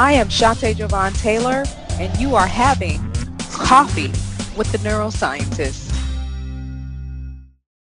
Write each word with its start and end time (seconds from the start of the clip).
I 0.00 0.12
am 0.12 0.28
Shante 0.28 0.74
Jovan 0.74 1.12
Taylor, 1.12 1.62
and 1.98 2.18
you 2.18 2.34
are 2.34 2.46
having 2.46 3.02
coffee 3.52 4.08
with 4.56 4.72
the 4.72 4.78
neuroscientist. 4.78 5.94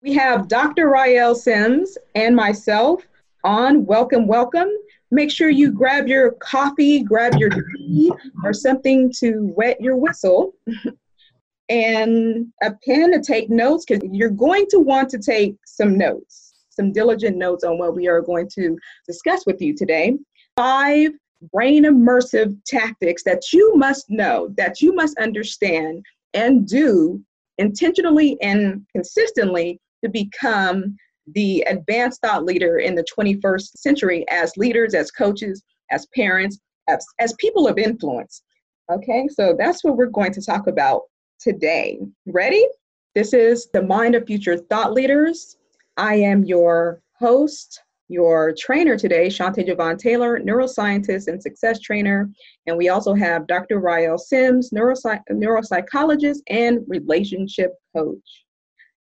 We 0.02 0.14
have 0.14 0.48
Dr. 0.48 0.90
Rael 0.90 1.36
Sims 1.36 1.96
and 2.16 2.34
myself 2.34 3.06
on. 3.44 3.86
Welcome, 3.86 4.26
welcome. 4.26 4.68
Make 5.12 5.30
sure 5.30 5.48
you 5.48 5.70
grab 5.70 6.08
your 6.08 6.32
coffee, 6.32 7.04
grab 7.04 7.36
your 7.36 7.50
tea, 7.50 8.10
or 8.42 8.52
something 8.52 9.12
to 9.20 9.52
wet 9.56 9.80
your 9.80 9.94
whistle, 9.94 10.54
and 11.68 12.48
a 12.64 12.72
pen 12.84 13.12
to 13.12 13.22
take 13.22 13.48
notes 13.48 13.84
because 13.84 14.02
you're 14.10 14.28
going 14.30 14.66
to 14.70 14.80
want 14.80 15.08
to 15.10 15.18
take 15.18 15.54
some 15.66 15.96
notes, 15.96 16.54
some 16.68 16.90
diligent 16.90 17.36
notes 17.36 17.62
on 17.62 17.78
what 17.78 17.94
we 17.94 18.08
are 18.08 18.20
going 18.20 18.48
to 18.56 18.76
discuss 19.06 19.46
with 19.46 19.62
you 19.62 19.72
today. 19.72 20.18
Five 20.56 21.12
brain 21.52 21.84
immersive 21.84 22.56
tactics 22.66 23.22
that 23.24 23.52
you 23.52 23.74
must 23.76 24.06
know, 24.08 24.48
that 24.56 24.80
you 24.80 24.94
must 24.94 25.16
understand 25.18 26.04
and 26.34 26.66
do 26.66 27.22
intentionally 27.58 28.36
and 28.42 28.84
consistently 28.92 29.80
to 30.02 30.08
become 30.08 30.96
the 31.34 31.62
advanced 31.68 32.20
thought 32.22 32.44
leader 32.44 32.78
in 32.78 32.94
the 32.94 33.04
21st 33.04 33.76
century 33.76 34.24
as 34.30 34.56
leaders, 34.56 34.94
as 34.94 35.10
coaches, 35.10 35.62
as 35.90 36.06
parents, 36.14 36.58
as, 36.88 37.04
as 37.18 37.34
people 37.38 37.68
of 37.68 37.78
influence. 37.78 38.42
Okay, 38.90 39.28
so 39.28 39.54
that's 39.58 39.84
what 39.84 39.96
we're 39.96 40.06
going 40.06 40.32
to 40.32 40.42
talk 40.42 40.66
about 40.66 41.02
today. 41.38 41.98
Ready? 42.26 42.66
This 43.14 43.34
is 43.34 43.68
the 43.72 43.82
Mind 43.82 44.14
of 44.14 44.26
Future 44.26 44.56
Thought 44.56 44.92
Leaders. 44.92 45.56
I 45.96 46.14
am 46.14 46.44
your 46.44 47.02
host, 47.18 47.82
your 48.08 48.54
trainer 48.58 48.96
today, 48.96 49.28
Shante 49.28 49.66
Jovan 49.66 49.98
Taylor, 49.98 50.40
neuroscientist 50.40 51.28
and 51.28 51.42
success 51.42 51.78
trainer. 51.80 52.30
And 52.66 52.76
we 52.76 52.88
also 52.88 53.14
have 53.14 53.46
Dr. 53.46 53.78
Rael 53.78 54.18
Sims, 54.18 54.70
neuropsych- 54.70 55.22
neuropsychologist 55.30 56.38
and 56.48 56.80
relationship 56.88 57.74
coach. 57.94 58.44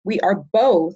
We 0.05 0.19
are 0.20 0.45
both 0.53 0.95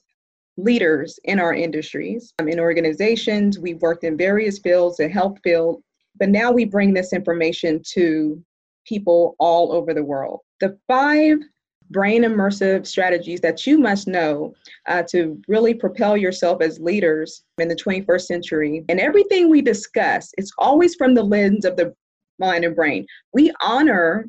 leaders 0.57 1.19
in 1.25 1.39
our 1.39 1.55
industries, 1.55 2.35
um, 2.39 2.49
in 2.49 2.61
organizations. 2.61 3.59
We've 3.59 3.81
worked 3.81 4.05
in 4.05 4.17
various 4.17 4.59
fields, 4.59 4.97
the 4.97 5.09
health 5.09 5.39
field, 5.43 5.83
but 6.19 6.29
now 6.29 6.51
we 6.53 6.65
bring 6.65 6.93
this 6.93 7.13
information 7.13 7.81
to 7.93 8.43
people 8.87 9.37
all 9.39 9.73
over 9.73 9.95
the 9.95 10.05
world. 10.05 10.41
The 10.59 10.77
five 10.89 11.39
brain 11.91 12.23
immersive 12.23 12.87
strategies 12.87 13.41
that 13.41 13.67
you 13.67 13.79
must 13.79 14.07
know 14.07 14.55
uh, 14.87 15.03
to 15.11 15.41
really 15.49 15.75
propel 15.75 16.17
yourself 16.17 16.63
as 16.63 16.79
leaders 16.81 17.45
in 17.59 17.69
the 17.69 17.77
21st 17.77 18.23
century. 18.23 18.85
And 18.89 19.01
everything 19.01 19.51
we 19.51 19.61
discuss, 19.61 20.33
it's 20.39 20.53
always 20.59 20.95
from 20.95 21.15
the 21.15 21.23
lens 21.23 21.65
of 21.65 21.77
the 21.77 21.95
mind 22.39 22.65
and 22.65 22.77
brain. 22.77 23.07
We 23.33 23.53
honor 23.61 24.27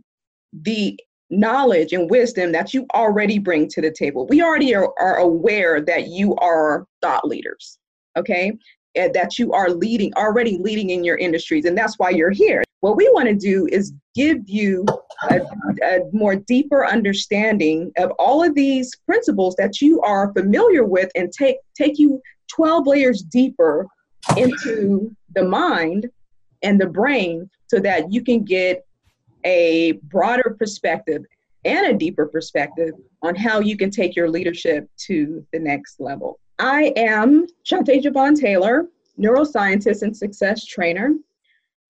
the 0.54 1.00
knowledge 1.30 1.94
and 1.94 2.09
wisdom 2.09 2.52
that 2.52 2.73
you 2.73 2.86
already 2.94 3.39
bring 3.39 3.67
to 3.70 3.82
the 3.82 3.92
table. 3.92 4.28
We 4.28 4.42
already 4.42 4.76
are, 4.76 4.92
are 5.00 5.17
aware 5.17 5.82
that 5.82 6.08
you 6.08 6.36
are 6.36 6.86
thought 7.02 7.26
leaders, 7.26 7.80
okay? 8.17 8.52
That 8.95 9.39
you 9.39 9.54
are 9.54 9.70
leading, 9.70 10.14
already 10.16 10.58
leading 10.58 10.89
in 10.89 11.06
your 11.06 11.17
industries, 11.17 11.66
and 11.66 11.78
that's 11.78 11.98
why 11.98 12.09
you're 12.09 12.32
here. 12.32 12.64
What 12.81 12.97
we 12.97 13.09
want 13.09 13.27
to 13.27 13.35
do 13.35 13.67
is 13.71 13.93
give 14.15 14.47
you 14.47 14.85
a, 15.29 15.41
a, 15.83 15.99
more 16.11 16.35
deeper 16.35 16.85
understanding 16.85 17.91
of 17.97 18.11
all 18.17 18.43
of 18.43 18.55
these 18.55 18.91
principles 19.05 19.55
that 19.57 19.81
you 19.81 20.01
are 20.01 20.33
familiar 20.33 20.83
with 20.83 21.11
and 21.15 21.31
take 21.31 21.57
take 21.75 21.97
you 21.97 22.21
12 22.53 22.87
layers 22.87 23.21
deeper 23.21 23.87
into 24.35 25.15
the 25.35 25.43
mind 25.43 26.09
and 26.63 26.81
the 26.81 26.87
brain 26.87 27.49
so 27.67 27.79
that 27.79 28.11
you 28.11 28.23
can 28.23 28.43
get 28.43 28.85
a 29.43 29.93
broader 30.03 30.55
perspective 30.57 31.23
and 31.65 31.85
a 31.85 31.97
deeper 31.97 32.25
perspective 32.25 32.93
on 33.21 33.36
how 33.36 33.59
you 33.59 33.77
can 33.77 33.91
take 33.91 34.15
your 34.15 34.30
leadership 34.30 34.89
to 34.97 35.45
the 35.53 35.59
next 35.59 35.99
level. 35.99 36.39
I 36.59 36.93
am 36.95 37.45
Shante 37.65 38.02
Jovan 38.02 38.36
Taylor, 38.36 38.87
neuroscientist 39.20 40.02
and 40.02 40.15
success 40.15 40.65
trainer. 40.65 41.14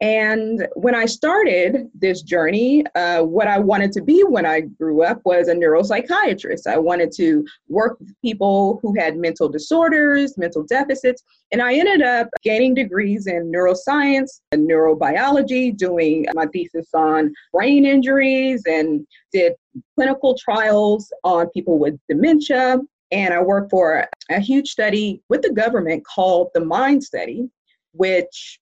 And 0.01 0.67
when 0.73 0.95
I 0.95 1.05
started 1.05 1.87
this 1.93 2.23
journey, 2.23 2.83
uh, 2.95 3.21
what 3.21 3.47
I 3.47 3.59
wanted 3.59 3.91
to 3.91 4.01
be 4.01 4.23
when 4.23 4.47
I 4.47 4.61
grew 4.61 5.03
up 5.03 5.21
was 5.25 5.47
a 5.47 5.53
neuropsychiatrist. 5.53 6.65
I 6.65 6.79
wanted 6.79 7.11
to 7.17 7.45
work 7.69 7.99
with 7.99 8.11
people 8.23 8.79
who 8.81 8.99
had 8.99 9.15
mental 9.15 9.47
disorders, 9.47 10.39
mental 10.39 10.63
deficits, 10.63 11.21
and 11.51 11.61
I 11.61 11.75
ended 11.75 12.01
up 12.01 12.29
gaining 12.41 12.73
degrees 12.73 13.27
in 13.27 13.51
neuroscience 13.51 14.41
and 14.51 14.67
neurobiology, 14.67 15.77
doing 15.77 16.25
my 16.33 16.47
thesis 16.47 16.87
on 16.95 17.31
brain 17.53 17.85
injuries, 17.85 18.63
and 18.65 19.05
did 19.31 19.53
clinical 19.95 20.35
trials 20.35 21.13
on 21.23 21.47
people 21.49 21.77
with 21.77 21.99
dementia. 22.09 22.79
And 23.11 23.35
I 23.35 23.41
worked 23.41 23.69
for 23.69 24.07
a 24.31 24.39
huge 24.39 24.69
study 24.69 25.21
with 25.29 25.43
the 25.43 25.51
government 25.51 26.03
called 26.07 26.49
the 26.55 26.65
MIND 26.65 27.03
Study, 27.03 27.49
which 27.91 28.59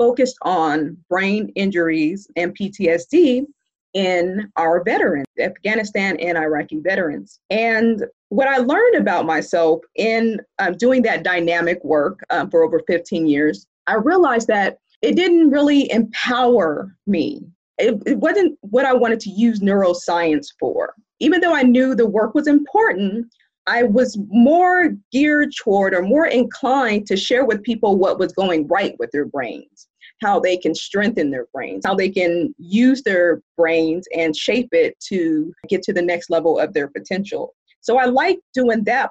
focused 0.00 0.38
on 0.40 0.96
brain 1.10 1.52
injuries 1.56 2.26
and 2.34 2.56
PTSD 2.56 3.44
in 3.92 4.50
our 4.56 4.82
veterans, 4.82 5.26
Afghanistan 5.38 6.16
and 6.20 6.38
Iraqi 6.38 6.80
veterans. 6.80 7.38
And 7.50 8.06
what 8.30 8.48
I 8.48 8.56
learned 8.58 8.96
about 8.96 9.26
myself 9.26 9.80
in 9.96 10.40
um, 10.58 10.78
doing 10.78 11.02
that 11.02 11.22
dynamic 11.22 11.84
work 11.84 12.20
um, 12.30 12.50
for 12.50 12.62
over 12.62 12.80
15 12.86 13.26
years, 13.26 13.66
I 13.88 13.96
realized 13.96 14.46
that 14.48 14.78
it 15.02 15.16
didn't 15.16 15.50
really 15.50 15.92
empower 15.92 16.96
me. 17.06 17.42
It, 17.76 18.00
it 18.06 18.16
wasn't 18.16 18.58
what 18.62 18.86
I 18.86 18.94
wanted 18.94 19.20
to 19.20 19.30
use 19.30 19.60
neuroscience 19.60 20.46
for. 20.58 20.94
Even 21.18 21.42
though 21.42 21.54
I 21.54 21.62
knew 21.62 21.94
the 21.94 22.08
work 22.08 22.34
was 22.34 22.46
important, 22.46 23.26
I 23.66 23.82
was 23.82 24.18
more 24.28 24.94
geared 25.12 25.52
toward 25.62 25.92
or 25.92 26.00
more 26.00 26.26
inclined 26.26 27.06
to 27.08 27.18
share 27.18 27.44
with 27.44 27.62
people 27.62 27.98
what 27.98 28.18
was 28.18 28.32
going 28.32 28.66
right 28.66 28.96
with 28.98 29.10
their 29.10 29.26
brains 29.26 29.88
how 30.20 30.38
they 30.38 30.56
can 30.56 30.74
strengthen 30.74 31.30
their 31.30 31.46
brains, 31.52 31.84
how 31.86 31.94
they 31.94 32.10
can 32.10 32.54
use 32.58 33.02
their 33.02 33.42
brains 33.56 34.06
and 34.16 34.36
shape 34.36 34.68
it 34.72 34.98
to 35.08 35.52
get 35.68 35.82
to 35.82 35.92
the 35.92 36.02
next 36.02 36.30
level 36.30 36.58
of 36.58 36.72
their 36.74 36.88
potential. 36.88 37.54
So 37.80 37.98
I 37.98 38.04
like 38.04 38.38
doing 38.54 38.84
that 38.84 39.10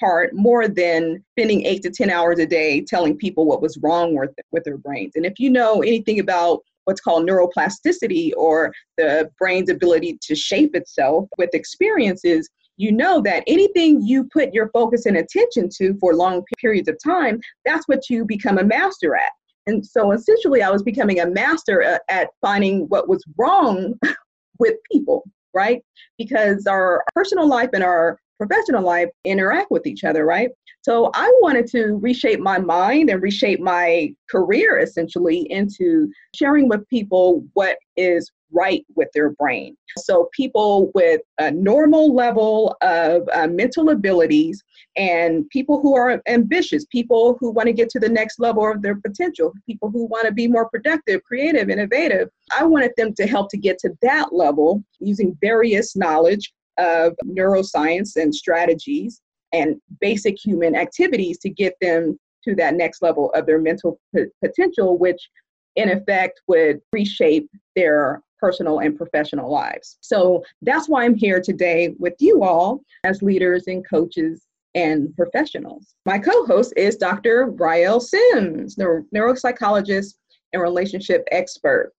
part 0.00 0.34
more 0.34 0.68
than 0.68 1.24
spending 1.32 1.64
eight 1.64 1.82
to 1.82 1.90
10 1.90 2.10
hours 2.10 2.38
a 2.38 2.46
day 2.46 2.80
telling 2.80 3.16
people 3.16 3.46
what 3.46 3.62
was 3.62 3.78
wrong 3.82 4.16
with, 4.16 4.30
with 4.52 4.64
their 4.64 4.76
brains. 4.76 5.12
And 5.16 5.26
if 5.26 5.34
you 5.38 5.50
know 5.50 5.82
anything 5.82 6.20
about 6.20 6.60
what's 6.84 7.00
called 7.00 7.28
neuroplasticity 7.28 8.32
or 8.36 8.72
the 8.96 9.30
brain's 9.38 9.70
ability 9.70 10.18
to 10.22 10.34
shape 10.34 10.74
itself 10.74 11.28
with 11.36 11.50
experiences, 11.52 12.48
you 12.78 12.92
know 12.92 13.20
that 13.22 13.42
anything 13.46 14.00
you 14.00 14.24
put 14.32 14.54
your 14.54 14.70
focus 14.70 15.04
and 15.06 15.16
attention 15.16 15.68
to 15.76 15.94
for 16.00 16.14
long 16.14 16.44
periods 16.60 16.88
of 16.88 16.96
time, 17.04 17.40
that's 17.64 17.86
what 17.88 18.08
you 18.08 18.24
become 18.24 18.58
a 18.58 18.64
master 18.64 19.16
at. 19.16 19.32
And 19.68 19.84
so 19.84 20.12
essentially, 20.12 20.62
I 20.62 20.70
was 20.70 20.82
becoming 20.82 21.20
a 21.20 21.26
master 21.26 21.82
at, 21.82 22.00
at 22.08 22.30
finding 22.40 22.86
what 22.88 23.06
was 23.06 23.22
wrong 23.36 23.94
with 24.58 24.76
people, 24.90 25.24
right? 25.54 25.82
Because 26.16 26.66
our 26.66 27.04
personal 27.14 27.46
life 27.46 27.68
and 27.74 27.84
our 27.84 28.18
professional 28.38 28.82
life 28.82 29.10
interact 29.24 29.70
with 29.70 29.86
each 29.86 30.04
other, 30.04 30.24
right? 30.24 30.48
So 30.82 31.10
I 31.12 31.30
wanted 31.42 31.66
to 31.72 31.98
reshape 32.00 32.40
my 32.40 32.58
mind 32.58 33.10
and 33.10 33.20
reshape 33.20 33.60
my 33.60 34.14
career 34.30 34.78
essentially 34.78 35.46
into 35.50 36.08
sharing 36.34 36.68
with 36.68 36.88
people 36.88 37.44
what 37.52 37.76
is 37.96 38.30
right 38.52 38.84
with 38.94 39.08
their 39.12 39.30
brain. 39.30 39.76
So 39.98 40.28
people 40.32 40.90
with 40.94 41.20
a 41.38 41.50
normal 41.50 42.14
level 42.14 42.76
of 42.80 43.28
uh, 43.32 43.46
mental 43.46 43.90
abilities 43.90 44.62
and 44.96 45.48
people 45.50 45.80
who 45.80 45.94
are 45.96 46.22
ambitious, 46.26 46.84
people 46.86 47.36
who 47.40 47.50
want 47.50 47.66
to 47.66 47.72
get 47.72 47.90
to 47.90 48.00
the 48.00 48.08
next 48.08 48.38
level 48.38 48.70
of 48.70 48.82
their 48.82 48.96
potential, 48.96 49.52
people 49.66 49.90
who 49.90 50.06
want 50.06 50.26
to 50.26 50.32
be 50.32 50.46
more 50.46 50.68
productive, 50.68 51.22
creative, 51.24 51.68
innovative. 51.68 52.28
I 52.56 52.64
wanted 52.64 52.92
them 52.96 53.14
to 53.14 53.26
help 53.26 53.50
to 53.50 53.56
get 53.56 53.78
to 53.80 53.90
that 54.02 54.32
level 54.32 54.82
using 54.98 55.36
various 55.40 55.96
knowledge 55.96 56.52
of 56.78 57.14
neuroscience 57.24 58.16
and 58.16 58.34
strategies 58.34 59.20
and 59.52 59.80
basic 60.00 60.36
human 60.38 60.74
activities 60.74 61.38
to 61.38 61.50
get 61.50 61.74
them 61.80 62.18
to 62.44 62.54
that 62.54 62.74
next 62.74 63.02
level 63.02 63.30
of 63.32 63.46
their 63.46 63.60
mental 63.60 64.00
p- 64.14 64.26
potential, 64.42 64.96
which 64.98 65.28
in 65.76 65.90
effect 65.90 66.40
would 66.48 66.80
reshape 66.92 67.50
their 67.76 68.22
personal 68.38 68.80
and 68.80 68.96
professional 68.96 69.50
lives. 69.50 69.98
So 70.00 70.44
that's 70.62 70.88
why 70.88 71.04
I'm 71.04 71.14
here 71.14 71.40
today 71.40 71.94
with 71.98 72.14
you 72.20 72.42
all 72.42 72.82
as 73.04 73.22
leaders 73.22 73.64
and 73.66 73.88
coaches 73.88 74.46
and 74.74 75.14
professionals. 75.16 75.94
My 76.06 76.18
co 76.18 76.46
host 76.46 76.72
is 76.76 76.96
Dr. 76.96 77.50
Rael 77.50 78.00
Sims, 78.00 78.78
neuro- 78.78 79.04
neuropsychologist 79.14 80.14
and 80.52 80.62
relationship 80.62 81.24
expert. 81.32 81.92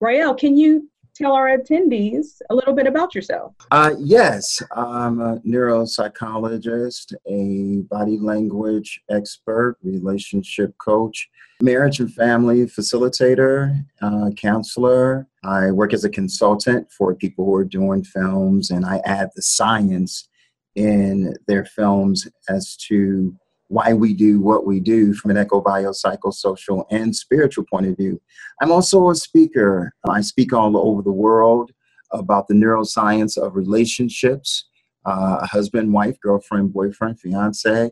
Rael, 0.00 0.34
can 0.34 0.56
you 0.56 0.88
tell 1.14 1.32
our 1.32 1.56
attendees 1.56 2.40
a 2.50 2.54
little 2.54 2.74
bit 2.74 2.86
about 2.86 3.14
yourself? 3.14 3.54
Uh, 3.70 3.94
yes, 3.98 4.62
I'm 4.74 5.20
a 5.20 5.38
neuropsychologist, 5.40 7.14
a 7.26 7.82
body 7.88 8.18
language 8.18 9.00
expert, 9.10 9.76
relationship 9.82 10.76
coach, 10.78 11.28
marriage 11.60 12.00
and 12.00 12.12
family 12.12 12.66
facilitator, 12.66 13.84
uh, 14.02 14.30
counselor. 14.36 15.26
I 15.44 15.70
work 15.70 15.92
as 15.92 16.04
a 16.04 16.10
consultant 16.10 16.90
for 16.90 17.14
people 17.14 17.44
who 17.44 17.54
are 17.54 17.64
doing 17.64 18.04
films, 18.04 18.70
and 18.70 18.84
I 18.84 19.00
add 19.04 19.30
the 19.34 19.42
science 19.42 20.28
in 20.74 21.34
their 21.46 21.64
films 21.64 22.26
as 22.48 22.76
to 22.88 23.34
why 23.74 23.92
we 23.92 24.14
do 24.14 24.40
what 24.40 24.64
we 24.64 24.78
do 24.78 25.12
from 25.14 25.32
an 25.32 25.36
eco 25.36 25.60
biopsychosocial 25.60 26.84
and 26.90 27.14
spiritual 27.14 27.64
point 27.64 27.86
of 27.86 27.96
view. 27.96 28.20
I'm 28.60 28.70
also 28.70 29.10
a 29.10 29.16
speaker. 29.16 29.92
I 30.08 30.20
speak 30.20 30.52
all 30.52 30.76
over 30.76 31.02
the 31.02 31.18
world 31.26 31.72
about 32.12 32.46
the 32.46 32.54
neuroscience 32.54 33.36
of 33.36 33.56
relationships, 33.56 34.68
uh, 35.04 35.44
husband, 35.44 35.92
wife, 35.92 36.16
girlfriend, 36.20 36.72
boyfriend, 36.72 37.18
fiance, 37.18 37.90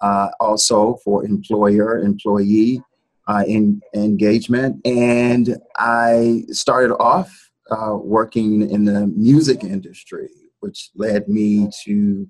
uh, 0.00 0.28
also 0.38 0.98
for 1.02 1.24
employer, 1.24 1.98
employee 1.98 2.80
uh, 3.26 3.42
in, 3.48 3.80
engagement. 3.92 4.80
And 4.86 5.56
I 5.76 6.44
started 6.50 6.94
off 6.98 7.50
uh, 7.72 7.96
working 7.96 8.70
in 8.70 8.84
the 8.84 9.08
music 9.08 9.64
industry, 9.64 10.28
which 10.60 10.90
led 10.94 11.28
me 11.28 11.70
to 11.84 12.28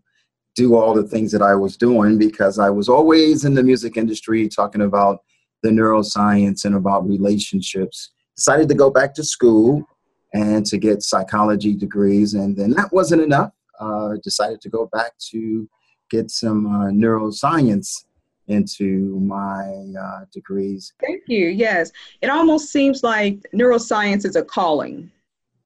do 0.55 0.77
all 0.77 0.95
the 0.95 1.03
things 1.03 1.33
that 1.33 1.43
I 1.43 1.55
was 1.55 1.77
doing 1.77 2.17
because 2.19 2.59
I 2.59 2.71
was 2.71 2.89
always 2.89 3.45
in 3.45 3.55
the 3.55 3.63
music 3.63 3.97
industry 3.97 4.49
talking 4.49 4.83
about 4.83 5.21
the 5.63 5.71
neuroscience 5.71 6.65
and 6.65 6.77
about 6.77 7.09
relationships. 7.09 8.11
Decided 8.37 8.69
to 8.69 8.75
go 8.75 8.91
back 8.91 9.15
to 9.15 9.25
school 9.25 9.85
and 10.33 10.65
to 10.67 10.79
get 10.79 11.03
psychology 11.03 11.75
degrees, 11.75 12.35
and 12.35 12.57
then 12.57 12.71
that 12.73 12.93
wasn't 12.93 13.23
enough. 13.23 13.53
Uh, 13.81 14.15
decided 14.23 14.61
to 14.61 14.69
go 14.69 14.87
back 14.93 15.13
to 15.19 15.69
get 16.11 16.31
some 16.31 16.67
uh, 16.67 16.91
neuroscience 16.91 18.05
into 18.49 19.19
my 19.21 19.93
uh, 20.01 20.25
degrees. 20.33 20.93
Thank 21.01 21.23
you. 21.27 21.47
Yes, 21.49 21.91
it 22.21 22.29
almost 22.29 22.71
seems 22.71 23.03
like 23.03 23.39
neuroscience 23.55 24.25
is 24.25 24.37
a 24.37 24.45
calling, 24.45 25.11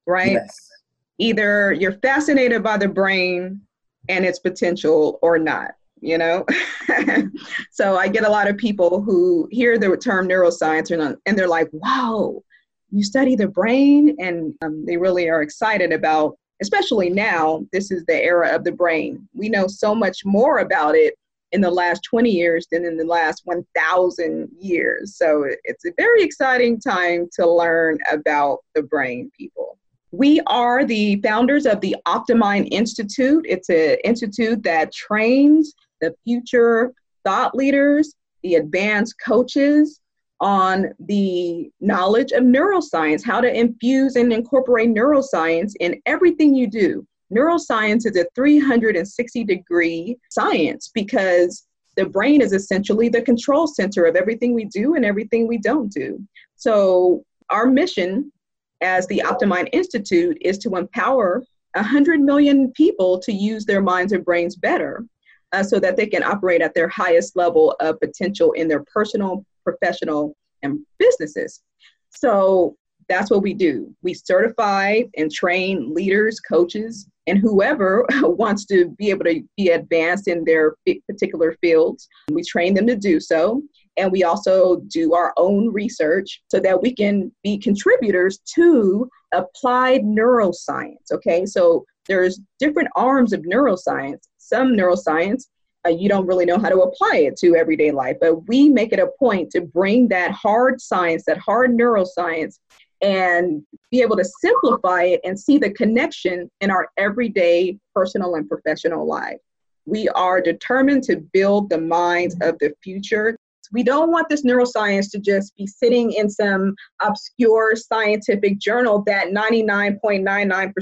right? 0.07 0.33
Yes. 0.33 0.71
Either 1.19 1.73
you're 1.73 1.99
fascinated 2.01 2.63
by 2.63 2.77
the 2.77 2.89
brain 2.89 3.61
and 4.09 4.25
its 4.25 4.39
potential 4.39 5.19
or 5.23 5.39
not 5.39 5.73
you 6.01 6.17
know? 6.17 6.47
So 7.71 7.97
i 7.97 8.09
get 8.09 8.25
a 8.25 8.31
lot 8.31 8.49
of 8.49 8.57
people 8.57 9.01
who 9.03 9.49
hear 9.51 9.79
the 9.79 9.97
term 9.97 10.29
neuroscience 10.29 10.91
and, 10.91 11.17
and 11.27 11.39
they're 11.39 11.49
like 11.49 11.69
wow 11.73 12.43
you 12.91 13.05
study 13.05 13.37
the 13.37 13.47
brain 13.49 14.17
and 14.19 14.55
um, 14.63 14.85
they 14.85 14.97
really 14.97 15.29
are 15.29 15.43
excited 15.43 15.93
about 15.93 16.37
especially 16.61 17.11
now 17.11 17.65
this 17.73 17.91
is 17.91 18.05
the 18.07 18.23
era 18.23 18.55
of 18.55 18.65
the 18.65 18.73
brain. 18.73 19.29
We 19.35 19.49
know 19.49 19.67
so 19.67 19.95
much 19.95 20.25
more 20.25 20.59
about 20.59 20.95
it 20.95 21.15
in 21.53 21.61
the 21.61 21.71
last 21.71 22.03
20 22.03 22.31
years 22.31 22.67
than 22.71 22.85
in 22.85 22.97
the 22.97 23.05
last 23.05 23.43
1000 23.45 24.49
years. 24.59 25.17
So 25.17 25.47
it's 25.65 25.85
a 25.87 25.93
very 25.97 26.23
exciting 26.23 26.79
time 26.81 27.29
to 27.35 27.51
learn 27.51 27.99
about 28.11 28.59
the 28.75 28.83
brain 28.83 29.31
people 29.37 29.79
we 30.11 30.41
are 30.47 30.85
the 30.85 31.21
founders 31.23 31.67
of 31.67 31.81
the 31.81 31.97
Optimind 32.07 32.69
Institute. 32.71 33.45
It's 33.49 33.69
an 33.69 33.99
institute 34.05 34.63
that 34.63 34.93
trains 34.93 35.75
the 36.01 36.15
future 36.25 36.93
thought 37.25 37.55
leaders, 37.55 38.15
the 38.43 38.55
advanced 38.55 39.17
coaches 39.25 40.01
on 40.41 40.93
the 41.01 41.71
knowledge 41.81 42.33
of 42.33 42.45
neuroscience, 42.45 43.25
how 43.25 43.41
to 43.41 43.53
infuse 43.53 44.17
and 44.17 44.33
incorporate 44.33 44.89
neuroscience 44.89 45.73
in 45.81 46.01
everything 46.07 46.55
you 46.55 46.69
do. 46.69 47.07
Neuroscience 47.35 48.07
is 48.07 48.17
a 48.17 48.27
360 48.35 49.45
degree 49.45 50.17
science 50.31 50.91
because 50.95 51.67
the 51.97 52.07
brain 52.07 52.41
is 52.41 52.53
essentially 52.53 53.09
the 53.09 53.21
control 53.21 53.67
center 53.67 54.05
of 54.05 54.15
everything 54.15 54.55
we 54.55 54.65
do 54.67 54.95
and 54.95 55.05
everything 55.05 55.47
we 55.47 55.59
don't 55.59 55.93
do. 55.93 56.19
So, 56.57 57.25
our 57.51 57.67
mission 57.67 58.31
as 58.81 59.07
the 59.07 59.23
Optimind 59.25 59.69
Institute 59.73 60.39
is 60.41 60.59
to 60.59 60.77
empower 60.77 61.43
100 61.75 62.21
million 62.21 62.73
people 62.73 63.19
to 63.21 63.33
use 63.33 63.65
their 63.65 63.83
minds 63.83 64.13
and 64.13 64.25
brains 64.25 64.57
better 64.57 65.05
uh, 65.53 65.63
so 65.63 65.79
that 65.81 65.97
they 65.97 66.07
can 66.07 66.23
operate 66.23 66.61
at 66.61 66.75
their 66.75 66.89
highest 66.89 67.37
level 67.37 67.77
of 67.81 68.01
potential 68.01 68.53
in 68.53 68.69
their 68.69 68.85
personal, 68.93 69.45
professional, 69.65 70.37
and 70.63 70.81
businesses. 70.99 71.63
So 72.11 72.77
that's 73.09 73.31
what 73.31 73.43
we 73.43 73.55
do. 73.55 73.95
We 74.03 74.15
certify 74.15 75.03
and 75.17 75.31
train 75.31 75.95
leaders, 75.95 76.41
coaches, 76.41 77.09
and 77.27 77.39
whoever 77.39 78.07
wants 78.23 78.67
to 78.67 78.91
be 78.91 79.11
able 79.11 79.25
to 79.25 79.43
be 79.57 79.69
advanced 79.71 80.29
in 80.29 80.45
their 80.45 80.75
particular 81.09 81.57
fields. 81.61 82.09
We 82.31 82.43
train 82.43 82.75
them 82.75 82.87
to 82.87 82.97
do 82.97 83.21
so. 83.21 83.63
And 83.99 84.13
we 84.13 84.25
also 84.25 84.77
do 84.89 85.15
our 85.15 85.33
own 85.37 85.73
research 85.73 86.43
so 86.49 86.61
that 86.61 86.81
we 86.81 86.95
can 86.95 87.33
be 87.43 87.59
contributors 87.59 88.39
to 88.55 89.09
applied 89.33 90.03
neuroscience. 90.03 91.13
Okay, 91.13 91.45
so 91.45 91.85
there's 92.07 92.41
different 92.59 92.89
arms 92.97 93.33
of 93.33 93.43
neuroscience. 93.43 94.21
Some 94.39 94.69
neuroscience 94.69 95.45
uh, 95.87 95.91
you 95.91 96.09
don't 96.09 96.27
really 96.27 96.45
know 96.45 96.59
how 96.59 96.69
to 96.69 96.81
apply 96.83 97.19
it 97.19 97.37
to 97.37 97.55
everyday 97.55 97.91
life, 97.91 98.17
but 98.21 98.49
we 98.49 98.69
make 98.69 98.93
it 98.93 98.99
a 98.99 99.11
point 99.19 99.51
to 99.51 99.61
bring 99.61 100.09
that 100.09 100.33
hard 100.33 100.81
science, 100.81 101.25
that 101.27 101.39
hard 101.39 101.71
neuroscience, 101.71 102.59
and 103.01 103.63
be 103.91 104.03
able 104.03 104.17
to 104.17 104.25
simplify 104.41 105.05
it 105.05 105.21
and 105.25 105.39
see 105.39 105.57
the 105.57 105.71
connection 105.71 106.51
in 106.61 106.71
our 106.71 106.89
everyday 106.97 107.79
personal 107.95 108.35
and 108.35 108.49
professional 108.49 109.07
life. 109.07 109.39
We 109.87 110.09
are 110.11 110.41
determined 110.41 111.05
to 111.05 111.25
build 111.33 111.71
the 111.71 111.81
minds 111.81 112.37
of 112.43 112.59
the 112.59 112.75
future 112.83 113.37
we 113.73 113.83
don't 113.83 114.11
want 114.11 114.29
this 114.29 114.45
neuroscience 114.45 115.11
to 115.13 115.19
just 115.19 115.57
be 115.57 115.67
sitting 115.67 116.13
in 116.13 116.29
some 116.31 116.75
obscure 117.03 117.75
scientific 117.77 118.59
journal 118.59 119.03
that 119.07 119.29
99.99% 119.29 120.73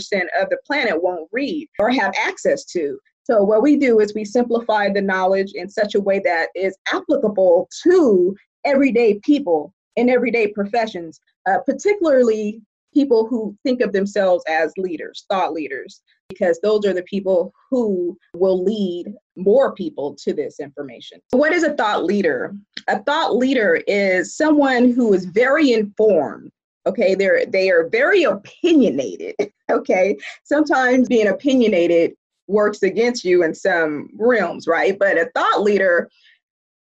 of 0.40 0.48
the 0.50 0.58
planet 0.66 1.02
won't 1.02 1.28
read 1.32 1.68
or 1.78 1.90
have 1.90 2.12
access 2.20 2.64
to. 2.66 2.98
So, 3.24 3.42
what 3.42 3.62
we 3.62 3.76
do 3.76 3.98
is 3.98 4.14
we 4.14 4.24
simplify 4.24 4.88
the 4.88 5.02
knowledge 5.02 5.52
in 5.54 5.68
such 5.68 5.96
a 5.96 6.00
way 6.00 6.20
that 6.20 6.48
is 6.54 6.76
applicable 6.92 7.68
to 7.82 8.36
everyday 8.64 9.18
people 9.20 9.74
in 9.96 10.08
everyday 10.08 10.48
professions, 10.48 11.20
uh, 11.48 11.58
particularly 11.66 12.60
people 12.94 13.26
who 13.26 13.56
think 13.64 13.80
of 13.80 13.92
themselves 13.92 14.44
as 14.48 14.72
leaders, 14.78 15.26
thought 15.28 15.52
leaders, 15.52 16.02
because 16.28 16.58
those 16.60 16.84
are 16.84 16.92
the 16.92 17.02
people 17.02 17.52
who 17.70 18.16
will 18.34 18.62
lead 18.62 19.12
more 19.36 19.74
people 19.74 20.14
to 20.14 20.32
this 20.32 20.60
information. 20.60 21.20
What 21.30 21.52
is 21.52 21.62
a 21.62 21.74
thought 21.74 22.04
leader? 22.04 22.54
A 22.88 23.02
thought 23.02 23.36
leader 23.36 23.82
is 23.86 24.36
someone 24.36 24.92
who 24.92 25.12
is 25.12 25.24
very 25.26 25.72
informed. 25.72 26.50
Okay, 26.86 27.14
they're 27.14 27.44
they 27.46 27.70
are 27.70 27.88
very 27.88 28.24
opinionated. 28.24 29.34
Okay, 29.68 30.16
sometimes 30.44 31.08
being 31.08 31.26
opinionated 31.26 32.12
works 32.46 32.84
against 32.84 33.24
you 33.24 33.42
in 33.42 33.52
some 33.52 34.08
realms, 34.16 34.68
right? 34.68 34.96
But 34.96 35.18
a 35.18 35.28
thought 35.34 35.62
leader 35.62 36.08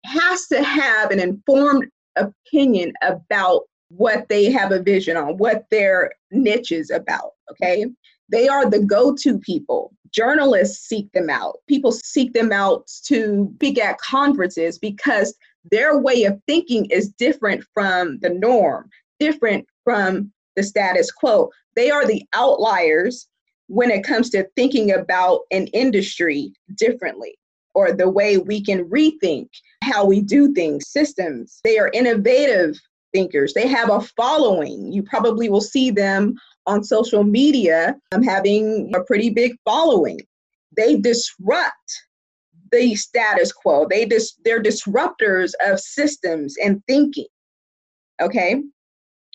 has 0.06 0.48
to 0.48 0.64
have 0.64 1.12
an 1.12 1.20
informed 1.20 1.90
opinion 2.16 2.94
about 3.02 3.64
what 3.90 4.30
they 4.30 4.50
have 4.50 4.72
a 4.72 4.82
vision 4.82 5.18
on, 5.18 5.38
what 5.38 5.66
their 5.72 6.14
niche 6.32 6.72
is 6.72 6.90
about. 6.90 7.32
Okay. 7.52 7.86
They 8.32 8.48
are 8.48 8.70
the 8.70 8.80
go 8.80 9.16
to 9.16 9.40
people. 9.40 9.94
Journalists 10.12 10.88
seek 10.88 11.12
them 11.12 11.30
out. 11.30 11.58
People 11.68 11.92
seek 11.92 12.34
them 12.34 12.52
out 12.52 12.88
to 13.06 13.52
speak 13.56 13.80
at 13.80 14.00
conferences 14.00 14.80
because 14.80 15.36
their 15.72 16.00
way 16.00 16.24
of 16.24 16.40
thinking 16.48 16.86
is 16.86 17.10
different 17.10 17.64
from 17.74 18.20
the 18.20 18.30
norm, 18.30 18.90
different 19.20 19.68
from 19.84 20.32
the 20.56 20.64
status 20.64 21.12
quo. 21.12 21.50
They 21.76 21.92
are 21.92 22.06
the 22.06 22.24
outliers 22.34 23.28
when 23.68 23.92
it 23.92 24.04
comes 24.04 24.30
to 24.32 24.48
thinking 24.56 24.92
about 24.92 25.42
an 25.52 25.68
industry 25.68 26.54
differently 26.76 27.38
or 27.76 27.92
the 27.92 28.10
way 28.10 28.38
we 28.38 28.62
can 28.64 28.84
rethink 28.90 29.48
how 29.84 30.06
we 30.06 30.22
do 30.22 30.54
things, 30.54 30.90
systems. 30.90 31.60
They 31.64 31.78
are 31.78 31.92
innovative 31.94 32.76
thinkers. 33.14 33.54
They 33.54 33.68
have 33.68 33.90
a 33.90 34.02
following. 34.02 34.92
You 34.92 35.04
probably 35.04 35.50
will 35.50 35.62
see 35.62 35.92
them 35.92 36.36
on 36.70 36.84
social 36.84 37.24
media 37.24 37.96
um, 38.12 38.22
having 38.22 38.92
a 38.96 39.04
pretty 39.04 39.30
big 39.30 39.56
following. 39.66 40.20
They 40.78 40.96
disrupt 40.96 41.92
the 42.72 42.96
status 42.96 43.52
quo. 43.52 43.88
They 43.90 44.06
dis- 44.06 44.36
they're 44.46 44.62
disruptors 44.62 45.52
of 45.66 45.80
systems 45.80 46.56
and 46.64 46.82
thinking. 46.88 47.26
Okay? 48.22 48.62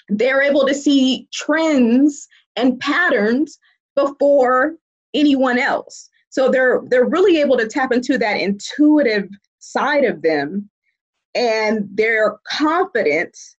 They're 0.09 0.43
able 0.43 0.65
to 0.67 0.75
see 0.75 1.29
trends 1.33 2.29
and 2.57 2.79
patterns 2.79 3.59
before 3.97 4.77
anyone 5.13 5.59
else. 5.59 6.09
So 6.31 6.49
they're 6.49 6.83
they're 6.89 7.09
really 7.09 7.41
able 7.41 7.57
to 7.59 7.69
tap 7.69 7.93
into 7.93 8.19
that 8.19 8.41
intuitive 8.41 9.29
side 9.59 10.05
of 10.05 10.23
them 10.23 10.69
and 11.35 11.89
their 11.93 12.37
confidence 12.47 13.57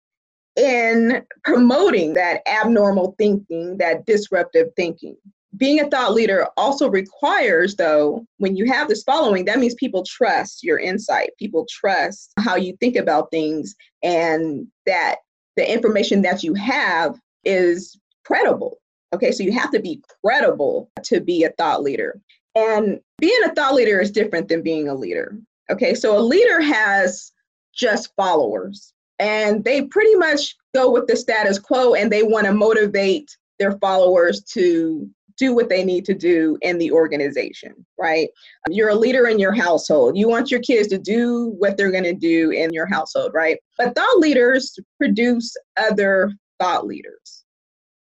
in 0.56 1.24
promoting 1.44 2.14
that 2.14 2.40
abnormal 2.48 3.14
thinking, 3.18 3.76
that 3.78 4.06
disruptive 4.06 4.68
thinking. 4.74 5.16
Being 5.56 5.80
a 5.80 5.88
thought 5.88 6.12
leader 6.12 6.48
also 6.56 6.90
requires, 6.90 7.76
though, 7.76 8.26
when 8.38 8.56
you 8.56 8.66
have 8.66 8.88
this 8.88 9.02
following, 9.04 9.44
that 9.46 9.58
means 9.58 9.74
people 9.74 10.04
trust 10.04 10.62
your 10.62 10.78
insight. 10.78 11.30
People 11.38 11.66
trust 11.70 12.32
how 12.38 12.56
you 12.56 12.76
think 12.78 12.96
about 12.96 13.30
things 13.30 13.74
and 14.02 14.66
that 14.84 15.16
the 15.56 15.70
information 15.70 16.22
that 16.22 16.42
you 16.42 16.52
have 16.54 17.18
is 17.44 17.98
credible. 18.24 18.78
Okay, 19.14 19.32
so 19.32 19.42
you 19.42 19.52
have 19.52 19.70
to 19.70 19.80
be 19.80 20.02
credible 20.22 20.90
to 21.04 21.20
be 21.20 21.44
a 21.44 21.50
thought 21.52 21.82
leader. 21.82 22.20
And 22.54 23.00
being 23.18 23.40
a 23.44 23.54
thought 23.54 23.74
leader 23.74 24.00
is 24.00 24.10
different 24.10 24.48
than 24.48 24.62
being 24.62 24.88
a 24.88 24.94
leader. 24.94 25.38
Okay, 25.70 25.94
so 25.94 26.18
a 26.18 26.20
leader 26.20 26.60
has 26.60 27.32
just 27.74 28.14
followers 28.16 28.92
and 29.18 29.64
they 29.64 29.82
pretty 29.82 30.14
much 30.14 30.54
go 30.74 30.90
with 30.90 31.06
the 31.06 31.16
status 31.16 31.58
quo 31.58 31.94
and 31.94 32.10
they 32.10 32.22
want 32.22 32.46
to 32.46 32.52
motivate 32.52 33.36
their 33.58 33.72
followers 33.78 34.42
to 34.42 35.08
do 35.36 35.54
what 35.54 35.68
they 35.68 35.84
need 35.84 36.04
to 36.06 36.14
do 36.14 36.56
in 36.62 36.78
the 36.78 36.90
organization, 36.90 37.74
right? 37.98 38.28
You're 38.68 38.90
a 38.90 38.94
leader 38.94 39.26
in 39.28 39.38
your 39.38 39.52
household. 39.52 40.16
You 40.16 40.28
want 40.28 40.50
your 40.50 40.60
kids 40.60 40.88
to 40.88 40.98
do 40.98 41.54
what 41.58 41.76
they're 41.76 41.90
going 41.90 42.04
to 42.04 42.14
do 42.14 42.50
in 42.50 42.72
your 42.72 42.86
household, 42.86 43.32
right? 43.34 43.58
But 43.76 43.94
thought 43.94 44.18
leaders 44.18 44.78
produce 44.98 45.54
other 45.76 46.32
thought 46.58 46.86
leaders. 46.86 47.44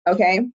Okay? 0.07 0.47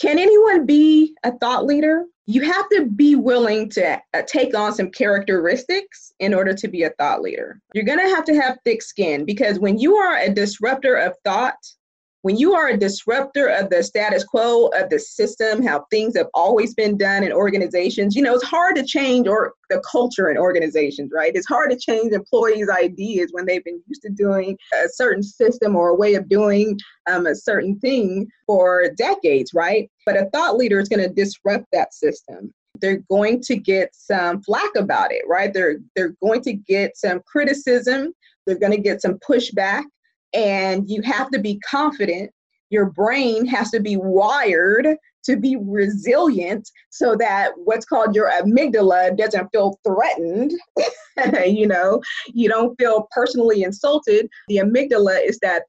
Can 0.00 0.18
anyone 0.18 0.66
be 0.66 1.14
a 1.24 1.32
thought 1.38 1.64
leader? 1.64 2.04
You 2.30 2.42
have 2.42 2.68
to 2.68 2.86
be 2.86 3.16
willing 3.16 3.70
to 3.70 4.00
uh, 4.14 4.22
take 4.24 4.56
on 4.56 4.72
some 4.72 4.92
characteristics 4.92 6.12
in 6.20 6.32
order 6.32 6.54
to 6.54 6.68
be 6.68 6.84
a 6.84 6.90
thought 6.90 7.22
leader. 7.22 7.60
You're 7.74 7.82
going 7.82 7.98
to 7.98 8.14
have 8.14 8.24
to 8.26 8.40
have 8.40 8.58
thick 8.64 8.82
skin 8.82 9.24
because 9.24 9.58
when 9.58 9.78
you 9.78 9.96
are 9.96 10.16
a 10.16 10.32
disruptor 10.32 10.94
of 10.94 11.16
thought, 11.24 11.56
when 12.22 12.36
you 12.36 12.54
are 12.54 12.68
a 12.68 12.76
disruptor 12.76 13.46
of 13.46 13.70
the 13.70 13.82
status 13.82 14.24
quo 14.24 14.66
of 14.68 14.90
the 14.90 14.98
system, 14.98 15.62
how 15.62 15.86
things 15.90 16.16
have 16.16 16.28
always 16.34 16.74
been 16.74 16.98
done 16.98 17.24
in 17.24 17.32
organizations, 17.32 18.14
you 18.14 18.22
know, 18.22 18.34
it's 18.34 18.44
hard 18.44 18.76
to 18.76 18.84
change 18.84 19.26
or 19.26 19.54
the 19.70 19.82
culture 19.90 20.30
in 20.30 20.36
organizations, 20.36 21.10
right? 21.14 21.32
It's 21.34 21.46
hard 21.46 21.70
to 21.70 21.78
change 21.78 22.12
employees' 22.12 22.68
ideas 22.68 23.30
when 23.32 23.46
they've 23.46 23.64
been 23.64 23.82
used 23.86 24.02
to 24.02 24.10
doing 24.10 24.58
a 24.74 24.88
certain 24.88 25.22
system 25.22 25.76
or 25.76 25.88
a 25.88 25.94
way 25.94 26.14
of 26.14 26.28
doing 26.28 26.78
um, 27.10 27.26
a 27.26 27.34
certain 27.34 27.78
thing 27.78 28.28
for 28.46 28.90
decades, 28.98 29.52
right? 29.54 29.90
But 30.04 30.16
a 30.16 30.28
thought 30.30 30.56
leader 30.56 30.78
is 30.78 30.88
going 30.88 31.02
to 31.02 31.14
disrupt 31.14 31.66
that 31.72 31.94
system 31.94 32.52
they're 32.80 33.02
going 33.10 33.42
to 33.42 33.56
get 33.56 33.94
some 33.94 34.42
flack 34.42 34.70
about 34.74 35.12
it, 35.12 35.22
right? 35.28 35.52
They're 35.52 35.80
they're 35.94 36.14
going 36.22 36.40
to 36.42 36.54
get 36.54 36.96
some 36.96 37.20
criticism. 37.26 38.14
They're 38.46 38.58
going 38.58 38.72
to 38.72 38.78
get 38.78 39.02
some 39.02 39.18
pushback 39.18 39.84
and 40.32 40.88
you 40.88 41.02
have 41.02 41.30
to 41.30 41.38
be 41.38 41.58
confident. 41.60 42.30
Your 42.70 42.86
brain 42.86 43.46
has 43.46 43.70
to 43.72 43.80
be 43.80 43.96
wired 43.96 44.96
to 45.24 45.36
be 45.36 45.56
resilient 45.60 46.68
so 46.90 47.14
that 47.16 47.52
what's 47.56 47.84
called 47.84 48.14
your 48.14 48.30
amygdala 48.30 49.16
doesn't 49.16 49.48
feel 49.52 49.78
threatened. 49.86 50.52
you 51.46 51.66
know, 51.66 52.00
you 52.32 52.48
don't 52.48 52.76
feel 52.78 53.06
personally 53.10 53.62
insulted. 53.62 54.28
The 54.48 54.58
amygdala 54.58 55.26
is 55.26 55.38
that 55.42 55.64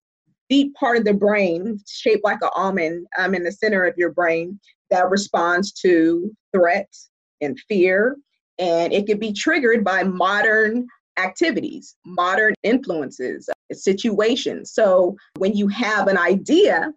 deep 0.49 0.73
part 0.75 0.97
of 0.97 1.05
the 1.05 1.13
brain, 1.13 1.79
shaped 1.87 2.23
like 2.23 2.39
an 2.41 2.49
almond 2.55 3.07
um, 3.17 3.33
in 3.33 3.43
the 3.43 3.51
center 3.51 3.83
of 3.83 3.97
your 3.97 4.11
brain, 4.11 4.59
that 4.89 5.09
responds 5.09 5.71
to 5.71 6.31
threats 6.53 7.09
and 7.39 7.57
fear. 7.67 8.17
And 8.59 8.93
it 8.93 9.07
can 9.07 9.17
be 9.17 9.33
triggered 9.33 9.83
by 9.83 10.03
modern 10.03 10.87
activities, 11.17 11.95
modern 12.05 12.53
influences, 12.63 13.49
uh, 13.49 13.75
situations. 13.75 14.73
So 14.73 15.15
when 15.37 15.53
you 15.53 15.67
have 15.67 16.07
an 16.07 16.17
idea 16.17 16.91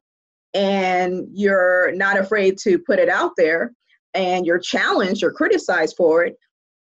and 0.55 1.27
you're 1.33 1.93
not 1.93 2.19
afraid 2.19 2.59
to 2.59 2.79
put 2.79 2.99
it 2.99 3.09
out 3.09 3.33
there 3.37 3.73
and 4.15 4.47
you're 4.47 4.59
challenged 4.59 5.23
or 5.23 5.33
criticized 5.33 5.97
for 5.97 6.25
it, 6.25 6.37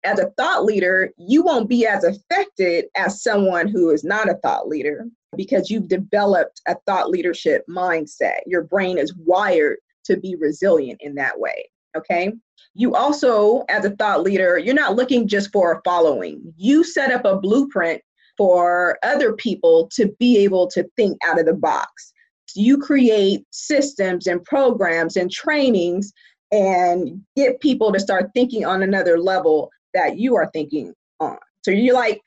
as 0.04 0.20
a 0.20 0.30
thought 0.36 0.64
leader, 0.64 1.10
you 1.18 1.42
won't 1.42 1.68
be 1.68 1.84
as 1.84 2.04
affected 2.04 2.86
as 2.96 3.22
someone 3.22 3.66
who 3.66 3.90
is 3.90 4.04
not 4.04 4.30
a 4.30 4.36
thought 4.36 4.68
leader 4.68 5.04
because 5.36 5.68
you've 5.68 5.88
developed 5.88 6.60
a 6.68 6.76
thought 6.86 7.10
leadership 7.10 7.64
mindset. 7.68 8.38
Your 8.46 8.62
brain 8.62 8.98
is 8.98 9.14
wired 9.16 9.78
to 10.04 10.16
be 10.16 10.36
resilient 10.36 11.00
in 11.02 11.16
that 11.16 11.38
way. 11.38 11.68
Okay. 11.96 12.32
You 12.74 12.94
also, 12.94 13.64
as 13.68 13.84
a 13.84 13.90
thought 13.90 14.22
leader, 14.22 14.58
you're 14.58 14.74
not 14.74 14.96
looking 14.96 15.26
just 15.26 15.50
for 15.50 15.72
a 15.72 15.80
following. 15.82 16.52
You 16.56 16.84
set 16.84 17.10
up 17.10 17.24
a 17.24 17.38
blueprint 17.38 18.02
for 18.36 18.98
other 19.02 19.32
people 19.32 19.88
to 19.94 20.14
be 20.18 20.38
able 20.38 20.66
to 20.68 20.86
think 20.96 21.16
out 21.26 21.40
of 21.40 21.46
the 21.46 21.54
box. 21.54 22.12
You 22.54 22.78
create 22.78 23.44
systems 23.50 24.26
and 24.26 24.44
programs 24.44 25.16
and 25.16 25.30
trainings 25.30 26.12
and 26.52 27.22
get 27.34 27.60
people 27.60 27.92
to 27.92 28.00
start 28.00 28.30
thinking 28.34 28.64
on 28.64 28.82
another 28.82 29.18
level 29.18 29.70
that 29.94 30.18
you 30.18 30.36
are 30.36 30.50
thinking 30.52 30.92
on. 31.18 31.38
So 31.62 31.70
you're 31.70 31.94
like 31.94 32.20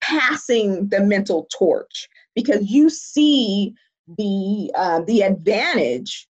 passing 0.00 0.88
the 0.88 1.00
mental 1.00 1.48
torch 1.56 2.08
because 2.34 2.66
you 2.66 2.90
see 2.90 3.74
the 4.16 4.70
uh, 4.74 5.02
the 5.06 5.22
advantage 5.22 6.26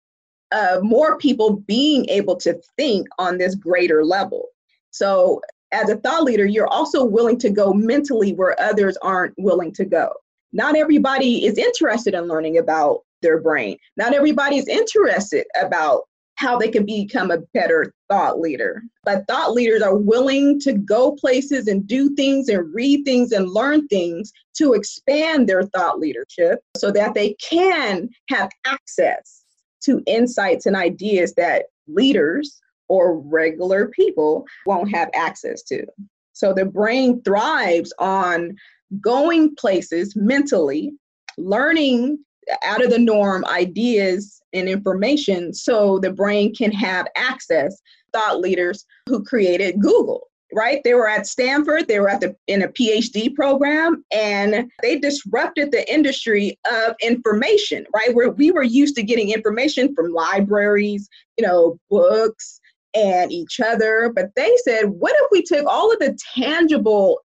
of 0.51 0.83
more 0.83 1.17
people 1.17 1.57
being 1.67 2.07
able 2.09 2.35
to 2.37 2.59
think 2.77 3.07
on 3.19 3.37
this 3.37 3.55
greater 3.55 4.03
level. 4.03 4.47
So 4.91 5.41
as 5.71 5.89
a 5.89 5.97
thought 5.97 6.23
leader, 6.23 6.45
you're 6.45 6.67
also 6.67 7.03
willing 7.03 7.37
to 7.39 7.49
go 7.49 7.73
mentally 7.73 8.33
where 8.33 8.59
others 8.59 8.97
aren't 9.01 9.33
willing 9.37 9.73
to 9.73 9.85
go. 9.85 10.11
Not 10.53 10.75
everybody 10.75 11.45
is 11.45 11.57
interested 11.57 12.13
in 12.13 12.27
learning 12.27 12.57
about 12.57 13.01
their 13.21 13.41
brain. 13.41 13.77
Not 13.97 14.13
everybody 14.13 14.57
is 14.57 14.67
interested 14.67 15.45
about 15.59 16.03
how 16.35 16.57
they 16.57 16.69
can 16.69 16.85
become 16.85 17.31
a 17.31 17.39
better 17.53 17.91
thought 18.09 18.39
leader. 18.39 18.83
But 19.03 19.25
thought 19.27 19.53
leaders 19.53 19.81
are 19.81 19.97
willing 19.97 20.59
to 20.61 20.73
go 20.73 21.13
places 21.13 21.67
and 21.67 21.85
do 21.85 22.13
things 22.15 22.47
and 22.47 22.73
read 22.73 23.03
things 23.05 23.31
and 23.31 23.49
learn 23.49 23.87
things 23.87 24.31
to 24.57 24.73
expand 24.73 25.49
their 25.49 25.63
thought 25.63 25.99
leadership 25.99 26.59
so 26.77 26.91
that 26.91 27.15
they 27.15 27.35
can 27.41 28.07
have 28.29 28.49
access 28.65 29.43
to 29.87 30.03
insights 30.05 30.65
and 30.65 30.75
ideas 30.75 31.33
that 31.35 31.65
leaders 31.87 32.61
or 32.89 33.19
regular 33.19 33.87
people 33.87 34.45
won't 34.65 34.93
have 34.93 35.09
access 35.13 35.63
to. 35.63 35.85
So 36.33 36.53
the 36.53 36.65
brain 36.65 37.21
thrives 37.23 37.93
on 37.97 38.55
going 39.01 39.55
places 39.55 40.15
mentally, 40.15 40.93
learning 41.37 42.19
out 42.63 42.83
of 42.83 42.91
the 42.91 42.99
norm 42.99 43.43
ideas 43.45 44.41
and 44.53 44.69
information 44.69 45.53
so 45.53 45.99
the 45.99 46.11
brain 46.11 46.53
can 46.53 46.71
have 46.71 47.07
access. 47.15 47.81
Thought 48.13 48.39
leaders 48.39 48.85
who 49.09 49.23
created 49.23 49.81
Google, 49.81 50.27
right? 50.53 50.81
They 50.83 50.93
were 50.93 51.09
at 51.09 51.27
Stanford, 51.27 51.87
they 51.87 51.99
were 51.99 52.09
at 52.09 52.21
the 52.21 52.35
in 52.47 52.61
a 52.61 52.69
PhD 52.69 53.33
program, 53.33 54.03
and 54.11 54.71
they 54.81 54.97
disrupted 54.97 55.71
the 55.71 55.91
industry 55.91 56.57
of 56.71 56.95
information, 57.01 57.85
right? 57.93 58.15
Where 58.15 58.29
we 58.29 58.51
were 58.51 58.63
used 58.63 58.95
to 58.95 59.03
getting 59.03 59.31
information 59.31 59.93
from 59.93 60.13
libraries, 60.13 61.09
you 61.37 61.45
know, 61.45 61.79
books, 61.89 62.59
and 62.93 63.31
each 63.31 63.59
other. 63.59 64.11
But 64.13 64.31
they 64.35 64.55
said, 64.63 64.85
what 64.85 65.15
if 65.15 65.27
we 65.31 65.43
took 65.43 65.65
all 65.65 65.91
of 65.91 65.99
the 65.99 66.17
tangible 66.35 67.19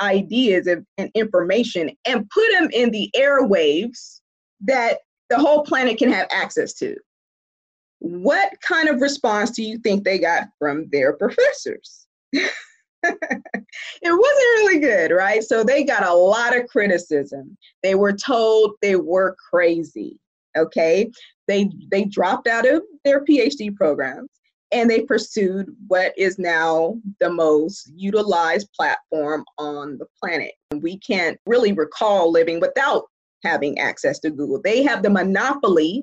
ideas 0.00 0.66
and, 0.66 0.84
and 0.98 1.10
information 1.14 1.90
and 2.04 2.28
put 2.30 2.50
them 2.52 2.68
in 2.72 2.90
the 2.90 3.10
airwaves 3.16 4.20
that 4.60 4.98
the 5.30 5.38
whole 5.38 5.64
planet 5.64 5.98
can 5.98 6.12
have 6.12 6.26
access 6.30 6.74
to? 6.74 6.96
What 8.00 8.52
kind 8.60 8.88
of 8.88 9.00
response 9.00 9.50
do 9.52 9.62
you 9.62 9.78
think 9.78 10.04
they 10.04 10.18
got 10.18 10.48
from 10.58 10.88
their 10.90 11.14
professors? 11.14 12.03
it 13.02 13.14
wasn't 14.02 14.22
really 14.56 14.78
good, 14.78 15.10
right? 15.10 15.42
So 15.42 15.62
they 15.62 15.84
got 15.84 16.06
a 16.06 16.12
lot 16.12 16.56
of 16.56 16.66
criticism. 16.68 17.56
They 17.82 17.94
were 17.94 18.12
told 18.12 18.72
they 18.80 18.96
were 18.96 19.36
crazy. 19.50 20.18
Okay, 20.56 21.10
they 21.48 21.68
they 21.90 22.04
dropped 22.04 22.46
out 22.46 22.66
of 22.66 22.82
their 23.04 23.24
PhD 23.24 23.74
programs 23.74 24.30
and 24.74 24.90
they 24.90 25.02
pursued 25.02 25.68
what 25.88 26.12
is 26.16 26.38
now 26.38 26.96
the 27.20 27.30
most 27.30 27.92
utilized 27.94 28.68
platform 28.72 29.44
on 29.58 29.98
the 29.98 30.06
planet. 30.20 30.52
We 30.72 30.98
can't 30.98 31.38
really 31.46 31.72
recall 31.72 32.30
living 32.30 32.60
without 32.60 33.04
having 33.44 33.78
access 33.78 34.18
to 34.20 34.30
Google. 34.30 34.60
They 34.62 34.82
have 34.82 35.02
the 35.02 35.10
monopoly 35.10 36.02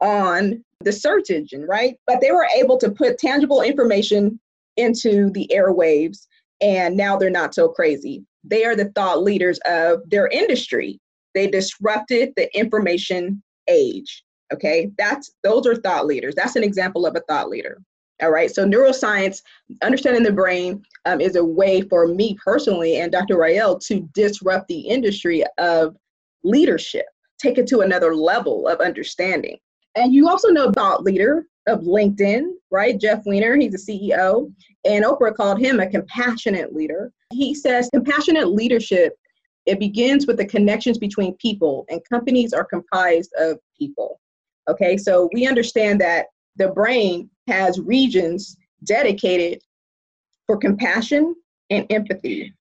on 0.00 0.62
the 0.80 0.92
search 0.92 1.30
engine, 1.30 1.66
right? 1.66 1.96
But 2.06 2.20
they 2.20 2.30
were 2.32 2.46
able 2.56 2.78
to 2.78 2.90
put 2.90 3.18
tangible 3.18 3.62
information 3.62 4.40
into 4.80 5.30
the 5.30 5.50
airwaves, 5.54 6.26
and 6.60 6.96
now 6.96 7.16
they're 7.16 7.30
not 7.30 7.54
so 7.54 7.68
crazy. 7.68 8.24
They 8.44 8.64
are 8.64 8.76
the 8.76 8.90
thought 8.96 9.22
leaders 9.22 9.58
of 9.66 10.00
their 10.08 10.28
industry. 10.28 10.98
They 11.34 11.46
disrupted 11.46 12.32
the 12.36 12.54
information 12.58 13.42
age. 13.68 14.24
Okay, 14.52 14.90
that's 14.98 15.30
those 15.44 15.66
are 15.66 15.76
thought 15.76 16.06
leaders. 16.06 16.34
That's 16.34 16.56
an 16.56 16.64
example 16.64 17.06
of 17.06 17.14
a 17.14 17.22
thought 17.28 17.48
leader. 17.48 17.80
All 18.20 18.30
right, 18.30 18.50
so 18.50 18.66
neuroscience, 18.66 19.40
understanding 19.82 20.24
the 20.24 20.32
brain, 20.32 20.82
um, 21.06 21.20
is 21.20 21.36
a 21.36 21.44
way 21.44 21.80
for 21.82 22.06
me 22.06 22.36
personally 22.44 22.96
and 22.98 23.10
Dr. 23.10 23.38
Rael 23.38 23.78
to 23.78 24.00
disrupt 24.12 24.68
the 24.68 24.80
industry 24.80 25.44
of 25.58 25.96
leadership. 26.42 27.06
take 27.38 27.56
it 27.56 27.66
to 27.66 27.80
another 27.80 28.14
level 28.14 28.68
of 28.68 28.80
understanding. 28.80 29.56
And 29.96 30.12
you 30.12 30.28
also 30.28 30.48
know 30.48 30.70
thought 30.70 31.02
leader 31.02 31.46
of 31.66 31.80
LinkedIn, 31.80 32.50
right? 32.70 33.00
Jeff 33.00 33.22
Weiner, 33.24 33.56
he's 33.56 33.72
the 33.72 33.78
CEO, 33.78 34.52
and 34.84 35.04
Oprah 35.04 35.34
called 35.34 35.60
him 35.60 35.80
a 35.80 35.88
compassionate 35.88 36.74
leader. 36.74 37.12
He 37.32 37.54
says 37.54 37.90
compassionate 37.92 38.48
leadership 38.48 39.14
it 39.66 39.78
begins 39.78 40.26
with 40.26 40.36
the 40.36 40.46
connections 40.46 40.98
between 40.98 41.34
people, 41.34 41.84
and 41.88 42.00
companies 42.08 42.52
are 42.52 42.64
comprised 42.64 43.32
of 43.38 43.58
people. 43.78 44.20
Okay, 44.68 44.96
so 44.96 45.28
we 45.32 45.46
understand 45.46 46.00
that 46.00 46.26
the 46.56 46.68
brain 46.68 47.30
has 47.48 47.78
regions 47.78 48.56
dedicated 48.84 49.62
for 50.46 50.56
compassion 50.56 51.34
and 51.70 51.86
empathy. 51.90 52.52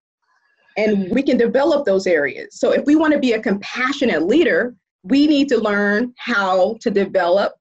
And 0.77 1.09
we 1.11 1.23
can 1.23 1.37
develop 1.37 1.85
those 1.85 2.07
areas. 2.07 2.59
So 2.59 2.71
if 2.71 2.85
we 2.85 2.95
want 2.95 3.13
to 3.13 3.19
be 3.19 3.33
a 3.33 3.41
compassionate 3.41 4.23
leader, 4.23 4.75
we 5.03 5.27
need 5.27 5.49
to 5.49 5.57
learn 5.57 6.13
how 6.17 6.77
to 6.81 6.89
develop 6.91 7.53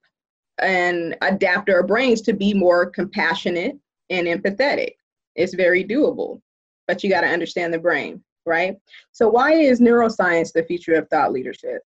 and 0.61 1.15
adapt 1.21 1.69
our 1.69 1.83
brains 1.83 2.21
to 2.21 2.33
be 2.33 2.53
more 2.53 2.85
compassionate 2.85 3.77
and 4.09 4.27
empathetic. 4.27 4.93
It's 5.35 5.53
very 5.53 5.83
doable, 5.83 6.41
but 6.87 7.03
you 7.03 7.09
got 7.09 7.21
to 7.21 7.27
understand 7.27 7.73
the 7.73 7.79
brain, 7.79 8.23
right? 8.45 8.77
So, 9.11 9.29
why 9.29 9.53
is 9.53 9.79
neuroscience 9.79 10.51
the 10.51 10.63
future 10.63 10.95
of 10.95 11.07
thought 11.09 11.31
leadership? 11.31 11.81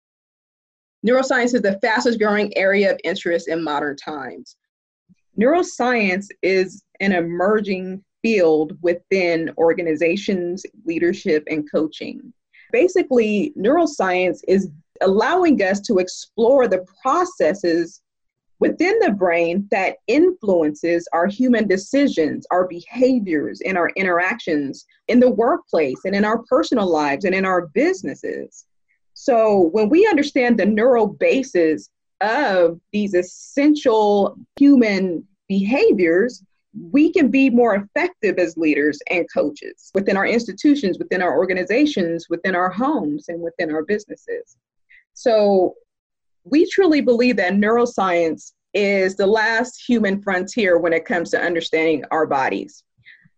Neuroscience 1.07 1.55
is 1.55 1.63
the 1.63 1.79
fastest 1.81 2.19
growing 2.19 2.57
area 2.57 2.91
of 2.91 3.01
interest 3.05 3.49
in 3.49 3.63
modern 3.63 3.97
times. 3.97 4.57
Neuroscience 5.39 6.27
is 6.43 6.83
an 7.01 7.13
emerging 7.13 8.05
field 8.23 8.77
within 8.83 9.53
organizations, 9.57 10.65
leadership, 10.85 11.45
and 11.49 11.71
coaching. 11.71 12.33
Basically, 12.73 13.53
neuroscience 13.57 14.41
is 14.49 14.69
allowing 15.01 15.63
us 15.63 15.81
to 15.83 15.99
explore 15.99 16.67
the 16.67 16.85
processes 17.01 18.03
within 18.61 18.99
the 19.01 19.13
brain 19.13 19.67
that 19.71 19.97
influences 20.07 21.09
our 21.13 21.27
human 21.27 21.69
decisions, 21.69 22.47
our 22.51 22.67
behaviors, 22.67 23.61
and 23.61 23.79
our 23.79 23.91
interactions 23.91 24.85
in 25.07 25.21
the 25.21 25.31
workplace 25.31 26.01
and 26.05 26.15
in 26.15 26.25
our 26.25 26.43
personal 26.45 26.91
lives 26.91 27.25
and 27.25 27.35
in 27.35 27.45
our 27.45 27.69
businesses. 27.69 28.67
So 29.15 29.69
when 29.73 29.89
we 29.89 30.07
understand 30.07 30.59
the 30.59 30.67
neural 30.67 31.07
basis 31.07 31.91
of 32.21 32.81
these 32.93 33.15
essential 33.15 34.37
human 34.59 35.27
behaviors, 35.49 36.43
we 36.91 37.13
can 37.13 37.31
be 37.31 37.51
more 37.51 37.75
effective 37.75 38.39
as 38.39 38.57
leaders 38.57 38.99
and 39.11 39.27
coaches 39.33 39.91
within 39.95 40.17
our 40.17 40.27
institutions, 40.27 40.99
within 40.99 41.23
our 41.23 41.37
organizations, 41.37 42.27
within 42.29 42.55
our 42.55 42.71
homes, 42.71 43.29
and 43.29 43.41
within 43.41 43.73
our 43.73 43.85
businesses. 43.85 44.57
So, 45.15 45.75
we 46.51 46.69
truly 46.71 47.01
believe 47.01 47.37
that 47.37 47.55
neuroscience 47.55 48.53
is 48.75 49.17
the 49.17 49.27
last 49.27 49.83
human 49.87 50.23
frontier 50.23 50.79
when 50.79 50.93
it 50.93 51.05
comes 51.05 51.31
to 51.31 51.41
understanding 51.41 52.05
our 52.11 52.27
bodies. 52.27 52.85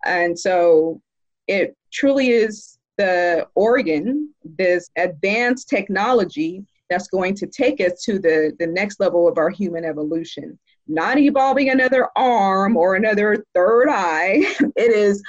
And 0.04 0.38
so, 0.38 1.00
it 1.46 1.76
truly 1.92 2.30
is 2.30 2.78
the 2.96 3.46
organ, 3.54 4.32
this 4.44 4.90
advanced 4.96 5.68
technology 5.68 6.64
that's 6.88 7.08
going 7.08 7.34
to 7.36 7.46
take 7.46 7.80
us 7.80 8.02
to 8.04 8.18
the, 8.18 8.54
the 8.58 8.66
next 8.66 9.00
level 9.00 9.28
of 9.28 9.38
our 9.38 9.50
human 9.50 9.84
evolution 9.84 10.58
not 10.90 11.18
evolving 11.18 11.70
another 11.70 12.08
arm 12.16 12.76
or 12.76 12.96
another 12.96 13.44
third 13.54 13.88
eye. 13.88 14.44
It 14.76 14.92
is 14.92 15.22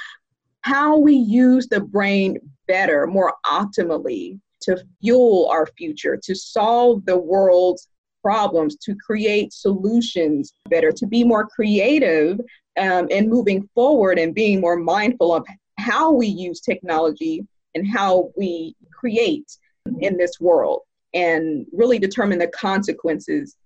how 0.61 0.97
we 0.97 1.15
use 1.15 1.67
the 1.67 1.79
brain 1.81 2.37
better, 2.67 3.07
more 3.07 3.33
optimally 3.45 4.39
to 4.61 4.83
fuel 5.01 5.47
our 5.51 5.65
future, 5.77 6.17
to 6.23 6.35
solve 6.35 7.05
the 7.05 7.17
world's 7.17 7.87
problems, 8.21 8.75
to 8.77 8.95
create 8.95 9.51
solutions 9.51 10.53
better, 10.69 10.91
to 10.91 11.07
be 11.07 11.23
more 11.23 11.47
creative 11.47 12.39
um, 12.77 13.07
and 13.11 13.29
moving 13.29 13.67
forward 13.73 14.19
and 14.19 14.35
being 14.35 14.61
more 14.61 14.77
mindful 14.77 15.33
of 15.33 15.45
how 15.77 16.11
we 16.11 16.27
use 16.27 16.61
technology 16.61 17.45
and 17.75 17.87
how 17.87 18.29
we 18.37 18.75
create 18.91 19.57
in 19.99 20.17
this 20.17 20.39
world 20.39 20.81
and 21.13 21.65
really 21.73 21.99
determine 21.99 22.39
the 22.39 22.47
consequences 22.47 23.57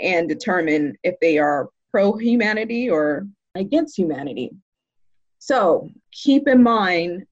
and 0.00 0.28
determine 0.28 0.96
if 1.02 1.14
they 1.20 1.38
are 1.38 1.68
pro 1.90 2.16
humanity 2.16 2.88
or 2.88 3.26
against 3.54 3.96
humanity. 3.96 4.50
So 5.38 5.90
keep 6.12 6.48
in 6.48 6.62
mind 6.62 7.26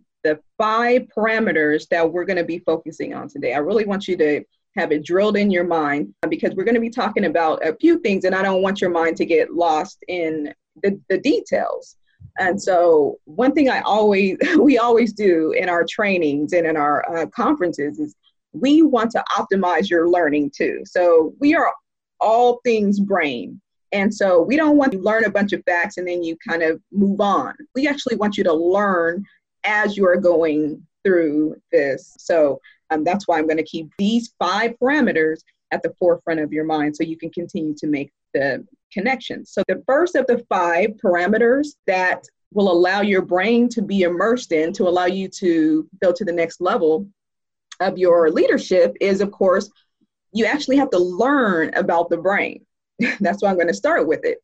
five 0.59 1.03
parameters 1.17 1.89
that 1.89 2.11
we're 2.11 2.25
going 2.25 2.37
to 2.39 2.45
be 2.45 2.59
focusing 2.61 3.15
on 3.15 3.29
today. 3.29 3.55
I 3.55 3.59
really 3.59 3.85
want 3.85 4.09
you 4.09 4.17
to 4.17 4.43
have 4.77 4.93
it 4.93 5.05
drilled 5.05 5.37
in 5.37 5.51
your 5.51 5.65
mind 5.65 6.15
because 6.29 6.55
we're 6.55 6.65
going 6.65 6.75
to 6.75 6.81
be 6.81 6.91
talking 6.91 7.25
about 7.27 7.67
a 7.67 7.75
few 7.77 7.99
things, 8.01 8.25
and 8.25 8.35
I 8.35 8.43
don't 8.43 8.63
want 8.63 8.81
your 8.81 8.91
mind 8.91 9.17
to 9.19 9.27
get 9.27 9.55
lost 9.55 9.99
in 10.09 10.53
the, 10.83 11.01
the 11.09 11.19
details. 11.19 11.97
And 12.39 12.61
so, 12.61 13.19
one 13.25 13.53
thing 13.53 13.71
I 13.71 13.81
always 13.81 14.37
we 14.59 14.79
always 14.79 15.13
do 15.13 15.53
in 15.53 15.69
our 15.69 15.85
trainings 15.89 16.53
and 16.53 16.67
in 16.67 16.77
our 16.77 17.17
uh, 17.17 17.27
conferences 17.27 17.99
is 17.99 18.15
we 18.53 18.83
want 18.83 19.11
to 19.13 19.25
optimize 19.37 19.91
your 19.91 20.09
learning 20.09 20.51
too. 20.55 20.83
So 20.85 21.35
we 21.39 21.55
are 21.55 21.73
all 22.21 22.61
things 22.65 23.01
brain. 23.01 23.61
And 23.93 24.13
so 24.13 24.43
we 24.43 24.57
don't 24.57 24.77
want 24.77 24.93
to 24.93 24.99
learn 24.99 25.25
a 25.25 25.31
bunch 25.31 25.53
of 25.53 25.63
facts 25.65 25.97
and 25.97 26.09
then 26.09 26.23
you 26.23 26.37
kind 26.47 26.63
of 26.63 26.81
move 26.93 27.21
on. 27.21 27.55
We 27.75 27.87
actually 27.87 28.17
want 28.17 28.37
you 28.37 28.45
to 28.45 28.53
learn 28.53 29.25
as 29.67 29.97
you 29.97 30.07
are 30.07 30.17
going 30.17 30.83
through 31.05 31.57
this. 31.73 32.15
So 32.19 32.61
um, 32.91 33.05
that's 33.05 33.27
why 33.27 33.39
I'm 33.39 33.47
going 33.47 33.57
to 33.57 33.63
keep 33.63 33.91
these 33.99 34.35
five 34.39 34.73
parameters 34.81 35.41
at 35.73 35.83
the 35.83 35.95
forefront 35.99 36.41
of 36.41 36.53
your 36.53 36.65
mind 36.65 36.97
so 36.97 37.05
you 37.05 37.17
can 37.17 37.31
continue 37.31 37.75
to 37.79 37.87
make 37.87 38.13
the 38.35 38.65
connections. 38.93 39.51
So 39.51 39.63
the 39.69 39.83
first 39.87 40.15
of 40.15 40.27
the 40.27 40.45
five 40.49 40.91
parameters 41.03 41.69
that 41.87 42.25
will 42.53 42.71
allow 42.71 43.01
your 43.01 43.23
brain 43.23 43.69
to 43.71 43.83
be 43.83 44.03
immersed 44.03 44.53
in 44.53 44.73
to 44.75 44.89
allow 44.89 45.07
you 45.07 45.29
to 45.29 45.89
go 46.03 46.13
to 46.13 46.25
the 46.25 46.33
next 46.33 46.61
level 46.61 47.09
of 47.81 47.99
your 47.99 48.31
leadership 48.31 48.97
is, 49.01 49.21
of 49.21 49.31
course, 49.31 49.71
you 50.33 50.45
actually 50.45 50.77
have 50.77 50.91
to 50.91 50.99
learn 50.99 51.75
about 51.75 52.09
the 52.09 52.17
brain. 52.17 52.65
That's 53.21 53.43
why 53.43 53.51
I'm 53.51 53.57
going 53.57 53.67
to 53.69 53.75
start 53.75 54.07
with 54.07 54.25
it. 54.25 54.39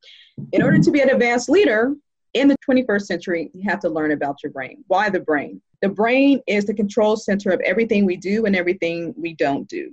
In 0.52 0.62
order 0.62 0.78
to 0.78 0.90
be 0.90 1.00
an 1.00 1.10
advanced 1.10 1.48
leader 1.48 1.94
in 2.34 2.48
the 2.48 2.56
21st 2.68 3.02
century, 3.02 3.50
you 3.52 3.68
have 3.68 3.80
to 3.80 3.88
learn 3.88 4.12
about 4.12 4.42
your 4.42 4.52
brain. 4.52 4.84
Why 4.88 5.10
the 5.10 5.20
brain? 5.20 5.60
The 5.80 5.88
brain 5.88 6.40
is 6.46 6.64
the 6.64 6.74
control 6.74 7.16
center 7.16 7.50
of 7.50 7.60
everything 7.60 8.06
we 8.06 8.16
do 8.16 8.46
and 8.46 8.56
everything 8.56 9.14
we 9.16 9.34
don't 9.34 9.68
do. 9.68 9.92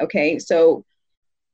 Okay, 0.00 0.38
so 0.38 0.84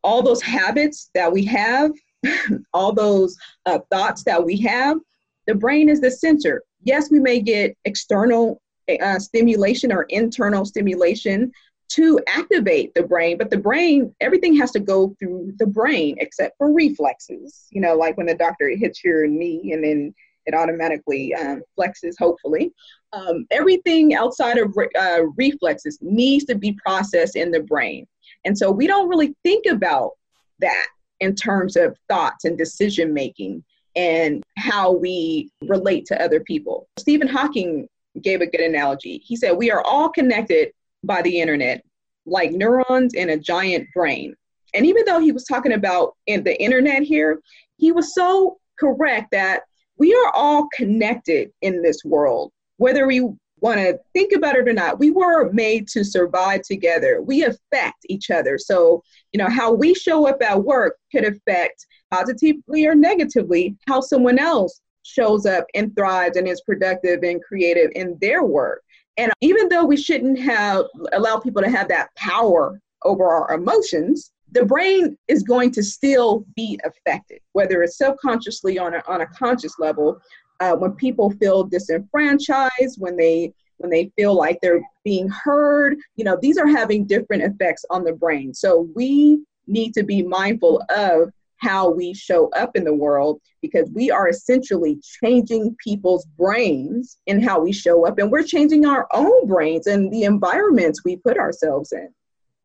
all 0.02 0.22
those 0.22 0.42
habits 0.42 1.10
that 1.14 1.32
we 1.32 1.44
have, 1.46 1.92
all 2.74 2.92
those 2.92 3.36
uh, 3.66 3.78
thoughts 3.90 4.22
that 4.24 4.42
we 4.42 4.56
have, 4.58 4.98
the 5.46 5.54
brain 5.54 5.88
is 5.88 6.00
the 6.00 6.10
center. 6.10 6.62
Yes, 6.82 7.10
we 7.10 7.20
may 7.20 7.40
get 7.40 7.76
external 7.84 8.60
uh, 9.00 9.18
stimulation 9.18 9.92
or 9.92 10.04
internal 10.04 10.64
stimulation 10.64 11.50
to 11.94 12.20
activate 12.26 12.94
the 12.94 13.02
brain, 13.02 13.38
but 13.38 13.50
the 13.50 13.58
brain, 13.58 14.14
everything 14.20 14.56
has 14.56 14.70
to 14.72 14.80
go 14.80 15.14
through 15.18 15.52
the 15.58 15.66
brain 15.66 16.16
except 16.18 16.56
for 16.58 16.72
reflexes. 16.72 17.66
You 17.70 17.80
know, 17.80 17.94
like 17.94 18.16
when 18.16 18.26
the 18.26 18.34
doctor 18.34 18.68
hits 18.68 19.04
your 19.04 19.26
knee 19.26 19.72
and 19.72 19.84
then 19.84 20.14
it 20.46 20.54
automatically 20.54 21.34
um, 21.34 21.62
flexes, 21.78 22.14
hopefully. 22.18 22.72
Um, 23.12 23.46
everything 23.50 24.14
outside 24.14 24.58
of 24.58 24.76
uh, 24.98 25.22
reflexes 25.36 25.98
needs 26.02 26.44
to 26.46 26.54
be 26.54 26.76
processed 26.84 27.36
in 27.36 27.50
the 27.50 27.60
brain. 27.60 28.06
And 28.44 28.56
so 28.56 28.70
we 28.70 28.86
don't 28.86 29.08
really 29.08 29.34
think 29.42 29.66
about 29.66 30.12
that 30.58 30.86
in 31.20 31.34
terms 31.34 31.76
of 31.76 31.96
thoughts 32.08 32.44
and 32.44 32.58
decision 32.58 33.14
making 33.14 33.64
and 33.96 34.42
how 34.58 34.90
we 34.90 35.50
relate 35.62 36.06
to 36.06 36.20
other 36.20 36.40
people. 36.40 36.88
Stephen 36.98 37.28
Hawking 37.28 37.88
gave 38.20 38.40
a 38.40 38.46
good 38.46 38.60
analogy. 38.60 39.22
He 39.24 39.36
said, 39.36 39.52
We 39.52 39.70
are 39.70 39.82
all 39.82 40.08
connected 40.08 40.72
by 41.06 41.22
the 41.22 41.40
internet, 41.40 41.84
like 42.26 42.52
neurons 42.52 43.14
in 43.14 43.30
a 43.30 43.38
giant 43.38 43.88
brain. 43.94 44.34
And 44.74 44.84
even 44.86 45.04
though 45.04 45.20
he 45.20 45.32
was 45.32 45.44
talking 45.44 45.72
about 45.72 46.16
in 46.26 46.42
the 46.42 46.60
internet 46.60 47.02
here, 47.02 47.40
he 47.76 47.92
was 47.92 48.14
so 48.14 48.58
correct 48.78 49.30
that 49.32 49.62
we 49.98 50.12
are 50.14 50.32
all 50.34 50.68
connected 50.74 51.50
in 51.62 51.82
this 51.82 52.04
world, 52.04 52.52
whether 52.78 53.06
we 53.06 53.28
want 53.60 53.78
to 53.78 53.98
think 54.12 54.32
about 54.32 54.56
it 54.56 54.68
or 54.68 54.72
not. 54.72 54.98
We 54.98 55.10
were 55.10 55.50
made 55.52 55.88
to 55.88 56.04
survive 56.04 56.62
together. 56.62 57.22
We 57.22 57.44
affect 57.44 58.04
each 58.08 58.30
other. 58.30 58.58
So, 58.58 59.02
you 59.32 59.38
know, 59.38 59.48
how 59.48 59.72
we 59.72 59.94
show 59.94 60.28
up 60.28 60.42
at 60.42 60.62
work 60.62 60.98
could 61.10 61.24
affect 61.24 61.86
positively 62.10 62.86
or 62.86 62.94
negatively 62.94 63.76
how 63.86 64.00
someone 64.00 64.38
else 64.38 64.80
shows 65.02 65.46
up 65.46 65.64
and 65.74 65.94
thrives 65.96 66.36
and 66.36 66.46
is 66.46 66.60
productive 66.62 67.22
and 67.22 67.42
creative 67.42 67.90
in 67.94 68.18
their 68.20 68.44
work. 68.44 68.82
And 69.16 69.32
even 69.40 69.68
though 69.68 69.84
we 69.84 69.96
shouldn't 69.96 70.38
have 70.40 70.86
allow 71.12 71.38
people 71.38 71.62
to 71.62 71.70
have 71.70 71.88
that 71.88 72.14
power 72.16 72.80
over 73.04 73.28
our 73.28 73.54
emotions, 73.54 74.32
the 74.52 74.64
brain 74.64 75.16
is 75.28 75.42
going 75.42 75.70
to 75.72 75.82
still 75.82 76.44
be 76.56 76.78
affected, 76.84 77.40
whether 77.52 77.82
it's 77.82 77.98
subconsciously 77.98 78.78
on 78.78 78.94
a, 78.94 79.02
on 79.06 79.20
a 79.20 79.26
conscious 79.26 79.78
level. 79.78 80.20
Uh, 80.60 80.74
when 80.74 80.92
people 80.92 81.30
feel 81.32 81.64
disenfranchised, 81.64 82.98
when 82.98 83.16
they 83.16 83.52
when 83.78 83.90
they 83.90 84.10
feel 84.16 84.34
like 84.34 84.58
they're 84.60 84.82
being 85.04 85.28
heard. 85.28 85.96
You 86.16 86.24
know, 86.24 86.38
these 86.40 86.58
are 86.58 86.66
having 86.66 87.06
different 87.06 87.42
effects 87.42 87.84
on 87.90 88.04
the 88.04 88.12
brain. 88.12 88.54
So 88.54 88.88
we 88.94 89.42
need 89.66 89.94
to 89.94 90.02
be 90.02 90.22
mindful 90.22 90.82
of 90.90 91.30
how 91.64 91.88
we 91.88 92.12
show 92.12 92.50
up 92.50 92.76
in 92.76 92.84
the 92.84 92.94
world 92.94 93.40
because 93.62 93.90
we 93.94 94.10
are 94.10 94.28
essentially 94.28 95.00
changing 95.22 95.74
people's 95.82 96.26
brains 96.36 97.16
in 97.26 97.42
how 97.42 97.58
we 97.58 97.72
show 97.72 98.06
up 98.06 98.18
and 98.18 98.30
we're 98.30 98.42
changing 98.42 98.84
our 98.84 99.08
own 99.14 99.46
brains 99.46 99.86
and 99.86 100.12
the 100.12 100.24
environments 100.24 101.04
we 101.04 101.16
put 101.16 101.38
ourselves 101.38 101.92
in 101.92 102.08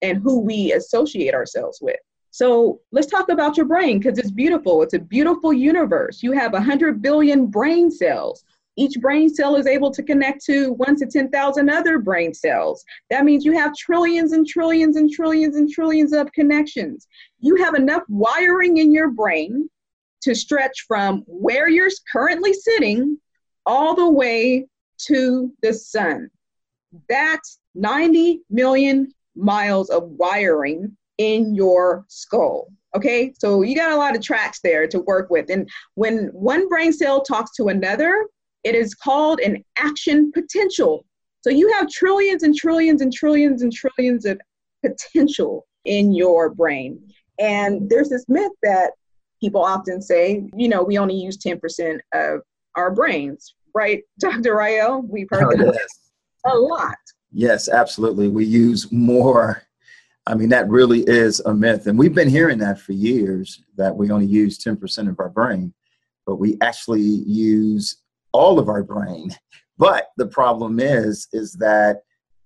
and 0.02 0.22
who 0.22 0.40
we 0.40 0.74
associate 0.74 1.34
ourselves 1.34 1.80
with. 1.82 2.00
So 2.32 2.82
let's 2.92 3.08
talk 3.08 3.30
about 3.30 3.58
your 3.58 3.66
brain 3.66 4.00
because 4.00 4.20
it's 4.20 4.32
beautiful. 4.32 4.84
It's 4.84 4.94
a 4.94 5.00
beautiful 5.00 5.54
universe. 5.54 6.22
You 6.22 6.34
have 6.34 6.54
100 6.54 7.02
billion 7.02 7.48
brain 7.48 7.90
cells. 7.90 8.44
Each 8.80 8.98
brain 9.02 9.28
cell 9.28 9.58
is 9.58 9.68
able 9.68 9.92
to 9.92 10.02
connect 10.02 10.42
to 10.46 10.72
one 10.72 10.96
to 10.96 11.06
10,000 11.06 11.70
other 11.70 12.00
brain 12.00 12.34
cells. 12.34 12.86
That 13.10 13.26
means 13.26 13.44
you 13.44 13.52
have 13.52 13.76
trillions 13.76 14.32
and 14.32 14.48
trillions 14.48 14.96
and 14.96 15.12
trillions 15.12 15.58
and 15.58 15.70
trillions 15.70 16.14
of 16.14 16.32
connections. 16.32 17.06
You 17.42 17.58
have 17.58 17.76
enough 17.76 18.04
wiring 18.08 18.78
in 18.78 18.94
your 18.94 19.10
brain 19.10 19.70
to 20.22 20.34
stretch 20.34 20.86
from 20.88 21.26
where 21.28 21.68
you're 21.68 21.90
currently 22.10 22.54
sitting 22.54 23.18
all 23.66 23.96
the 23.96 24.10
way 24.10 24.66
to 25.08 25.52
the 25.62 25.74
sun. 25.74 26.30
That's 27.10 27.60
90 27.76 28.44
million 28.50 29.12
miles 29.36 29.90
of 29.90 30.04
wiring 30.04 30.96
in 31.18 31.54
your 31.54 32.06
skull. 32.08 32.70
Okay, 32.96 33.34
so 33.38 33.62
you 33.62 33.76
got 33.76 33.92
a 33.92 33.98
lot 33.98 34.16
of 34.16 34.22
tracks 34.22 34.62
there 34.62 34.88
to 34.88 35.00
work 35.02 35.30
with. 35.30 35.50
And 35.50 35.70
when 35.96 36.28
one 36.28 36.70
brain 36.70 36.94
cell 36.94 37.22
talks 37.22 37.52
to 37.58 37.68
another, 37.68 38.26
it 38.64 38.76
is 38.76 38.94
called 38.94 39.40
an 39.40 39.64
action 39.78 40.32
potential. 40.32 41.06
So 41.42 41.50
you 41.50 41.72
have 41.74 41.90
trillions 41.90 42.44
and 42.44 42.56
trillions 42.56 43.02
and 43.02 43.14
trillions 43.14 43.62
and 43.62 43.72
trillions 43.72 44.26
of 44.26 44.40
potential 44.84 45.66
in 45.86 46.14
your 46.14 46.50
brain. 46.50 47.00
And 47.40 47.90
there's 47.90 48.10
this 48.10 48.26
myth 48.28 48.52
that 48.64 48.92
people 49.40 49.64
often 49.64 50.02
say, 50.02 50.50
you 50.56 50.68
know, 50.68 50.84
we 50.84 50.98
only 50.98 51.16
use 51.16 51.38
10% 51.38 52.00
of 52.14 52.42
our 52.76 52.92
brains, 52.92 53.56
right, 53.74 54.04
Dr. 54.20 54.56
Rael? 54.56 55.02
We've 55.02 55.30
heard 55.30 55.54
oh, 55.54 55.58
that 55.58 55.74
yes. 55.74 56.12
a 56.46 56.56
lot. 56.56 56.98
Yes, 57.32 57.70
absolutely. 57.70 58.28
We 58.28 58.46
use 58.46 58.92
more. 58.92 59.64
I 60.28 60.36
mean, 60.36 60.50
that 60.50 60.68
really 60.68 61.02
is 61.02 61.40
a 61.42 61.54
myth. 61.54 61.88
And 61.88 61.98
we've 61.98 62.14
been 62.14 62.30
hearing 62.30 62.58
that 62.60 62.80
for 62.80 62.92
years 62.92 63.64
that 63.78 63.96
we 63.96 64.12
only 64.12 64.26
use 64.26 64.60
10% 64.60 65.10
of 65.10 65.20
our 65.20 65.30
brain, 65.30 65.74
but 66.26 66.36
we 66.36 66.58
actually 66.62 67.02
use 67.02 67.98
all 68.34 68.60
of 68.60 68.70
our 68.70 68.84
brain. 68.84 69.32
But 69.78 70.10
the 70.18 70.28
problem 70.28 70.80
is, 70.80 71.28
is 71.32 71.54
that 71.54 72.02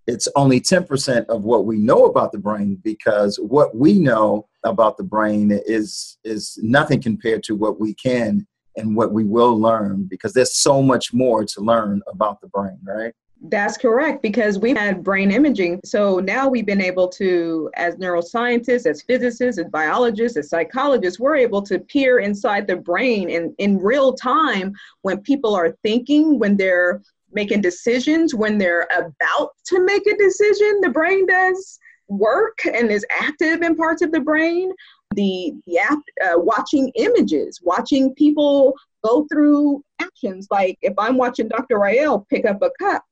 it's 0.06 0.28
only 0.36 0.60
10% 0.60 1.26
of 1.28 1.44
what 1.44 1.66
we 1.66 1.78
know 1.78 2.06
about 2.06 2.32
the 2.32 2.38
brain 2.38 2.80
because 2.84 3.38
what 3.38 3.76
we 3.76 4.00
know 4.00 4.48
about 4.64 4.98
the 4.98 5.04
brain 5.04 5.52
is 5.66 6.18
is 6.24 6.58
nothing 6.62 7.02
compared 7.02 7.44
to 7.44 7.56
what 7.56 7.80
we 7.80 7.94
can 7.94 8.46
and 8.76 8.96
what 8.96 9.12
we 9.12 9.24
will 9.24 9.60
learn 9.60 10.06
because 10.10 10.34
there's 10.34 10.56
so 10.56 10.82
much 10.82 11.14
more 11.14 11.44
to 11.46 11.62
learn 11.62 12.02
about 12.08 12.40
the 12.42 12.48
brain 12.48 12.78
right 12.84 13.14
that's 13.44 13.78
correct 13.78 14.22
because 14.22 14.58
we 14.58 14.74
had 14.74 15.04
brain 15.04 15.30
imaging. 15.30 15.82
So 15.84 16.20
now 16.20 16.48
we've 16.48 16.66
been 16.66 16.82
able 16.82 17.10
to, 17.10 17.70
as 17.76 17.96
neuroscientists, 17.98 18.86
as 18.86 19.02
physicists, 19.02 19.60
as 19.60 19.70
biologists, 19.70 20.38
as 20.38 20.50
psychologists, 20.50 21.20
we're 21.20 21.36
able 21.36 21.62
to 21.64 21.80
peer 21.80 22.20
inside 22.20 22.68
the 22.68 22.78
brain 22.78 23.30
in, 23.30 23.54
in 23.58 23.78
real 23.80 24.14
time 24.14 24.74
when 25.02 25.20
people 25.20 25.54
are 25.56 25.76
thinking, 25.84 26.40
when 26.40 26.56
they're 26.56 27.02
making 27.34 27.62
decisions, 27.62 28.34
when 28.34 28.58
they're 28.58 28.88
about 28.96 29.52
to 29.66 29.84
make 29.84 30.08
a 30.08 30.18
decision, 30.18 30.80
the 30.82 30.90
brain 30.90 31.26
does 31.26 31.80
work 32.08 32.60
and 32.66 32.92
is 32.92 33.06
active 33.10 33.62
in 33.62 33.76
parts 33.76 34.02
of 34.02 34.14
the 34.14 34.22
brain. 34.22 34.72
The, 35.16 35.54
the 35.68 35.80
app, 35.80 36.00
uh, 36.24 36.40
watching 36.40 36.92
images, 36.96 37.60
watching 37.62 38.16
people 38.16 38.74
go 39.04 39.28
through 39.32 39.84
actions. 40.00 40.48
Like 40.50 40.78
if 40.82 40.94
I'm 40.98 41.18
watching 41.18 41.50
Dr. 41.50 41.80
Rael 41.80 42.26
pick 42.30 42.46
up 42.46 42.62
a 42.62 42.72
cup, 42.80 43.04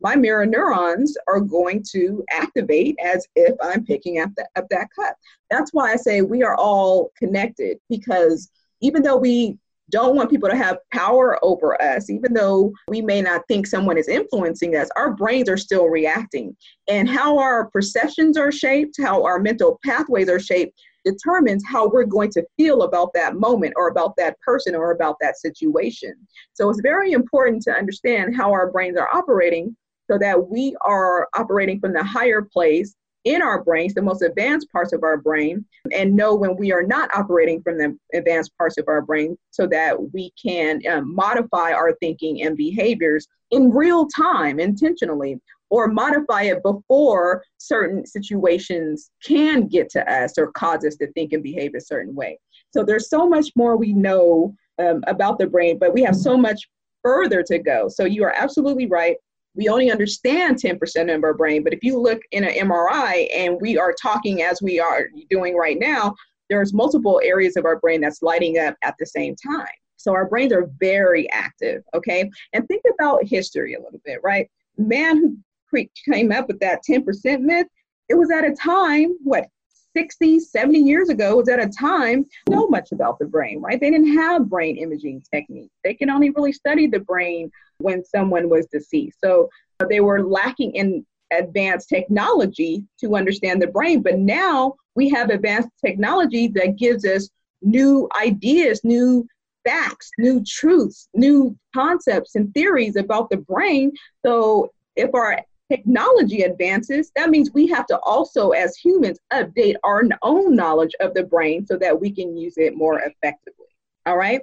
my 0.00 0.16
mirror 0.16 0.46
neurons 0.46 1.16
are 1.28 1.40
going 1.40 1.82
to 1.92 2.24
activate 2.30 2.96
as 3.02 3.26
if 3.34 3.54
I'm 3.62 3.84
picking 3.84 4.20
up, 4.20 4.30
the, 4.36 4.46
up 4.56 4.66
that 4.70 4.88
cup. 4.94 5.16
That's 5.50 5.72
why 5.72 5.92
I 5.92 5.96
say 5.96 6.22
we 6.22 6.42
are 6.42 6.56
all 6.56 7.10
connected 7.18 7.78
because 7.88 8.50
even 8.80 9.02
though 9.02 9.16
we 9.16 9.58
don't 9.90 10.16
want 10.16 10.30
people 10.30 10.48
to 10.48 10.56
have 10.56 10.78
power 10.92 11.38
over 11.44 11.80
us, 11.80 12.10
even 12.10 12.34
though 12.34 12.72
we 12.88 13.00
may 13.00 13.22
not 13.22 13.46
think 13.46 13.66
someone 13.66 13.96
is 13.96 14.08
influencing 14.08 14.74
us, 14.74 14.88
our 14.96 15.12
brains 15.12 15.48
are 15.48 15.56
still 15.56 15.86
reacting. 15.86 16.56
And 16.88 17.08
how 17.08 17.38
our 17.38 17.70
perceptions 17.70 18.36
are 18.36 18.50
shaped, 18.50 18.96
how 19.00 19.22
our 19.24 19.38
mental 19.38 19.78
pathways 19.84 20.28
are 20.28 20.40
shaped, 20.40 20.78
determines 21.04 21.62
how 21.64 21.88
we're 21.88 22.04
going 22.04 22.30
to 22.32 22.44
feel 22.56 22.82
about 22.82 23.12
that 23.14 23.36
moment 23.36 23.74
or 23.76 23.88
about 23.88 24.16
that 24.16 24.38
person 24.40 24.74
or 24.74 24.90
about 24.90 25.16
that 25.20 25.38
situation. 25.38 26.14
So 26.54 26.68
it's 26.68 26.80
very 26.80 27.12
important 27.12 27.62
to 27.62 27.72
understand 27.72 28.36
how 28.36 28.50
our 28.52 28.72
brains 28.72 28.98
are 28.98 29.08
operating 29.14 29.76
so 30.10 30.18
that 30.18 30.48
we 30.48 30.76
are 30.82 31.28
operating 31.36 31.80
from 31.80 31.92
the 31.92 32.02
higher 32.02 32.42
place 32.42 32.94
in 33.26 33.42
our 33.42 33.62
brains, 33.64 33.92
the 33.92 34.00
most 34.00 34.22
advanced 34.22 34.70
parts 34.70 34.92
of 34.92 35.02
our 35.02 35.16
brain, 35.16 35.64
and 35.92 36.14
know 36.14 36.34
when 36.34 36.56
we 36.56 36.72
are 36.72 36.84
not 36.84 37.10
operating 37.12 37.60
from 37.60 37.76
the 37.76 37.98
advanced 38.14 38.56
parts 38.56 38.78
of 38.78 38.86
our 38.86 39.02
brain 39.02 39.36
so 39.50 39.66
that 39.66 39.96
we 40.12 40.32
can 40.40 40.80
um, 40.88 41.12
modify 41.12 41.72
our 41.72 41.92
thinking 42.00 42.42
and 42.42 42.56
behaviors 42.56 43.26
in 43.50 43.70
real 43.70 44.06
time 44.06 44.60
intentionally 44.60 45.40
or 45.70 45.88
modify 45.88 46.42
it 46.42 46.62
before 46.62 47.42
certain 47.58 48.06
situations 48.06 49.10
can 49.24 49.66
get 49.66 49.90
to 49.90 50.12
us 50.12 50.38
or 50.38 50.52
cause 50.52 50.84
us 50.84 50.94
to 50.94 51.10
think 51.12 51.32
and 51.32 51.42
behave 51.42 51.74
a 51.74 51.80
certain 51.80 52.14
way. 52.14 52.38
So 52.72 52.84
there's 52.84 53.10
so 53.10 53.28
much 53.28 53.48
more 53.56 53.76
we 53.76 53.92
know 53.92 54.54
um, 54.78 55.02
about 55.08 55.40
the 55.40 55.48
brain, 55.48 55.78
but 55.78 55.92
we 55.92 56.02
have 56.04 56.14
so 56.14 56.36
much 56.36 56.60
further 57.02 57.42
to 57.42 57.58
go. 57.58 57.88
So 57.88 58.04
you 58.04 58.22
are 58.22 58.34
absolutely 58.36 58.86
right 58.86 59.16
we 59.56 59.68
only 59.68 59.90
understand 59.90 60.56
10% 60.56 61.14
of 61.14 61.24
our 61.24 61.34
brain. 61.34 61.64
But 61.64 61.72
if 61.72 61.82
you 61.82 61.98
look 61.98 62.20
in 62.32 62.44
an 62.44 62.68
MRI 62.68 63.28
and 63.34 63.58
we 63.60 63.78
are 63.78 63.94
talking 64.00 64.42
as 64.42 64.60
we 64.62 64.78
are 64.78 65.08
doing 65.30 65.56
right 65.56 65.78
now, 65.78 66.14
there's 66.48 66.74
multiple 66.74 67.20
areas 67.24 67.56
of 67.56 67.64
our 67.64 67.80
brain 67.80 68.00
that's 68.00 68.22
lighting 68.22 68.58
up 68.58 68.76
at 68.82 68.94
the 68.98 69.06
same 69.06 69.34
time. 69.34 69.66
So 69.96 70.12
our 70.12 70.28
brains 70.28 70.52
are 70.52 70.70
very 70.78 71.28
active, 71.32 71.82
okay? 71.94 72.30
And 72.52 72.66
think 72.68 72.82
about 72.94 73.24
history 73.24 73.74
a 73.74 73.80
little 73.80 74.00
bit, 74.04 74.20
right? 74.22 74.48
Man 74.78 75.42
who 75.72 75.84
came 76.12 76.30
up 76.30 76.46
with 76.46 76.60
that 76.60 76.82
10% 76.88 77.40
myth, 77.40 77.66
it 78.08 78.14
was 78.14 78.30
at 78.30 78.44
a 78.44 78.54
time, 78.54 79.16
what, 79.24 79.48
60, 79.96 80.40
70 80.40 80.78
years 80.78 81.08
ago 81.08 81.36
was 81.36 81.48
at 81.48 81.58
a 81.58 81.70
time 81.70 82.26
know 82.50 82.68
much 82.68 82.92
about 82.92 83.18
the 83.18 83.24
brain, 83.24 83.62
right? 83.62 83.80
They 83.80 83.88
didn't 83.90 84.14
have 84.14 84.50
brain 84.50 84.76
imaging 84.76 85.22
techniques. 85.32 85.74
They 85.84 85.94
can 85.94 86.10
only 86.10 86.28
really 86.28 86.52
study 86.52 86.86
the 86.86 87.00
brain 87.00 87.50
when 87.78 88.04
someone 88.04 88.50
was 88.50 88.66
deceased. 88.66 89.16
So 89.24 89.48
they 89.88 90.00
were 90.00 90.22
lacking 90.22 90.74
in 90.74 91.06
advanced 91.32 91.88
technology 91.88 92.84
to 93.00 93.16
understand 93.16 93.62
the 93.62 93.68
brain. 93.68 94.02
But 94.02 94.18
now 94.18 94.74
we 94.96 95.08
have 95.08 95.30
advanced 95.30 95.70
technology 95.82 96.48
that 96.48 96.76
gives 96.76 97.06
us 97.06 97.30
new 97.62 98.06
ideas, 98.20 98.82
new 98.84 99.26
facts, 99.66 100.10
new 100.18 100.44
truths, 100.46 101.08
new 101.14 101.56
concepts 101.74 102.34
and 102.34 102.52
theories 102.52 102.96
about 102.96 103.30
the 103.30 103.38
brain. 103.38 103.92
So 104.26 104.72
if 104.94 105.14
our 105.14 105.40
technology 105.70 106.42
advances, 106.42 107.10
that 107.16 107.30
means 107.30 107.50
we 107.52 107.66
have 107.68 107.86
to 107.86 107.98
also, 108.00 108.50
as 108.50 108.76
humans, 108.76 109.18
update 109.32 109.74
our 109.84 110.02
own 110.22 110.54
knowledge 110.54 110.92
of 111.00 111.14
the 111.14 111.24
brain 111.24 111.66
so 111.66 111.76
that 111.76 112.00
we 112.00 112.10
can 112.10 112.36
use 112.36 112.54
it 112.56 112.76
more 112.76 113.00
effectively. 113.00 113.66
All 114.06 114.16
right. 114.16 114.42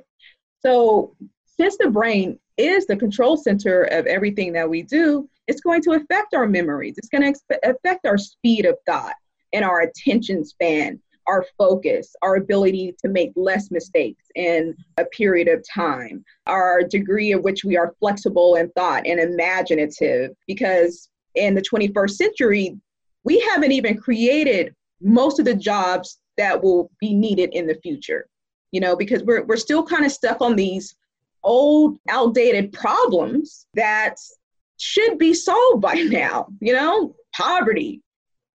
So, 0.60 1.16
since 1.46 1.78
the 1.78 1.90
brain 1.90 2.40
is 2.58 2.88
the 2.88 2.96
control 2.96 3.38
center 3.38 3.84
of 3.84 4.06
everything 4.06 4.54
that 4.54 4.70
we 4.70 4.82
do, 4.82 5.30
it's 5.48 5.62
going 5.62 5.82
to 5.84 5.92
affect 5.92 6.34
our 6.34 6.48
memories. 6.48 6.96
It's 6.98 7.10
going 7.10 7.34
to 7.34 7.60
affect 7.64 8.06
our 8.06 8.18
speed 8.18 8.66
of 8.66 8.78
thought 8.86 9.16
and 9.54 9.64
our 9.64 9.82
attention 9.82 10.44
span, 10.46 11.00
our 11.28 11.46
focus, 11.58 12.16
our 12.22 12.36
ability 12.36 12.96
to 13.00 13.08
make 13.08 13.32
less 13.36 13.72
mistakes 13.72 14.26
in 14.36 14.76
a 14.98 15.06
period 15.06 15.48
of 15.48 15.64
time, 15.74 16.24
our 16.48 16.82
degree 16.82 17.32
of 17.32 17.44
which 17.44 17.64
we 17.64 17.78
are 17.78 17.96
flexible 18.00 18.56
in 18.56 18.70
thought 18.72 19.06
and 19.06 19.20
imaginative, 19.20 20.32
because 20.48 21.10
in 21.36 21.56
the 21.56 21.62
21st 21.62 22.12
century, 22.12 22.78
we 23.24 23.40
haven't 23.40 23.72
even 23.72 23.98
created 23.98 24.74
most 25.02 25.40
of 25.40 25.46
the 25.46 25.56
jobs 25.56 26.20
that 26.38 26.62
will 26.62 26.92
be 27.00 27.14
needed 27.14 27.50
in 27.54 27.68
the 27.68 27.76
future. 27.76 28.28
You 28.72 28.80
know, 28.80 28.96
because 28.96 29.24
we're 29.24 29.44
we're 29.44 29.58
still 29.58 29.86
kind 29.86 30.06
of 30.06 30.12
stuck 30.12 30.42
on 30.42 30.56
these 30.56 30.96
old, 31.44 31.98
outdated 32.10 32.72
problems 32.72 33.68
that 33.76 34.16
should 34.78 35.18
be 35.18 35.34
solved 35.34 35.82
by 35.82 35.94
now. 36.10 36.48
You 36.60 36.74
know, 36.74 37.16
poverty, 37.36 38.02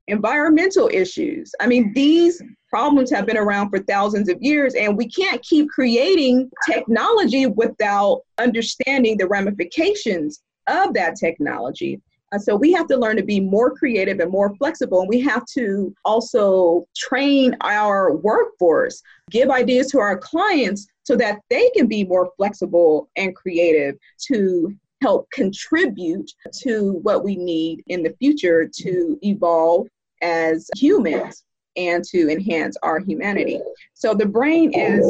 environmental 0.09 0.91
issues. 0.93 1.53
I 1.61 1.67
mean, 1.67 1.93
these 1.95 2.43
problems 2.69 3.11
have 3.11 3.27
been 3.27 3.37
around 3.37 3.71
for 3.71 3.79
thousands 3.79 4.29
of 4.29 4.39
years, 4.41 4.75
and 4.75 4.97
we 4.97 5.09
can't 5.09 5.43
keep 5.43 5.69
creating 5.71 6.51
technology 6.69 7.47
without 7.47 8.23
understanding 8.39 9.17
the 9.17 9.29
ramifications 9.29 10.43
of 10.67 10.95
that 10.95 11.17
technology. 11.17 12.01
Uh, 12.33 12.39
so 12.39 12.55
we 12.55 12.73
have 12.73 12.87
to 12.87 12.97
learn 12.97 13.17
to 13.17 13.23
be 13.23 13.41
more 13.41 13.75
creative 13.75 14.21
and 14.21 14.31
more 14.31 14.55
flexible. 14.57 15.01
And 15.01 15.09
we 15.09 15.21
have 15.21 15.45
to 15.55 15.95
also 16.05 16.87
train 16.97 17.57
our 17.63 18.17
workforce, 18.17 19.03
give 19.31 19.51
ideas 19.51 19.91
to 19.93 19.99
our 19.99 20.19
clients 20.19 20.87
so 21.05 21.17
that 21.17 21.41
they 21.49 21.71
can 21.71 21.87
be 21.87 22.05
more 22.05 22.31
flexible 22.37 23.09
and 23.17 23.35
creative 23.35 23.97
to 24.27 24.75
help 25.01 25.31
contribute 25.31 26.31
to 26.63 26.99
what 27.03 27.25
we 27.25 27.37
need 27.37 27.83
in 27.87 28.03
the 28.03 28.15
future 28.19 28.69
to 28.81 29.19
evolve 29.23 29.87
as 30.23 30.69
humans 30.77 31.45
and 31.77 32.05
to 32.05 32.29
enhance 32.29 32.77
our 32.83 32.99
humanity. 32.99 33.61
So 33.95 34.13
the 34.13 34.27
brain 34.27 34.73
is 34.75 35.09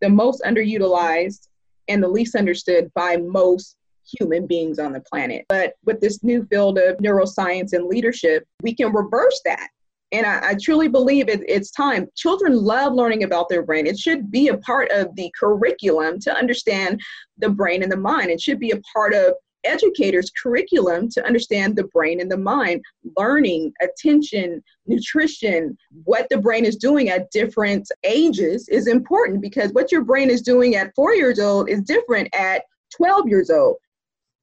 the 0.00 0.10
most 0.10 0.42
underutilized 0.42 1.48
and 1.88 2.02
the 2.02 2.08
least 2.08 2.34
understood 2.34 2.92
by 2.94 3.16
most 3.16 3.76
human 4.18 4.46
beings 4.46 4.78
on 4.78 4.92
the 4.92 5.00
planet. 5.00 5.44
But 5.48 5.74
with 5.84 6.00
this 6.00 6.22
new 6.22 6.44
field 6.46 6.78
of 6.78 6.96
neuroscience 6.98 7.72
and 7.72 7.86
leadership, 7.86 8.46
we 8.62 8.74
can 8.74 8.92
reverse 8.92 9.40
that. 9.44 9.68
And 10.12 10.26
I, 10.26 10.50
I 10.50 10.54
truly 10.60 10.88
believe 10.88 11.28
it, 11.28 11.42
it's 11.46 11.70
time. 11.70 12.08
Children 12.16 12.56
love 12.56 12.94
learning 12.94 13.22
about 13.22 13.48
their 13.48 13.62
brain. 13.62 13.86
It 13.86 13.98
should 13.98 14.30
be 14.30 14.48
a 14.48 14.58
part 14.58 14.90
of 14.90 15.14
the 15.14 15.32
curriculum 15.38 16.18
to 16.20 16.36
understand 16.36 17.00
the 17.38 17.48
brain 17.48 17.82
and 17.82 17.92
the 17.92 17.96
mind. 17.96 18.30
It 18.30 18.40
should 18.40 18.58
be 18.58 18.72
a 18.72 18.80
part 18.92 19.14
of 19.14 19.34
educators' 19.64 20.30
curriculum 20.42 21.08
to 21.10 21.24
understand 21.24 21.76
the 21.76 21.84
brain 21.84 22.20
and 22.20 22.30
the 22.30 22.36
mind, 22.36 22.82
learning, 23.16 23.72
attention, 23.82 24.62
nutrition, 24.86 25.76
what 26.04 26.26
the 26.30 26.38
brain 26.38 26.64
is 26.64 26.76
doing 26.76 27.08
at 27.08 27.30
different 27.30 27.88
ages 28.04 28.68
is 28.68 28.86
important 28.86 29.40
because 29.40 29.72
what 29.72 29.92
your 29.92 30.02
brain 30.02 30.30
is 30.30 30.42
doing 30.42 30.76
at 30.76 30.94
four 30.94 31.14
years 31.14 31.38
old 31.38 31.68
is 31.68 31.82
different 31.82 32.28
at 32.34 32.62
12 32.96 33.28
years 33.28 33.50
old, 33.50 33.76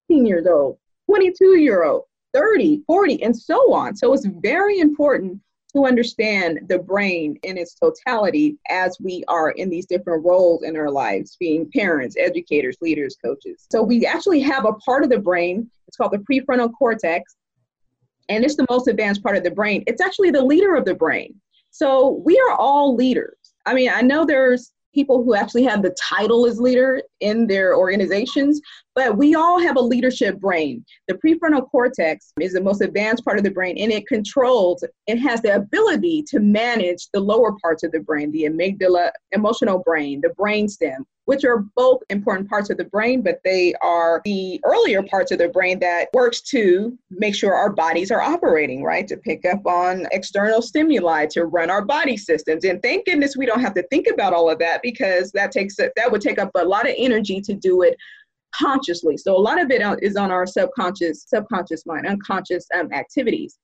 15 0.08 0.26
years 0.26 0.48
old, 0.48 0.78
22 1.06 1.60
year 1.60 1.84
old, 1.84 2.04
30, 2.34 2.84
40, 2.88 3.24
and 3.24 3.36
so 3.36 3.74
on. 3.74 3.96
So 3.96 4.14
it's 4.14 4.28
very 4.42 4.80
important 4.80 5.40
to 5.74 5.86
understand 5.86 6.62
the 6.70 6.80
brain 6.80 7.38
in 7.44 7.58
its 7.58 7.76
totality 7.76 8.58
as 8.70 8.98
we 9.00 9.24
are 9.28 9.52
in 9.52 9.70
these 9.70 9.86
different 9.86 10.26
roles 10.26 10.64
in 10.64 10.78
our 10.78 10.90
lives, 10.90 11.36
being 11.40 11.70
parents, 11.72 12.16
educators, 12.18 12.78
leaders, 12.82 13.18
coaches. 13.24 13.68
So 13.72 13.84
we 13.84 14.06
actually 14.06 14.40
have 14.42 14.66
a 14.66 14.74
part 14.74 15.04
of 15.04 15.10
the 15.10 15.20
brain, 15.20 15.70
it's 15.88 15.98
called 15.98 16.14
the 16.14 16.20
prefrontal 16.20 16.72
cortex, 16.74 17.36
and 18.30 18.44
it's 18.44 18.56
the 18.56 18.66
most 18.70 18.88
advanced 18.88 19.24
part 19.24 19.38
of 19.38 19.44
the 19.44 19.52
brain. 19.52 19.84
It's 19.88 20.02
actually 20.02 20.32
the 20.32 20.44
leader 20.44 20.76
of 20.76 20.86
the 20.86 20.96
brain. 20.96 21.36
So 21.72 22.22
we 22.26 22.40
are 22.40 22.56
all 22.56 22.96
leaders. 22.96 23.36
I 23.66 23.74
mean, 23.74 23.90
I 23.94 24.02
know 24.02 24.26
there's 24.26 24.72
people 24.94 25.24
who 25.24 25.36
actually 25.36 25.64
have 25.64 25.84
the 25.84 25.96
title 26.02 26.48
as 26.48 26.60
leader 26.60 27.02
in 27.20 27.46
their 27.46 27.76
organizations, 27.76 28.60
but 28.98 29.16
we 29.16 29.36
all 29.36 29.60
have 29.60 29.76
a 29.76 29.80
leadership 29.82 30.40
brain. 30.40 30.84
The 31.08 31.14
prefrontal 31.14 31.70
cortex 31.70 32.34
is 32.42 32.54
the 32.54 32.62
most 32.62 32.82
advanced 32.82 33.24
part 33.24 33.38
of 33.38 33.44
the 33.44 33.52
brain 33.52 33.78
and 33.78 33.92
it 33.92 34.08
controls, 34.08 34.84
it 35.06 35.18
has 35.18 35.40
the 35.44 35.56
ability 35.56 36.24
to 36.30 36.40
manage 36.40 37.08
the 37.14 37.20
lower 37.20 37.54
parts 37.62 37.84
of 37.84 37.92
the 37.92 38.00
brain, 38.00 38.32
the 38.32 38.46
amygdala, 38.46 39.12
emotional 39.34 39.84
brain, 39.86 40.20
the 40.22 40.30
brainstem, 40.30 41.06
which 41.26 41.44
are 41.44 41.66
both 41.76 42.02
important 42.10 42.50
parts 42.50 42.70
of 42.70 42.78
the 42.78 42.86
brain, 42.86 43.22
but 43.22 43.40
they 43.44 43.74
are 43.82 44.22
the 44.24 44.60
earlier 44.64 45.04
parts 45.04 45.30
of 45.32 45.38
the 45.38 45.50
brain 45.50 45.78
that 45.78 46.08
works 46.14 46.42
to 46.42 46.98
make 47.12 47.36
sure 47.36 47.54
our 47.54 47.70
bodies 47.70 48.12
are 48.12 48.22
operating, 48.22 48.82
right? 48.82 49.08
To 49.10 49.18
pick 49.18 49.46
up 49.46 49.68
on 49.68 50.08
external 50.12 50.62
stimuli, 50.62 51.26
to 51.32 51.46
run 51.46 51.70
our 51.70 51.84
body 51.84 52.16
systems. 52.16 52.64
And 52.64 52.82
thank 52.82 53.06
goodness 53.06 53.36
we 53.36 53.46
don't 53.46 53.60
have 53.60 53.74
to 53.74 53.84
think 53.90 54.08
about 54.08 54.34
all 54.34 54.50
of 54.50 54.58
that 54.60 54.82
because 54.82 55.32
that 55.34 55.52
takes 55.52 55.76
that 55.76 56.12
would 56.12 56.22
take 56.22 56.40
up 56.40 56.50
a 56.56 56.64
lot 56.64 56.88
of 56.88 56.96
energy 56.98 57.42
to 57.42 57.54
do 57.54 57.82
it 57.82 57.98
consciously. 58.54 59.18
So 59.18 59.36
a 59.36 59.40
lot 59.40 59.62
of 59.62 59.72
it 59.72 59.82
is 60.02 60.16
on 60.16 60.32
our 60.32 60.46
subconscious, 60.46 61.26
subconscious 61.28 61.86
mind, 61.86 62.08
unconscious 62.08 62.66
um, 62.78 62.92
activities. 62.92 63.58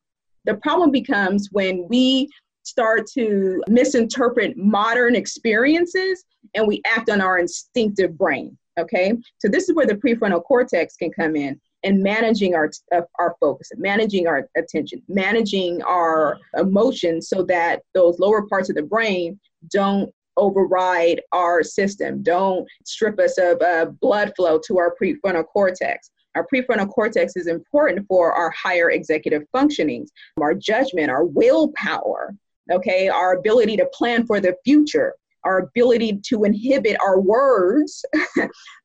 The 0.45 0.55
problem 0.55 0.91
becomes 0.91 1.49
when 1.51 1.87
we 1.89 2.29
start 2.63 3.07
to 3.13 3.61
misinterpret 3.67 4.57
modern 4.57 5.15
experiences 5.15 6.23
and 6.53 6.67
we 6.67 6.81
act 6.85 7.09
on 7.09 7.21
our 7.21 7.37
instinctive 7.39 8.17
brain. 8.17 8.57
Okay, 8.79 9.13
so 9.37 9.47
this 9.47 9.69
is 9.69 9.75
where 9.75 9.85
the 9.85 9.93
prefrontal 9.95 10.43
cortex 10.43 10.95
can 10.95 11.11
come 11.11 11.35
in 11.35 11.61
and 11.83 12.01
managing 12.01 12.55
our 12.55 12.71
uh, 12.91 13.01
our 13.19 13.35
focus, 13.39 13.69
managing 13.77 14.25
our 14.25 14.49
attention, 14.57 15.01
managing 15.07 15.83
our 15.83 16.39
emotions, 16.57 17.29
so 17.29 17.43
that 17.43 17.83
those 17.93 18.17
lower 18.17 18.47
parts 18.47 18.69
of 18.69 18.75
the 18.75 18.81
brain 18.81 19.39
don't 19.69 20.11
override 20.37 21.21
our 21.31 21.63
system, 21.63 22.23
don't 22.23 22.67
strip 22.85 23.19
us 23.19 23.37
of 23.37 23.61
uh, 23.61 23.85
blood 24.01 24.33
flow 24.35 24.59
to 24.67 24.77
our 24.77 24.95
prefrontal 25.01 25.45
cortex. 25.45 26.11
Our 26.35 26.47
prefrontal 26.51 26.89
cortex 26.89 27.35
is 27.35 27.47
important 27.47 28.07
for 28.07 28.33
our 28.33 28.49
higher 28.51 28.91
executive 28.91 29.43
functionings, 29.55 30.07
our 30.41 30.55
judgment, 30.55 31.11
our 31.11 31.25
willpower, 31.25 32.35
okay, 32.71 33.07
our 33.07 33.33
ability 33.33 33.77
to 33.77 33.85
plan 33.93 34.25
for 34.25 34.39
the 34.39 34.55
future, 34.63 35.13
our 35.43 35.59
ability 35.59 36.19
to 36.23 36.43
inhibit 36.45 36.97
our 37.01 37.19
words 37.19 38.03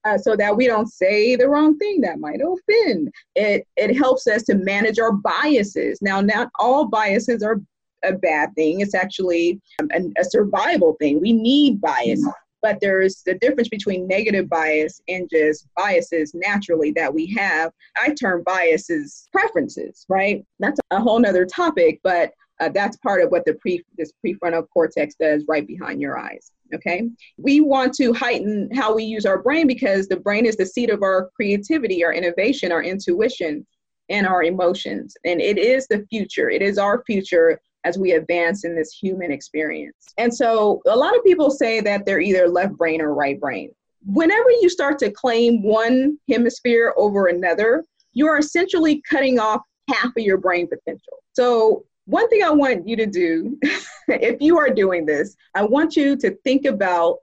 uh, 0.04 0.18
so 0.18 0.36
that 0.36 0.56
we 0.56 0.66
don't 0.66 0.88
say 0.88 1.36
the 1.36 1.48
wrong 1.48 1.78
thing 1.78 2.00
that 2.00 2.18
might 2.18 2.40
offend. 2.40 3.10
It, 3.34 3.66
it 3.76 3.96
helps 3.96 4.26
us 4.26 4.42
to 4.44 4.54
manage 4.54 4.98
our 4.98 5.12
biases. 5.12 6.02
Now, 6.02 6.20
not 6.20 6.50
all 6.58 6.86
biases 6.86 7.42
are 7.42 7.60
a 8.04 8.12
bad 8.12 8.54
thing, 8.54 8.80
it's 8.80 8.94
actually 8.94 9.60
a, 9.92 10.00
a 10.18 10.24
survival 10.24 10.96
thing. 11.00 11.20
We 11.20 11.32
need 11.32 11.80
bias. 11.80 12.26
But 12.60 12.78
there's 12.80 13.22
the 13.22 13.34
difference 13.34 13.68
between 13.68 14.08
negative 14.08 14.48
bias 14.48 15.00
and 15.06 15.30
just 15.30 15.68
biases 15.76 16.34
naturally 16.34 16.90
that 16.92 17.12
we 17.12 17.32
have. 17.36 17.70
I 17.96 18.12
term 18.14 18.42
biases 18.44 19.28
preferences, 19.32 20.04
right? 20.08 20.44
That's 20.58 20.80
a 20.90 21.00
whole 21.00 21.20
nother 21.20 21.46
topic, 21.46 22.00
but 22.02 22.32
uh, 22.60 22.68
that's 22.70 22.96
part 22.96 23.22
of 23.22 23.30
what 23.30 23.44
the 23.44 23.54
pre 23.54 23.84
this 23.96 24.12
prefrontal 24.24 24.66
cortex 24.72 25.14
does 25.14 25.44
right 25.46 25.66
behind 25.66 26.00
your 26.00 26.18
eyes. 26.18 26.50
Okay, 26.74 27.08
we 27.38 27.60
want 27.60 27.94
to 27.94 28.12
heighten 28.12 28.68
how 28.74 28.94
we 28.94 29.04
use 29.04 29.24
our 29.24 29.40
brain 29.40 29.66
because 29.66 30.08
the 30.08 30.16
brain 30.16 30.44
is 30.44 30.56
the 30.56 30.66
seat 30.66 30.90
of 30.90 31.02
our 31.02 31.30
creativity, 31.34 32.04
our 32.04 32.12
innovation, 32.12 32.72
our 32.72 32.82
intuition, 32.82 33.64
and 34.08 34.26
our 34.26 34.42
emotions. 34.42 35.16
And 35.24 35.40
it 35.40 35.58
is 35.58 35.86
the 35.86 36.04
future. 36.10 36.50
It 36.50 36.62
is 36.62 36.78
our 36.78 37.02
future 37.04 37.60
as 37.88 37.98
we 37.98 38.12
advance 38.12 38.64
in 38.64 38.76
this 38.76 38.92
human 38.92 39.32
experience. 39.32 39.96
And 40.18 40.34
so, 40.34 40.82
a 40.86 40.96
lot 40.96 41.16
of 41.16 41.24
people 41.24 41.50
say 41.50 41.80
that 41.80 42.04
they're 42.04 42.20
either 42.20 42.48
left 42.48 42.74
brain 42.74 43.00
or 43.00 43.14
right 43.14 43.40
brain. 43.40 43.70
Whenever 44.04 44.50
you 44.50 44.68
start 44.68 44.98
to 45.00 45.10
claim 45.10 45.62
one 45.62 46.18
hemisphere 46.28 46.94
over 46.96 47.26
another, 47.26 47.84
you 48.12 48.26
are 48.26 48.38
essentially 48.38 49.02
cutting 49.08 49.38
off 49.38 49.62
half 49.88 50.16
of 50.16 50.22
your 50.22 50.36
brain 50.36 50.68
potential. 50.68 51.14
So, 51.32 51.84
one 52.04 52.28
thing 52.28 52.42
I 52.42 52.50
want 52.50 52.86
you 52.86 52.96
to 52.96 53.06
do, 53.06 53.58
if 54.08 54.40
you 54.40 54.58
are 54.58 54.70
doing 54.70 55.06
this, 55.06 55.34
I 55.54 55.64
want 55.64 55.96
you 55.96 56.16
to 56.16 56.30
think 56.44 56.66
about 56.66 57.18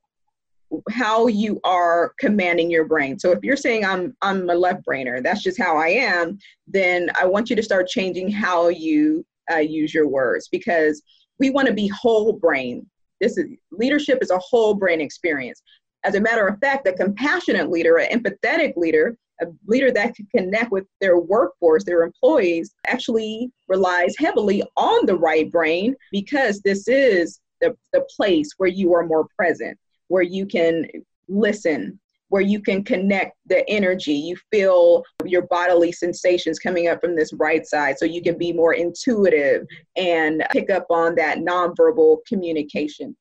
how 0.89 1.27
you 1.27 1.59
are 1.63 2.13
commanding 2.19 2.71
your 2.71 2.85
brain. 2.85 3.19
So 3.19 3.31
if 3.31 3.43
you're 3.43 3.55
saying 3.55 3.85
I'm 3.85 4.15
I'm 4.21 4.49
a 4.49 4.55
left 4.55 4.85
brainer, 4.85 5.21
that's 5.23 5.43
just 5.43 5.59
how 5.59 5.77
I 5.77 5.89
am, 5.89 6.39
then 6.67 7.09
I 7.19 7.25
want 7.25 7.49
you 7.49 7.55
to 7.55 7.63
start 7.63 7.87
changing 7.87 8.31
how 8.31 8.69
you 8.69 9.25
uh, 9.51 9.57
use 9.57 9.93
your 9.93 10.07
words 10.07 10.47
because 10.51 11.01
we 11.39 11.49
want 11.49 11.67
to 11.67 11.73
be 11.73 11.87
whole 11.87 12.33
brain. 12.33 12.85
This 13.21 13.37
is 13.37 13.45
leadership 13.71 14.19
is 14.21 14.31
a 14.31 14.39
whole 14.39 14.73
brain 14.73 15.01
experience. 15.01 15.61
As 16.03 16.15
a 16.15 16.21
matter 16.21 16.47
of 16.47 16.59
fact, 16.59 16.87
a 16.87 16.93
compassionate 16.93 17.69
leader, 17.69 17.97
an 17.97 18.19
empathetic 18.19 18.75
leader, 18.77 19.17
a 19.41 19.47
leader 19.67 19.91
that 19.91 20.15
can 20.15 20.27
connect 20.35 20.71
with 20.71 20.85
their 21.01 21.19
workforce, 21.19 21.83
their 21.83 22.03
employees, 22.03 22.73
actually 22.87 23.51
relies 23.67 24.15
heavily 24.17 24.63
on 24.77 25.05
the 25.05 25.15
right 25.15 25.51
brain 25.51 25.95
because 26.11 26.61
this 26.61 26.87
is 26.87 27.39
the, 27.61 27.75
the 27.91 28.05
place 28.15 28.51
where 28.57 28.69
you 28.69 28.93
are 28.93 29.05
more 29.05 29.27
present, 29.35 29.77
where 30.07 30.23
you 30.23 30.45
can 30.45 30.85
listen, 31.27 31.99
where 32.29 32.41
you 32.41 32.61
can 32.61 32.83
connect 32.83 33.37
the 33.45 33.67
energy. 33.69 34.13
You 34.13 34.35
feel 34.51 35.03
your 35.25 35.43
bodily 35.43 35.91
sensations 35.91 36.59
coming 36.59 36.87
up 36.87 37.01
from 37.01 37.15
this 37.15 37.31
right 37.33 37.65
side, 37.65 37.97
so 37.97 38.05
you 38.05 38.21
can 38.21 38.37
be 38.37 38.51
more 38.51 38.73
intuitive 38.73 39.65
and 39.95 40.43
pick 40.51 40.69
up 40.69 40.87
on 40.89 41.15
that 41.15 41.39
nonverbal 41.39 42.17
communication. 42.27 43.15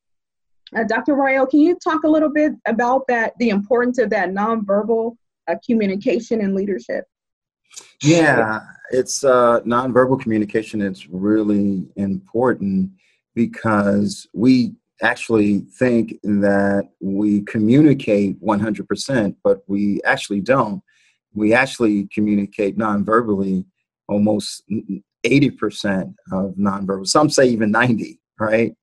Uh, 0.75 0.83
Dr. 0.83 1.15
Rael, 1.15 1.45
can 1.45 1.59
you 1.59 1.77
talk 1.83 2.03
a 2.03 2.09
little 2.09 2.31
bit 2.31 2.53
about 2.65 3.07
that, 3.07 3.33
the 3.39 3.49
importance 3.49 3.99
of 3.99 4.09
that 4.09 4.29
nonverbal 4.29 5.15
uh, 5.47 5.55
communication 5.65 6.41
and 6.41 6.55
leadership? 6.55 7.05
Yeah, 8.01 8.61
it's 8.91 9.23
uh, 9.23 9.61
nonverbal 9.61 10.19
communication. 10.19 10.81
It's 10.81 11.07
really 11.07 11.85
important 11.95 12.91
because 13.35 14.27
we 14.33 14.73
actually 15.01 15.59
think 15.77 16.19
that 16.23 16.89
we 17.01 17.41
communicate 17.41 18.41
100%, 18.41 19.35
but 19.43 19.59
we 19.67 20.01
actually 20.03 20.41
don't. 20.41 20.81
We 21.33 21.53
actually 21.53 22.07
communicate 22.13 22.77
nonverbally 22.77 23.65
almost 24.07 24.63
80% 25.25 26.13
of 26.31 26.53
nonverbal. 26.55 27.07
Some 27.07 27.29
say 27.29 27.45
even 27.47 27.71
90, 27.71 28.19
right? 28.39 28.73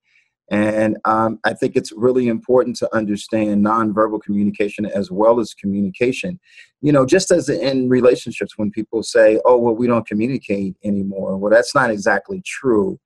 And 0.51 0.99
um, 1.07 1.39
I 1.45 1.55
think 1.55 1.77
it's 1.77 1.93
really 1.93 2.29
important 2.29 2.77
to 2.77 2.95
understand 2.95 3.65
nonverbal 3.65 4.21
communication 4.23 4.85
as 4.85 5.11
well 5.11 5.41
as 5.41 5.55
communication. 5.55 6.39
You 6.83 6.93
know, 6.93 7.07
just 7.07 7.31
as 7.31 7.49
in 7.49 7.89
relationships, 7.89 8.59
when 8.59 8.71
people 8.71 9.03
say, 9.03 9.41
oh, 9.47 9.57
well, 9.57 9.75
we 9.75 9.87
don't 9.87 10.07
communicate 10.07 10.77
anymore, 10.85 11.39
well, 11.39 11.51
that's 11.51 11.75
not 11.75 11.91
exactly 11.91 12.43
true 12.45 13.01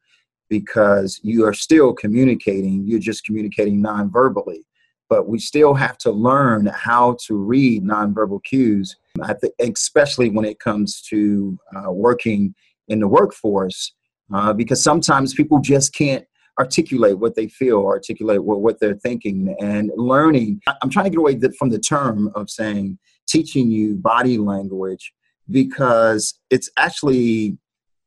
because 0.48 1.20
you 1.22 1.44
are 1.46 1.54
still 1.54 1.92
communicating, 1.92 2.84
you're 2.86 3.00
just 3.00 3.24
communicating 3.24 3.82
nonverbally. 3.82 4.60
But 5.08 5.28
we 5.28 5.38
still 5.38 5.74
have 5.74 5.98
to 5.98 6.10
learn 6.10 6.66
how 6.66 7.16
to 7.26 7.36
read 7.36 7.84
nonverbal 7.84 8.42
cues, 8.42 8.96
I 9.22 9.34
think, 9.34 9.54
especially 9.60 10.30
when 10.30 10.44
it 10.44 10.58
comes 10.58 11.00
to 11.10 11.58
uh, 11.76 11.92
working 11.92 12.54
in 12.88 13.00
the 13.00 13.08
workforce, 13.08 13.92
uh, 14.34 14.52
because 14.52 14.82
sometimes 14.82 15.32
people 15.32 15.60
just 15.60 15.94
can't 15.94 16.24
articulate 16.58 17.18
what 17.18 17.36
they 17.36 17.48
feel, 17.48 17.86
articulate 17.86 18.42
what, 18.42 18.60
what 18.60 18.80
they're 18.80 18.96
thinking, 18.96 19.54
and 19.60 19.90
learning. 19.94 20.60
I'm 20.82 20.90
trying 20.90 21.04
to 21.04 21.10
get 21.10 21.18
away 21.18 21.38
from 21.58 21.70
the 21.70 21.78
term 21.78 22.30
of 22.34 22.50
saying 22.50 22.98
teaching 23.28 23.70
you 23.70 23.94
body 23.96 24.38
language 24.38 25.12
because 25.50 26.34
it's 26.50 26.70
actually 26.76 27.58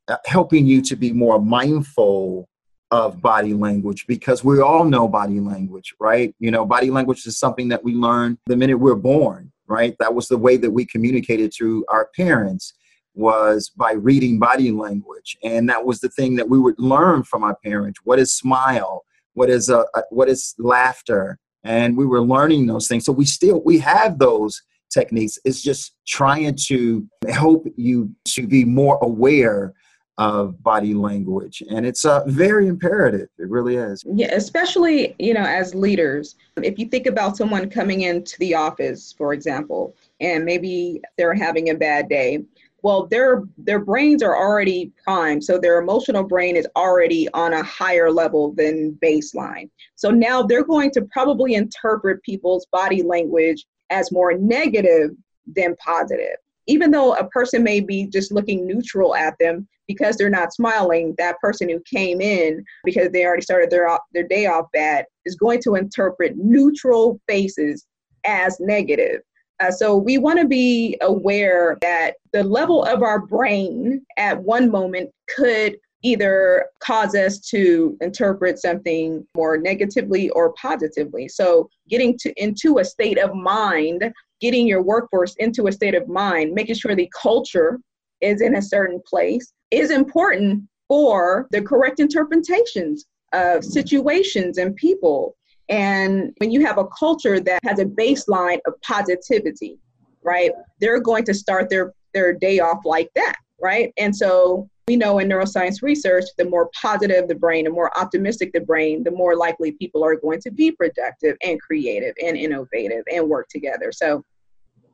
Uh, 0.10 0.18
helping 0.26 0.66
you 0.66 0.82
to 0.82 0.96
be 0.96 1.14
more 1.14 1.40
mindful 1.40 2.50
of 2.90 3.22
body 3.22 3.54
language 3.54 4.08
because 4.08 4.44
we 4.44 4.60
all 4.60 4.84
know 4.84 5.08
body 5.08 5.40
language, 5.40 5.94
right? 6.00 6.34
You 6.40 6.50
know, 6.50 6.66
body 6.66 6.90
language 6.90 7.28
is 7.28 7.38
something 7.38 7.68
that 7.68 7.84
we 7.84 7.94
learn 7.94 8.40
the 8.48 8.56
minute 8.56 8.80
we're 8.80 8.96
born, 8.96 9.52
right? 9.68 9.96
That 10.00 10.16
was 10.16 10.28
the 10.28 10.38
way 10.40 10.58
that 10.58 10.72
we 10.72 10.84
communicated 10.84 11.52
to 11.60 11.86
our 11.90 12.10
parents 12.16 12.74
was 13.14 13.70
by 13.70 13.92
reading 13.92 14.40
body 14.40 14.72
language. 14.72 15.38
And 15.44 15.70
that 15.70 15.86
was 15.86 16.00
the 16.00 16.10
thing 16.10 16.36
that 16.38 16.50
we 16.50 16.58
would 16.58 16.80
learn 16.80 17.22
from 17.22 17.44
our 17.44 17.58
parents. 17.64 18.00
What 18.04 18.18
is 18.18 18.34
smile? 18.34 19.04
What 19.34 19.52
is 19.52 19.70
a, 19.70 19.86
a 19.94 20.02
what 20.10 20.28
is 20.28 20.56
laughter? 20.58 21.38
And 21.64 21.96
we 21.96 22.08
were 22.08 22.22
learning 22.24 22.66
those 22.66 22.88
things. 22.88 23.06
So 23.06 23.12
we 23.12 23.26
still 23.26 23.62
we 23.64 23.78
have 23.78 24.18
those 24.18 24.60
techniques. 24.90 25.38
It's 25.46 25.62
just 25.62 25.94
trying 26.08 26.58
to 26.66 27.08
help 27.28 27.68
you 27.76 28.12
to 28.30 28.48
be 28.48 28.66
more 28.66 28.98
aware 29.04 29.76
of 30.20 30.62
body 30.62 30.94
language. 30.94 31.64
And 31.72 31.86
it's 31.86 32.04
uh, 32.04 32.24
very 32.28 32.68
imperative. 32.68 33.30
It 33.40 33.50
really 33.50 33.78
is. 33.78 34.04
Yeah 34.14 34.30
especially 34.34 35.16
you 35.18 35.34
know 35.34 35.44
as 35.44 35.74
leaders. 35.74 36.36
If 36.58 36.78
you 36.78 36.88
think 36.88 37.08
about 37.08 37.38
someone 37.38 37.70
coming 37.70 38.02
into 38.02 38.38
the 38.40 38.54
office 38.54 39.16
for 39.18 39.34
example 39.34 39.96
and 40.20 40.44
maybe 40.44 41.02
they're 41.18 41.34
having 41.34 41.70
a 41.70 41.76
bad 41.76 42.10
day 42.10 42.44
well 42.82 43.08
their 43.08 43.44
their 43.58 43.80
brains 43.80 44.22
are 44.22 44.36
already 44.36 44.92
primed. 45.06 45.44
So 45.44 45.58
their 45.58 45.80
emotional 45.80 46.24
brain 46.24 46.58
is 46.58 46.68
already 46.76 47.30
on 47.34 47.54
a 47.54 47.64
higher 47.64 48.12
level 48.12 48.52
than 48.52 49.00
baseline. 49.02 49.70
So 49.96 50.12
now 50.12 50.44
they're 50.44 50.66
going 50.66 50.92
to 50.92 51.02
probably 51.14 51.56
interpret 51.56 52.22
people's 52.24 52.66
body 52.74 53.02
language 53.04 53.66
as 53.90 54.12
more 54.12 54.34
negative 54.34 55.12
than 55.56 55.78
positive. 55.78 56.38
Even 56.68 56.92
though 56.92 57.16
a 57.16 57.28
person 57.30 57.64
may 57.64 57.80
be 57.80 58.06
just 58.06 58.32
looking 58.34 58.68
neutral 58.68 59.16
at 59.16 59.36
them 59.40 59.68
because 59.90 60.16
they're 60.16 60.30
not 60.30 60.54
smiling 60.54 61.16
that 61.18 61.40
person 61.40 61.68
who 61.68 61.82
came 61.92 62.22
in 62.22 62.64
because 62.86 63.10
they 63.10 63.26
already 63.26 63.42
started 63.42 63.70
their 63.70 63.90
their 64.14 64.28
day 64.28 64.46
off 64.46 64.68
bad 64.72 65.04
is 65.26 65.36
going 65.36 65.60
to 65.62 65.76
interpret 65.76 66.38
neutral 66.38 67.20
faces 67.28 67.86
as 68.24 68.58
negative 68.60 69.22
uh, 69.60 69.72
so 69.72 69.98
we 69.98 70.18
want 70.18 70.40
to 70.40 70.48
be 70.48 70.98
aware 71.02 71.78
that 71.82 72.16
the 72.32 72.44
level 72.44 72.84
of 72.86 73.02
our 73.02 73.20
brain 73.20 74.02
at 74.18 74.42
one 74.42 74.72
moment 74.72 75.10
could 75.36 75.76
either 76.02 76.66
cause 76.80 77.14
us 77.14 77.40
to 77.40 77.98
interpret 78.00 78.58
something 78.58 79.26
more 79.36 79.58
negatively 79.58 80.30
or 80.30 80.54
positively. 80.54 81.28
So 81.28 81.70
getting 81.90 82.18
to 82.20 82.34
into 82.42 82.78
a 82.78 82.86
state 82.86 83.20
of 83.20 83.36
mind, 83.36 84.10
getting 84.40 84.66
your 84.66 84.82
workforce 84.82 85.36
into 85.40 85.68
a 85.68 85.72
state 85.72 85.96
of 85.96 86.08
mind, 86.08 86.54
making 86.54 86.76
sure 86.76 86.96
the 86.96 87.12
culture 87.22 87.80
is 88.22 88.42
in 88.42 88.56
a 88.56 88.62
certain 88.62 89.02
place 89.06 89.54
is 89.72 89.92
important 89.92 90.64
for 90.88 91.48
the 91.52 91.62
correct 91.62 92.00
interpretations 92.00 93.06
of 93.34 93.64
situations 93.64 94.58
and 94.58 94.76
people. 94.76 95.36
And 95.70 96.34
when 96.38 96.52
you 96.52 96.66
have 96.66 96.80
a 96.80 96.88
culture 96.88 97.40
that 97.40 97.60
has 97.64 97.80
a 97.80 97.86
baseline 97.86 98.60
of 98.66 98.74
positivity, 98.82 99.78
right, 100.24 100.52
they're 100.80 101.00
going 101.00 101.26
to 101.26 101.34
start 101.34 101.70
their, 101.70 101.94
their 102.14 102.34
day 102.34 102.60
off 102.60 102.80
like 102.86 103.12
that, 103.16 103.36
right? 103.62 103.94
And 103.98 104.16
so 104.16 104.68
we 104.88 104.96
know 104.96 105.20
in 105.20 105.30
neuroscience 105.30 105.84
research, 105.84 106.26
the 106.40 106.46
more 106.46 106.72
positive 106.74 107.28
the 107.28 107.36
brain, 107.36 107.66
the 107.66 107.70
more 107.70 107.96
optimistic 107.96 108.52
the 108.54 108.62
brain, 108.62 109.04
the 109.04 109.12
more 109.12 109.36
likely 109.36 109.74
people 109.74 110.04
are 110.04 110.16
going 110.16 110.42
to 110.42 110.50
be 110.50 110.72
productive 110.72 111.38
and 111.44 111.62
creative 111.62 112.16
and 112.26 112.36
innovative 112.36 113.04
and 113.14 113.30
work 113.30 113.48
together. 113.50 113.92
So 113.92 114.24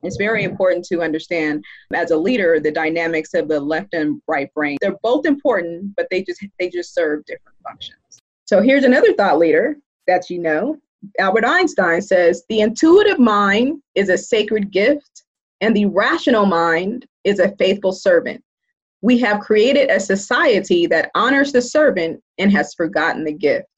it's 0.02 0.16
very 0.16 0.44
important 0.44 0.84
to 0.86 1.02
understand 1.02 1.64
as 1.94 2.10
a 2.10 2.16
leader 2.16 2.60
the 2.60 2.70
dynamics 2.70 3.34
of 3.34 3.48
the 3.48 3.60
left 3.60 3.94
and 3.94 4.20
right 4.26 4.52
brain. 4.54 4.78
They're 4.80 4.98
both 5.02 5.26
important, 5.26 5.94
but 5.96 6.06
they 6.10 6.22
just 6.22 6.44
they 6.58 6.68
just 6.68 6.94
serve 6.94 7.24
different 7.24 7.56
functions. 7.62 7.98
So 8.44 8.62
here's 8.62 8.84
another 8.84 9.12
thought 9.14 9.38
leader 9.38 9.76
that 10.06 10.30
you 10.30 10.38
know. 10.38 10.78
Albert 11.18 11.44
Einstein 11.44 12.00
says 12.02 12.44
the 12.48 12.60
intuitive 12.60 13.18
mind 13.18 13.82
is 13.94 14.08
a 14.08 14.18
sacred 14.18 14.70
gift, 14.70 15.24
and 15.60 15.74
the 15.74 15.86
rational 15.86 16.46
mind 16.46 17.06
is 17.24 17.38
a 17.38 17.54
faithful 17.56 17.92
servant. 17.92 18.42
We 19.02 19.18
have 19.18 19.40
created 19.40 19.90
a 19.90 20.00
society 20.00 20.86
that 20.86 21.10
honors 21.14 21.52
the 21.52 21.62
servant 21.62 22.22
and 22.38 22.50
has 22.52 22.74
forgotten 22.74 23.24
the 23.24 23.32
gift. 23.32 23.75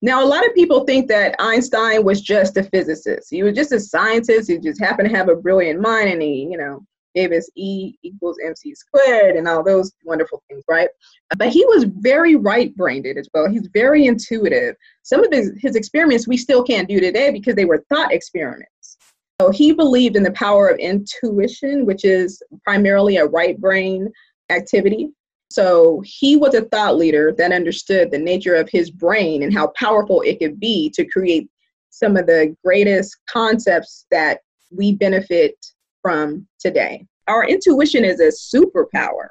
Now, 0.00 0.22
a 0.22 0.26
lot 0.26 0.46
of 0.46 0.54
people 0.54 0.84
think 0.84 1.08
that 1.08 1.34
Einstein 1.38 2.04
was 2.04 2.20
just 2.20 2.56
a 2.56 2.62
physicist. 2.62 3.28
He 3.30 3.42
was 3.42 3.54
just 3.54 3.72
a 3.72 3.80
scientist 3.80 4.48
He 4.48 4.58
just 4.58 4.80
happened 4.80 5.08
to 5.08 5.16
have 5.16 5.28
a 5.28 5.34
brilliant 5.34 5.80
mind 5.80 6.08
and 6.08 6.22
he, 6.22 6.46
you 6.50 6.56
know, 6.56 6.84
gave 7.14 7.32
us 7.32 7.50
E 7.56 7.94
equals 8.02 8.36
MC 8.44 8.74
squared 8.74 9.34
and 9.34 9.48
all 9.48 9.64
those 9.64 9.92
wonderful 10.04 10.42
things, 10.48 10.62
right? 10.68 10.88
But 11.36 11.48
he 11.48 11.64
was 11.66 11.84
very 11.84 12.36
right 12.36 12.74
brained 12.76 13.06
as 13.06 13.28
well. 13.34 13.50
He's 13.50 13.68
very 13.72 14.06
intuitive. 14.06 14.76
Some 15.02 15.24
of 15.24 15.32
his, 15.32 15.52
his 15.58 15.74
experiments 15.74 16.28
we 16.28 16.36
still 16.36 16.62
can't 16.62 16.88
do 16.88 17.00
today 17.00 17.32
because 17.32 17.56
they 17.56 17.64
were 17.64 17.84
thought 17.88 18.12
experiments. 18.12 18.98
So 19.40 19.50
he 19.50 19.72
believed 19.72 20.16
in 20.16 20.22
the 20.22 20.32
power 20.32 20.68
of 20.68 20.78
intuition, 20.78 21.86
which 21.86 22.04
is 22.04 22.42
primarily 22.64 23.16
a 23.16 23.26
right 23.26 23.58
brain 23.60 24.12
activity. 24.50 25.10
So 25.50 26.02
he 26.04 26.36
was 26.36 26.54
a 26.54 26.62
thought 26.66 26.96
leader 26.96 27.34
that 27.38 27.52
understood 27.52 28.10
the 28.10 28.18
nature 28.18 28.54
of 28.54 28.68
his 28.68 28.90
brain 28.90 29.42
and 29.42 29.52
how 29.52 29.68
powerful 29.76 30.20
it 30.22 30.38
could 30.38 30.60
be 30.60 30.90
to 30.90 31.06
create 31.06 31.48
some 31.90 32.16
of 32.16 32.26
the 32.26 32.54
greatest 32.64 33.16
concepts 33.28 34.06
that 34.10 34.40
we 34.70 34.94
benefit 34.94 35.54
from 36.02 36.46
today. 36.58 37.06
Our 37.28 37.46
intuition 37.46 38.04
is 38.04 38.20
a 38.20 38.28
superpower, 38.28 39.28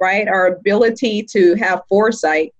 right? 0.00 0.28
Our 0.28 0.46
ability 0.46 1.24
to 1.32 1.54
have 1.56 1.82
foresight 1.88 2.52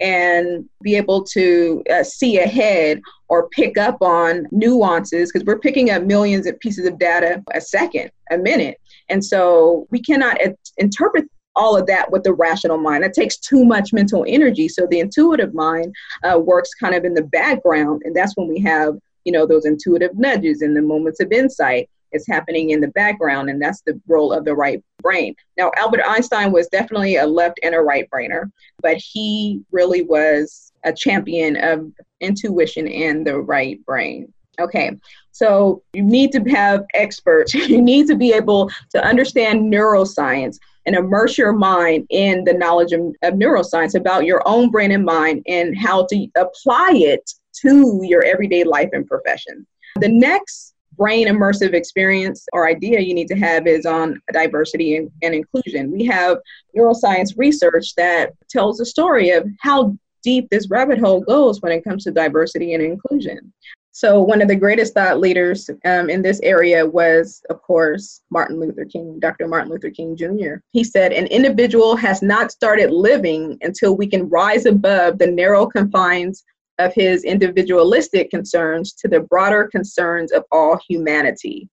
and 0.00 0.68
be 0.82 0.96
able 0.96 1.22
to 1.22 1.82
uh, 1.90 2.02
see 2.02 2.38
ahead 2.38 3.00
or 3.28 3.48
pick 3.50 3.78
up 3.78 4.02
on 4.02 4.46
nuances 4.50 5.30
because 5.30 5.46
we're 5.46 5.58
picking 5.58 5.90
up 5.90 6.02
millions 6.02 6.46
of 6.46 6.58
pieces 6.60 6.86
of 6.86 6.98
data 6.98 7.42
a 7.54 7.60
second, 7.60 8.10
a 8.30 8.38
minute. 8.38 8.78
And 9.08 9.24
so 9.24 9.86
we 9.90 10.00
cannot 10.00 10.38
interpret 10.78 11.26
all 11.56 11.76
of 11.76 11.86
that 11.86 12.10
with 12.10 12.22
the 12.22 12.34
rational 12.34 12.78
mind. 12.78 13.04
That 13.04 13.14
takes 13.14 13.36
too 13.36 13.64
much 13.64 13.92
mental 13.92 14.24
energy. 14.26 14.68
So 14.68 14.86
the 14.86 15.00
intuitive 15.00 15.54
mind 15.54 15.94
uh, 16.22 16.38
works 16.38 16.74
kind 16.74 16.94
of 16.94 17.04
in 17.04 17.14
the 17.14 17.22
background. 17.22 18.02
And 18.04 18.14
that's 18.14 18.36
when 18.36 18.48
we 18.48 18.60
have, 18.60 18.96
you 19.24 19.32
know, 19.32 19.46
those 19.46 19.64
intuitive 19.64 20.16
nudges 20.16 20.62
and 20.62 20.76
the 20.76 20.82
moments 20.82 21.20
of 21.20 21.32
insight 21.32 21.88
is 22.14 22.26
happening 22.26 22.70
in 22.70 22.80
the 22.80 22.88
background, 22.88 23.50
and 23.50 23.60
that's 23.60 23.82
the 23.82 24.00
role 24.06 24.32
of 24.32 24.44
the 24.44 24.54
right 24.54 24.82
brain. 25.02 25.34
Now, 25.58 25.70
Albert 25.76 26.02
Einstein 26.06 26.52
was 26.52 26.68
definitely 26.68 27.16
a 27.16 27.26
left 27.26 27.58
and 27.62 27.74
a 27.74 27.80
right 27.80 28.08
brainer, 28.08 28.50
but 28.80 28.96
he 28.96 29.62
really 29.72 30.02
was 30.02 30.72
a 30.84 30.92
champion 30.92 31.56
of 31.56 31.90
intuition 32.20 32.88
and 32.88 33.26
the 33.26 33.38
right 33.40 33.84
brain. 33.84 34.32
Okay, 34.60 34.92
so 35.32 35.82
you 35.92 36.02
need 36.02 36.30
to 36.32 36.40
have 36.50 36.84
experts. 36.94 37.52
You 37.74 37.82
need 37.82 38.06
to 38.06 38.14
be 38.14 38.32
able 38.32 38.70
to 38.90 39.04
understand 39.04 39.72
neuroscience 39.72 40.58
and 40.86 40.96
immerse 40.96 41.38
your 41.38 41.52
mind 41.52 42.06
in 42.10 42.44
the 42.44 42.52
knowledge 42.52 42.92
of, 42.92 43.00
of 43.22 43.34
neuroscience 43.34 43.94
about 43.94 44.24
your 44.24 44.42
own 44.46 44.70
brain 44.70 44.92
and 44.92 45.04
mind 45.04 45.42
and 45.46 45.76
how 45.76 46.06
to 46.06 46.26
apply 46.36 46.92
it 46.94 47.30
to 47.60 48.00
your 48.02 48.24
everyday 48.24 48.64
life 48.64 48.90
and 48.92 49.06
profession. 49.06 49.66
The 50.00 50.08
next 50.08 50.74
brain 50.96 51.28
immersive 51.28 51.72
experience 51.72 52.46
or 52.52 52.68
idea 52.68 53.00
you 53.00 53.14
need 53.14 53.28
to 53.28 53.36
have 53.36 53.66
is 53.66 53.86
on 53.86 54.20
diversity 54.32 54.96
and, 54.96 55.10
and, 55.22 55.34
inclusion. 55.34 55.90
We 55.90 56.04
have 56.06 56.38
neuroscience 56.76 57.36
research 57.36 57.94
that 57.96 58.32
tells 58.48 58.78
the 58.78 58.86
story 58.86 59.30
of 59.30 59.48
how 59.60 59.96
deep 60.22 60.48
this 60.50 60.70
rabbit 60.70 60.98
hole 60.98 61.20
goes 61.20 61.60
when 61.60 61.72
it 61.72 61.84
comes 61.84 62.04
to 62.04 62.10
diversity 62.10 62.74
and 62.74 62.82
inclusion. 62.82 63.52
So, 63.96 64.20
one 64.20 64.42
of 64.42 64.48
the 64.48 64.56
greatest 64.56 64.92
thought 64.92 65.20
leaders 65.20 65.70
um, 65.84 66.10
in 66.10 66.20
this 66.20 66.40
area 66.42 66.84
was, 66.84 67.40
of 67.48 67.62
course, 67.62 68.22
Martin 68.28 68.58
Luther 68.58 68.84
King, 68.84 69.20
Dr. 69.20 69.46
Martin 69.46 69.70
Luther 69.70 69.90
King 69.90 70.16
Jr. 70.16 70.54
He 70.72 70.82
said, 70.82 71.12
An 71.12 71.28
individual 71.28 71.94
has 71.94 72.20
not 72.20 72.50
started 72.50 72.90
living 72.90 73.56
until 73.62 73.96
we 73.96 74.08
can 74.08 74.28
rise 74.28 74.66
above 74.66 75.18
the 75.18 75.28
narrow 75.28 75.64
confines 75.66 76.42
of 76.80 76.92
his 76.92 77.22
individualistic 77.22 78.30
concerns 78.30 78.94
to 78.94 79.06
the 79.06 79.20
broader 79.20 79.68
concerns 79.68 80.32
of 80.32 80.42
all 80.50 80.76
humanity. 80.88 81.68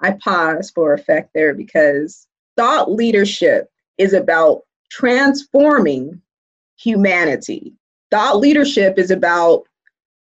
I 0.00 0.18
pause 0.22 0.70
for 0.74 0.92
effect 0.92 1.30
there 1.34 1.54
because 1.54 2.26
thought 2.58 2.92
leadership 2.92 3.70
is 3.96 4.12
about 4.12 4.60
transforming 4.90 6.20
humanity. 6.76 7.72
Thought 8.10 8.40
leadership 8.40 8.98
is 8.98 9.10
about 9.10 9.64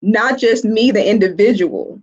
not 0.03 0.37
just 0.37 0.65
me, 0.65 0.91
the 0.91 1.09
individual, 1.09 1.99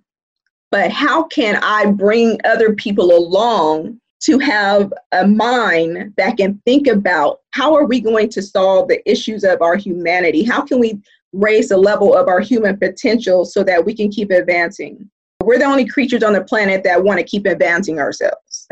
but 0.70 0.90
how 0.90 1.24
can 1.24 1.56
I 1.62 1.86
bring 1.86 2.38
other 2.44 2.74
people 2.74 3.14
along 3.14 4.00
to 4.22 4.38
have 4.38 4.92
a 5.12 5.26
mind 5.26 6.14
that 6.16 6.36
can 6.36 6.60
think 6.64 6.86
about 6.86 7.40
how 7.52 7.74
are 7.74 7.86
we 7.86 8.00
going 8.00 8.30
to 8.30 8.42
solve 8.42 8.88
the 8.88 9.08
issues 9.10 9.44
of 9.44 9.60
our 9.60 9.76
humanity? 9.76 10.42
How 10.42 10.62
can 10.62 10.78
we 10.78 11.00
raise 11.32 11.68
the 11.68 11.76
level 11.76 12.14
of 12.16 12.26
our 12.26 12.40
human 12.40 12.78
potential 12.78 13.44
so 13.44 13.62
that 13.64 13.84
we 13.84 13.94
can 13.94 14.10
keep 14.10 14.30
advancing? 14.30 15.10
We're 15.42 15.58
the 15.58 15.64
only 15.64 15.86
creatures 15.86 16.22
on 16.22 16.32
the 16.32 16.44
planet 16.44 16.82
that 16.84 17.02
want 17.02 17.18
to 17.18 17.24
keep 17.24 17.46
advancing 17.46 17.98
ourselves, 17.98 18.66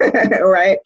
right? 0.00 0.78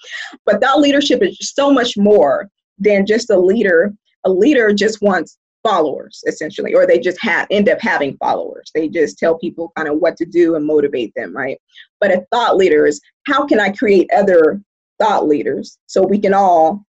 But 0.47 0.61
that 0.61 0.78
leadership 0.78 1.22
is 1.22 1.38
so 1.55 1.72
much 1.72 1.97
more 1.97 2.49
than 2.78 3.07
just 3.07 3.30
a 3.30 3.38
leader. 3.38 3.93
A 4.24 4.30
leader 4.30 4.72
just 4.72 5.03
wants 5.03 5.38
followers 5.63 6.23
essentially 6.27 6.75
or 6.75 6.87
they 6.87 6.99
just 6.99 7.21
have 7.23 7.47
end 7.51 7.69
up 7.69 7.81
having 7.81 8.17
followers. 8.17 8.71
They 8.75 8.89
just 8.89 9.19
tell 9.19 9.39
people 9.39 9.73
kind 9.77 9.89
of 9.89 9.99
what 9.99 10.17
to 10.17 10.25
do 10.25 10.55
and 10.57 10.65
motivate 10.65 11.13
them 11.15 11.37
right? 11.37 11.61
But 12.01 12.13
a 12.13 12.27
thought 12.33 12.57
leader 12.57 12.87
is 12.87 13.01
how 13.27 13.47
can 13.47 13.61
i 13.61 13.71
create 13.71 14.11
other 14.15 14.61
thought 14.99 15.27
leaders 15.27 15.79
so 15.87 16.03
we 16.03 16.19
can 16.19 16.35
all 16.35 16.85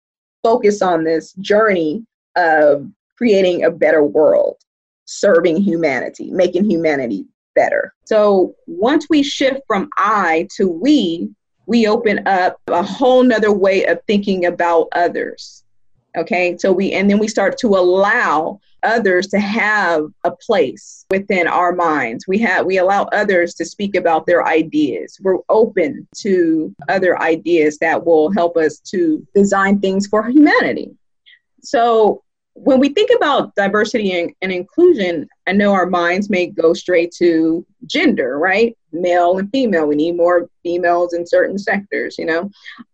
focus 0.43 0.81
on 0.81 1.03
this 1.03 1.33
journey 1.33 2.05
of 2.35 2.89
creating 3.17 3.63
a 3.63 3.71
better 3.71 4.03
world 4.03 4.57
serving 5.05 5.57
humanity 5.57 6.31
making 6.31 6.69
humanity 6.69 7.25
better? 7.55 7.93
So 8.05 8.55
once 8.67 9.07
we 9.09 9.23
shift 9.23 9.61
from 9.67 9.89
i 9.97 10.47
to 10.55 10.69
we 10.69 11.29
we 11.67 11.87
open 11.87 12.27
up 12.27 12.57
a 12.67 12.83
whole 12.83 13.23
nother 13.23 13.51
way 13.51 13.85
of 13.85 13.99
thinking 14.07 14.45
about 14.45 14.87
others 14.93 15.63
okay 16.17 16.57
so 16.57 16.71
we 16.71 16.91
and 16.93 17.09
then 17.09 17.19
we 17.19 17.27
start 17.27 17.57
to 17.57 17.67
allow 17.67 18.59
others 18.83 19.27
to 19.27 19.39
have 19.39 20.05
a 20.23 20.31
place 20.31 21.05
within 21.09 21.47
our 21.47 21.73
minds. 21.73 22.27
We 22.27 22.39
have 22.39 22.65
we 22.65 22.77
allow 22.77 23.03
others 23.05 23.53
to 23.55 23.65
speak 23.65 23.95
about 23.95 24.25
their 24.25 24.45
ideas. 24.47 25.19
We're 25.21 25.39
open 25.49 26.07
to 26.17 26.75
other 26.89 27.21
ideas 27.21 27.77
that 27.79 28.05
will 28.05 28.31
help 28.31 28.57
us 28.57 28.79
to 28.91 29.25
design 29.35 29.79
things 29.79 30.07
for 30.07 30.27
humanity. 30.27 30.91
So 31.61 32.23
when 32.53 32.79
we 32.79 32.89
think 32.89 33.09
about 33.15 33.55
diversity 33.55 34.19
and, 34.19 34.33
and, 34.41 34.51
inclusion, 34.51 35.27
I 35.47 35.53
know 35.53 35.71
our 35.71 35.85
minds 35.85 36.29
may 36.29 36.47
go 36.47 36.73
straight 36.73 37.11
to 37.13 37.65
gender, 37.85 38.37
right? 38.37 38.77
Male 38.91 39.37
and 39.37 39.49
female. 39.51 39.87
We 39.87 39.95
need 39.95 40.17
more 40.17 40.49
females 40.61 41.13
in 41.13 41.25
certain 41.25 41.57
sectors, 41.57 42.17
you 42.17 42.25
know. 42.25 42.49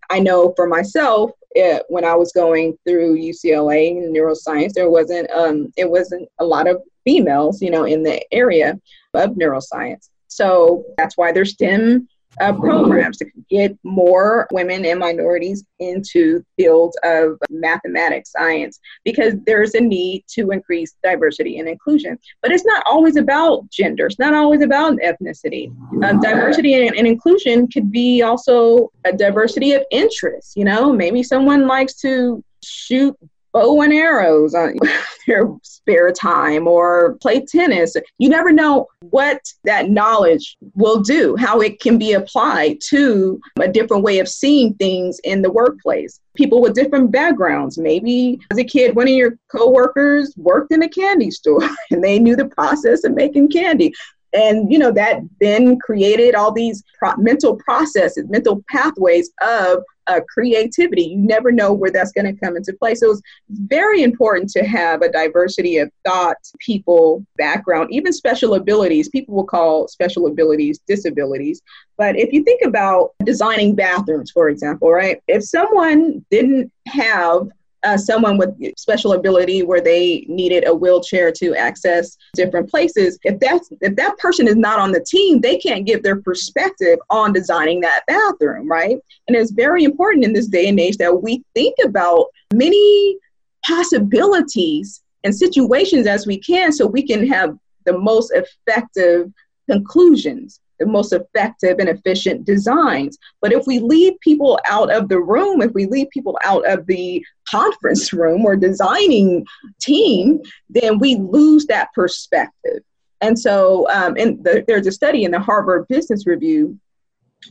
I 0.09 0.19
know 0.19 0.53
for 0.55 0.67
myself, 0.67 1.31
it, 1.51 1.83
when 1.89 2.05
I 2.05 2.15
was 2.15 2.31
going 2.31 2.77
through 2.87 3.17
UCLA 3.17 3.91
and 3.91 4.15
neuroscience, 4.15 4.73
there 4.73 4.89
wasn't 4.89 5.29
um, 5.31 5.71
it 5.75 5.89
wasn't 5.89 6.29
a 6.39 6.45
lot 6.45 6.67
of 6.67 6.81
females, 7.03 7.61
you 7.61 7.71
know, 7.71 7.85
in 7.85 8.03
the 8.03 8.21
area 8.33 8.79
of 9.15 9.31
neuroscience. 9.31 10.09
So 10.27 10.85
that's 10.97 11.17
why 11.17 11.31
there's 11.31 11.51
STEM 11.51 12.07
uh, 12.41 12.53
programs 12.53 13.17
to 13.17 13.25
get 13.49 13.77
more 13.83 14.47
women 14.51 14.85
and 14.85 14.99
minorities 14.99 15.63
into 15.79 16.43
fields 16.55 16.97
of 17.03 17.37
mathematics, 17.49 18.31
science, 18.31 18.79
because 19.03 19.33
there's 19.45 19.75
a 19.75 19.81
need 19.81 20.23
to 20.27 20.51
increase 20.51 20.95
diversity 21.03 21.59
and 21.59 21.67
inclusion. 21.67 22.17
But 22.41 22.51
it's 22.51 22.65
not 22.65 22.83
always 22.85 23.15
about 23.15 23.69
gender. 23.69 24.05
It's 24.05 24.19
not 24.19 24.33
always 24.33 24.61
about 24.61 24.97
ethnicity. 24.99 25.67
Um, 26.03 26.19
diversity 26.19 26.73
and, 26.87 26.95
and 26.95 27.07
inclusion 27.07 27.67
could 27.67 27.91
be 27.91 28.21
also 28.21 28.91
a 29.05 29.13
diversity 29.13 29.73
of 29.73 29.83
interests. 29.91 30.55
You 30.55 30.65
know, 30.65 30.91
maybe 30.93 31.23
someone 31.23 31.67
likes 31.67 31.95
to 32.01 32.43
shoot 32.63 33.17
bow 33.53 33.81
and 33.81 33.93
arrows 33.93 34.53
on 34.53 34.75
their 35.27 35.49
spare 35.63 36.11
time 36.11 36.67
or 36.67 37.15
play 37.21 37.45
tennis. 37.45 37.95
You 38.17 38.29
never 38.29 38.51
know 38.51 38.87
what 39.09 39.41
that 39.63 39.89
knowledge 39.89 40.57
will 40.75 41.01
do, 41.01 41.35
how 41.37 41.61
it 41.61 41.79
can 41.79 41.97
be 41.97 42.13
applied 42.13 42.79
to 42.89 43.39
a 43.59 43.67
different 43.67 44.03
way 44.03 44.19
of 44.19 44.27
seeing 44.27 44.73
things 44.75 45.19
in 45.23 45.41
the 45.41 45.51
workplace. 45.51 46.19
People 46.35 46.61
with 46.61 46.75
different 46.75 47.11
backgrounds. 47.11 47.77
Maybe 47.77 48.39
as 48.51 48.57
a 48.57 48.63
kid, 48.63 48.95
one 48.95 49.07
of 49.07 49.13
your 49.13 49.37
coworkers 49.51 50.33
worked 50.37 50.71
in 50.71 50.83
a 50.83 50.89
candy 50.89 51.31
store 51.37 51.67
and 51.91 52.03
they 52.03 52.19
knew 52.19 52.35
the 52.35 52.45
process 52.45 53.03
of 53.03 53.13
making 53.13 53.49
candy 53.49 53.93
and 54.33 54.71
you 54.71 54.77
know 54.77 54.91
that 54.91 55.21
then 55.39 55.79
created 55.79 56.35
all 56.35 56.51
these 56.51 56.83
pro- 56.99 57.15
mental 57.15 57.55
processes 57.55 58.25
mental 58.27 58.63
pathways 58.69 59.31
of 59.41 59.83
uh, 60.07 60.21
creativity. 60.27 61.03
You 61.03 61.17
never 61.17 61.51
know 61.51 61.73
where 61.73 61.91
that's 61.91 62.11
going 62.11 62.25
to 62.25 62.39
come 62.39 62.55
into 62.55 62.73
play. 62.73 62.95
So 62.95 63.11
it's 63.11 63.21
very 63.49 64.03
important 64.03 64.49
to 64.51 64.63
have 64.63 65.01
a 65.01 65.11
diversity 65.11 65.77
of 65.77 65.91
thought 66.05 66.37
people 66.59 67.25
background 67.37 67.89
even 67.91 68.13
special 68.13 68.55
abilities. 68.55 69.09
People 69.09 69.35
will 69.35 69.45
call 69.45 69.87
special 69.87 70.27
abilities 70.27 70.79
disabilities. 70.87 71.61
But 71.97 72.17
if 72.17 72.31
you 72.31 72.43
think 72.43 72.61
about 72.63 73.11
designing 73.23 73.75
bathrooms 73.75 74.31
for 74.31 74.49
example 74.49 74.91
right? 74.91 75.21
If 75.27 75.43
someone 75.43 76.25
didn't 76.29 76.71
have 76.87 77.49
uh, 77.87 77.97
someone 77.97 78.37
with 78.37 78.53
special 78.77 79.13
ability 79.13 79.63
where 79.63 79.79
they 79.79 80.25
needed 80.27 80.67
a 80.67 80.73
wheelchair 80.73 81.31
to 81.31 81.55
access 81.55 82.17
different 82.33 82.69
places 82.69 83.17
if 83.23 83.39
that's 83.39 83.69
if 83.79 83.95
that 83.95 84.17
person 84.17 84.45
is 84.47 84.57
not 84.57 84.77
on 84.77 84.91
the 84.91 84.99
team 84.99 85.39
they 85.39 85.57
can't 85.57 85.85
give 85.85 86.03
their 86.03 86.21
perspective 86.21 86.99
on 87.09 87.31
designing 87.31 87.79
that 87.79 88.01
bathroom 88.07 88.67
right? 88.67 88.97
And 89.27 89.37
it's 89.37 89.51
very 89.51 89.83
important 89.85 90.25
in 90.25 90.33
this 90.33 90.47
day 90.47 90.67
and 90.67 90.79
age 90.79 90.97
that 90.97 91.21
we 91.21 91.43
think 91.53 91.75
about 91.83 92.25
many 92.53 93.17
possibilities 93.65 95.01
and 95.23 95.33
situations 95.33 96.07
as 96.07 96.27
we 96.27 96.37
can 96.37 96.71
so 96.71 96.85
we 96.85 97.05
can 97.05 97.25
have 97.27 97.57
the 97.85 97.97
most 97.97 98.33
effective 98.33 99.31
conclusions 99.69 100.59
the 100.79 100.85
most 100.85 101.13
effective 101.13 101.77
and 101.79 101.89
efficient 101.89 102.45
designs. 102.45 103.17
But 103.41 103.53
if 103.53 103.65
we 103.67 103.79
leave 103.79 104.19
people 104.19 104.59
out 104.67 104.91
of 104.93 105.09
the 105.09 105.19
room, 105.19 105.61
if 105.61 105.71
we 105.73 105.85
leave 105.85 106.09
people 106.09 106.37
out 106.43 106.67
of 106.69 106.85
the 106.85 107.25
conference 107.49 108.13
room 108.13 108.45
or 108.45 108.55
designing 108.55 109.45
team, 109.79 110.41
then 110.69 110.99
we 110.99 111.15
lose 111.15 111.65
that 111.67 111.89
perspective. 111.93 112.83
And 113.21 113.37
so, 113.37 113.89
um, 113.89 114.15
and 114.17 114.43
the, 114.43 114.63
there's 114.67 114.87
a 114.87 114.91
study 114.91 115.23
in 115.23 115.31
the 115.31 115.39
Harvard 115.39 115.87
Business 115.87 116.27
Review 116.27 116.79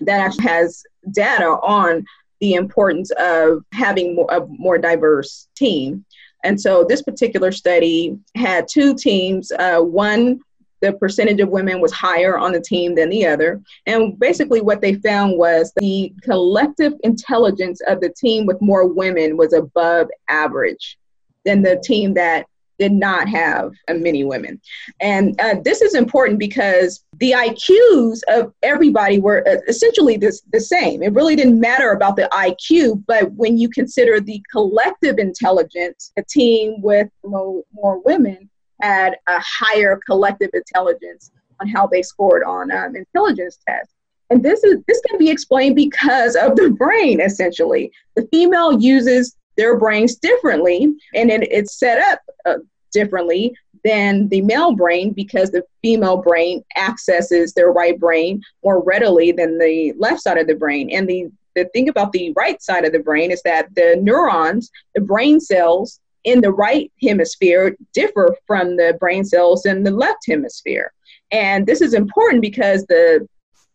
that 0.01 0.21
actually 0.21 0.45
has 0.45 0.83
data 1.13 1.47
on 1.47 2.05
the 2.41 2.55
importance 2.55 3.11
of 3.19 3.65
having 3.73 4.15
more, 4.15 4.29
a 4.31 4.47
more 4.47 4.79
diverse 4.79 5.49
team. 5.57 6.05
And 6.45 6.61
so, 6.61 6.85
this 6.85 7.03
particular 7.03 7.51
study 7.51 8.17
had 8.37 8.69
two 8.69 8.95
teams. 8.95 9.51
Uh, 9.51 9.81
one 9.81 10.41
the 10.87 10.93
percentage 10.93 11.41
of 11.41 11.49
women 11.49 11.81
was 11.81 11.93
higher 11.93 12.39
on 12.39 12.53
the 12.53 12.61
team 12.61 12.95
than 12.95 13.11
the 13.11 13.27
other. 13.27 13.61
And 13.87 14.19
basically, 14.19 14.61
what 14.61 14.81
they 14.81 14.95
found 14.95 15.37
was 15.37 15.73
the 15.77 16.13
collective 16.23 16.95
intelligence 17.03 17.81
of 17.89 18.01
the 18.01 18.11
team 18.11 18.47
with 18.47 18.61
more 18.63 18.87
women 18.87 19.37
was 19.37 19.53
above 19.53 20.09
average 20.29 20.97
than 21.45 21.63
the 21.63 21.81
team 21.85 22.15
that 22.15 22.47
did 22.79 22.93
not 22.93 23.27
have 23.27 23.73
many 23.89 24.23
women. 24.23 24.61
And 25.01 25.41
uh, 25.41 25.57
this 25.65 25.81
is 25.81 25.95
important 25.95 26.39
because 26.39 27.03
the 27.17 27.33
IQs 27.33 28.21
of 28.29 28.53
everybody 28.63 29.19
were 29.19 29.43
uh, 29.49 29.57
essentially 29.67 30.19
this, 30.19 30.43
the 30.53 30.61
same. 30.61 31.03
It 31.03 31.15
really 31.15 31.37
didn't 31.37 31.59
matter 31.59 31.93
about 31.93 32.17
the 32.17 32.29
IQ, 32.33 33.03
but 33.07 33.33
when 33.33 33.57
you 33.57 33.71
consider 33.71 34.21
the 34.21 34.43
collective 34.53 35.19
intelligence, 35.19 36.13
a 36.19 36.23
team 36.23 36.83
with 36.83 37.09
more, 37.25 37.63
more 37.73 38.03
women 38.03 38.51
had 38.81 39.17
a 39.27 39.41
higher 39.41 39.99
collective 40.07 40.51
intelligence 40.53 41.31
on 41.61 41.69
how 41.69 41.87
they 41.87 42.03
scored 42.03 42.45
on 42.45 42.71
um, 42.71 42.97
intelligence 42.97 43.59
tests. 43.67 43.95
And 44.31 44.43
this 44.43 44.65
is 44.65 44.79
this 44.89 45.01
can 45.09 45.19
be 45.19 45.31
explained 45.31 45.77
because 45.77 46.35
of 46.35 46.57
the 46.57 46.71
brain. 46.71 47.21
Essentially, 47.21 47.93
the 48.17 48.27
female 48.33 48.81
uses 48.81 49.37
their 49.57 49.79
brains 49.79 50.17
differently, 50.17 50.95
and 51.15 51.31
it, 51.31 51.51
it's 51.51 51.79
set 51.79 51.99
up 51.99 52.21
uh, 52.45 52.59
differently 52.93 53.55
than 53.85 54.29
the 54.29 54.41
male 54.41 54.75
brain 54.75 55.13
because 55.13 55.51
the 55.51 55.63
female 55.81 56.17
brain 56.17 56.65
accesses 56.77 57.53
their 57.53 57.71
right 57.71 58.01
brain 58.01 58.43
more 58.65 58.83
readily 58.83 59.31
than 59.31 59.59
the 59.59 59.93
left 59.97 60.21
side 60.21 60.39
of 60.39 60.49
the 60.49 60.55
brain. 60.55 60.91
And 60.91 61.09
the 61.09 61.31
the 61.55 61.65
thing 61.67 61.89
about 61.89 62.13
the 62.13 62.33
right 62.37 62.61
side 62.61 62.85
of 62.85 62.93
the 62.93 62.99
brain 62.99 63.31
is 63.31 63.41
that 63.43 63.75
the 63.75 63.97
neurons, 64.03 64.71
the 64.95 65.01
brain 65.01 65.41
cells, 65.41 66.01
in 66.27 66.41
the 66.41 66.53
right 66.53 66.93
hemisphere 67.03 67.77
differ 67.95 68.37
from 68.47 68.77
the 68.77 68.97
brain 69.01 69.25
cells 69.25 69.65
in 69.65 69.85
the 69.85 69.91
left 69.91 70.27
hemisphere. 70.27 70.93
And 71.31 71.67
this 71.67 71.81
is 71.81 71.95
important 71.95 72.43
because 72.43 72.85
the 72.87 73.27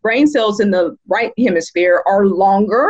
brain 0.04 0.28
cells 0.28 0.60
in 0.60 0.70
the 0.70 0.98
right 1.08 1.34
hemisphere 1.38 2.04
are 2.06 2.26
longer, 2.26 2.90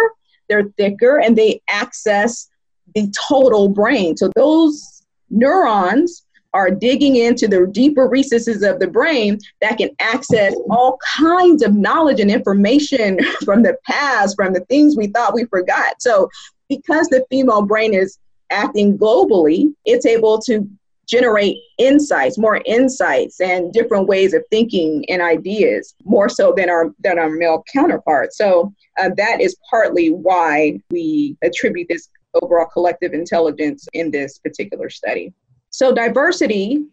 they're 0.50 0.70
thicker, 0.78 1.20
and 1.20 1.38
they 1.38 1.62
access 1.70 2.50
the 2.96 3.14
total 3.30 3.70
brain. 3.70 4.18
So 4.18 4.32
those 4.36 5.04
neurons 5.30 6.26
are 6.54 6.72
digging 6.72 7.16
into 7.16 7.48
the 7.48 7.68
deeper 7.68 8.08
recesses 8.08 8.64
of 8.64 8.80
the 8.80 8.88
brain 8.88 9.40
that 9.62 9.78
can 9.78 9.90
access 10.00 10.54
all 10.70 10.98
kinds 11.18 11.64
of 11.64 11.76
knowledge 11.76 12.20
and 12.20 12.32
information 12.32 13.20
from 13.46 13.64
the 13.64 13.78
past, 13.86 14.36
from 14.36 14.54
the 14.54 14.66
things 14.66 14.98
we 14.98 15.08
thought 15.08 15.36
we 15.36 15.46
forgot. 15.46 16.02
So, 16.02 16.30
because 16.68 17.08
the 17.08 17.26
female 17.30 17.62
brain 17.62 17.94
is 17.94 18.18
acting 18.52 18.98
globally, 18.98 19.74
it's 19.86 20.06
able 20.06 20.40
to 20.42 20.70
generate 21.08 21.58
insights, 21.78 22.38
more 22.38 22.62
insights 22.66 23.42
and 23.42 23.74
different 23.74 24.08
ways 24.08 24.34
of 24.34 24.44
thinking 24.50 25.04
and 25.10 25.22
ideas, 25.22 25.94
more 26.06 26.30
so 26.30 26.54
than 26.56 26.70
our 26.70 26.94
than 27.00 27.20
our 27.20 27.30
male 27.30 27.64
counterparts. 27.72 28.38
So 28.38 28.74
uh, 29.00 29.10
that 29.18 29.42
is 29.42 29.58
partly 29.70 30.10
why 30.10 30.80
we 30.90 31.38
attribute 31.42 31.88
this 31.90 32.08
overall 32.42 32.68
collective 32.68 33.14
intelligence 33.14 33.88
in 33.94 34.10
this 34.10 34.38
particular 34.38 34.90
study. 34.90 35.34
So 35.70 35.94
diversity 35.94 36.86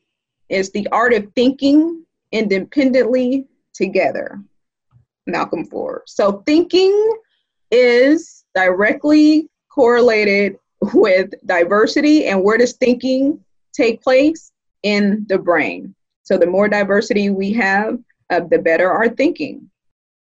is 0.49 0.71
the 0.73 0.89
art 0.91 1.13
of 1.13 1.29
thinking 1.35 2.05
independently 2.33 3.47
together. 3.73 4.41
Malcolm 5.29 5.65
Forbes. 5.65 6.13
So 6.13 6.43
thinking 6.47 7.19
is 7.71 8.45
directly 8.55 9.49
correlated 9.71 10.57
with 10.95 11.31
diversity 11.47 12.27
and 12.27 12.43
where 12.43 12.59
does 12.59 12.75
thinking 12.75 13.43
take 13.73 14.03
place 14.03 14.53
in 14.83 15.25
the 15.29 15.39
brain. 15.39 15.95
So 16.23 16.37
the 16.37 16.47
more 16.47 16.69
diversity 16.69 17.31
we 17.31 17.53
have, 17.55 17.99
uh, 18.31 18.41
the 18.41 18.59
better 18.59 18.91
our 18.91 19.09
thinking. 19.09 19.71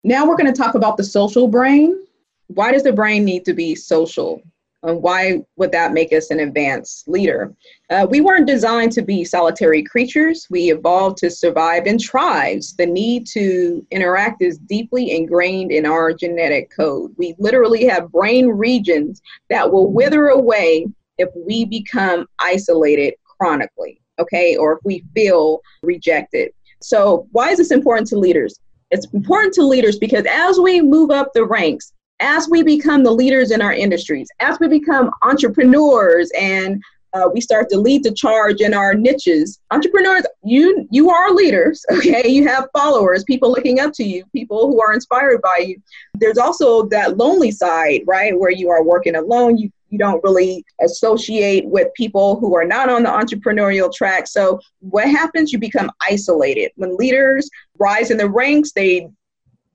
Now 0.04 0.26
we're 0.26 0.38
going 0.38 0.54
to 0.54 0.58
talk 0.58 0.76
about 0.76 0.98
the 0.98 1.04
social 1.04 1.48
brain. 1.48 2.06
Why 2.48 2.72
does 2.72 2.84
the 2.84 2.94
brain 2.94 3.26
need 3.26 3.44
to 3.46 3.54
be 3.54 3.76
social? 3.76 4.42
And 4.84 5.02
why 5.02 5.42
would 5.56 5.72
that 5.72 5.94
make 5.94 6.14
us 6.14 6.30
an 6.30 6.40
advanced 6.40 7.08
leader? 7.08 7.54
Uh, 7.90 8.06
we 8.10 8.22
weren't 8.22 8.48
designed 8.48 8.92
to 8.94 9.02
be 9.02 9.24
solitary 9.26 9.82
creatures. 9.84 10.48
We 10.52 10.72
evolved 10.72 11.18
to 11.18 11.32
survive 11.32 11.88
in 11.88 11.98
tribes. 11.98 12.76
The 12.76 12.86
need 12.86 13.26
to 13.28 13.86
interact 13.90 14.42
is 14.42 14.60
deeply 14.60 15.12
ingrained 15.12 15.72
in 15.72 15.86
our 15.86 16.14
genetic 16.14 16.70
code. 16.70 17.14
We 17.18 17.36
literally 17.40 17.86
have 17.88 18.12
brain 18.12 18.48
regions 18.48 19.22
that 19.50 19.72
will 19.72 19.92
wither 19.92 20.28
away 20.28 20.86
if 21.18 21.30
we 21.36 21.66
become 21.66 22.28
isolated 22.40 23.16
chronically, 23.24 24.00
okay, 24.20 24.56
or 24.56 24.74
if 24.74 24.80
we 24.84 25.04
feel 25.16 25.62
rejected. 25.82 26.52
So, 26.82 27.28
why 27.32 27.50
is 27.50 27.58
this 27.58 27.72
important 27.72 28.08
to 28.10 28.20
leaders? 28.20 28.60
It's 28.92 29.08
important 29.14 29.54
to 29.56 29.64
leaders 29.64 29.98
because 29.98 30.26
as 30.30 30.60
we 30.60 30.82
move 30.82 31.12
up 31.12 31.34
the 31.34 31.46
ranks, 31.46 31.94
as 32.20 32.50
we 32.50 32.64
become 32.64 33.04
the 33.04 33.12
leaders 33.12 33.52
in 33.52 33.62
our 33.62 33.74
industries, 33.74 34.28
as 34.40 34.60
we 34.60 34.68
become 34.68 35.12
entrepreneurs 35.24 36.32
and 36.40 36.82
uh, 37.14 37.30
we 37.34 37.42
start 37.42 37.70
to 37.70 37.80
lead 37.80 38.04
the 38.04 38.12
charge 38.12 38.62
in 38.62 38.74
our 38.74 38.94
niches. 38.94 39.60
Entrepreneurs, 39.72 40.26
you 40.44 40.88
you 40.92 41.10
are 41.10 41.32
leaders, 41.34 41.86
okay? 41.92 42.28
You 42.28 42.48
have 42.48 42.68
followers, 42.74 43.24
people 43.24 43.52
looking 43.52 43.80
up 43.80 43.94
to 43.94 44.04
you, 44.04 44.26
people 44.34 44.68
who 44.68 44.82
are 44.82 44.94
inspired 44.94 45.42
by 45.42 45.64
you. 45.66 45.82
There's 46.16 46.38
also 46.38 46.88
that 46.90 47.18
lonely 47.18 47.52
side, 47.52 48.02
right, 48.06 48.38
where 48.38 48.52
you 48.52 48.70
are 48.70 48.84
working 48.84 49.16
alone. 49.16 49.58
You 49.58 49.72
you 49.90 49.98
don't 49.98 50.22
really 50.22 50.66
associate 50.82 51.66
with 51.66 51.94
people 51.94 52.38
who 52.40 52.56
are 52.58 52.66
not 52.66 52.90
on 52.90 53.04
the 53.04 53.10
entrepreneurial 53.10 53.94
track. 53.94 54.28
So 54.28 54.60
what 54.82 55.08
happens? 55.08 55.54
You 55.54 55.60
become 55.60 55.90
isolated. 56.10 56.72
When 56.76 56.98
leaders 56.98 57.50
rise 57.80 58.12
in 58.12 58.18
the 58.18 58.30
ranks, 58.30 58.74
they 58.74 59.08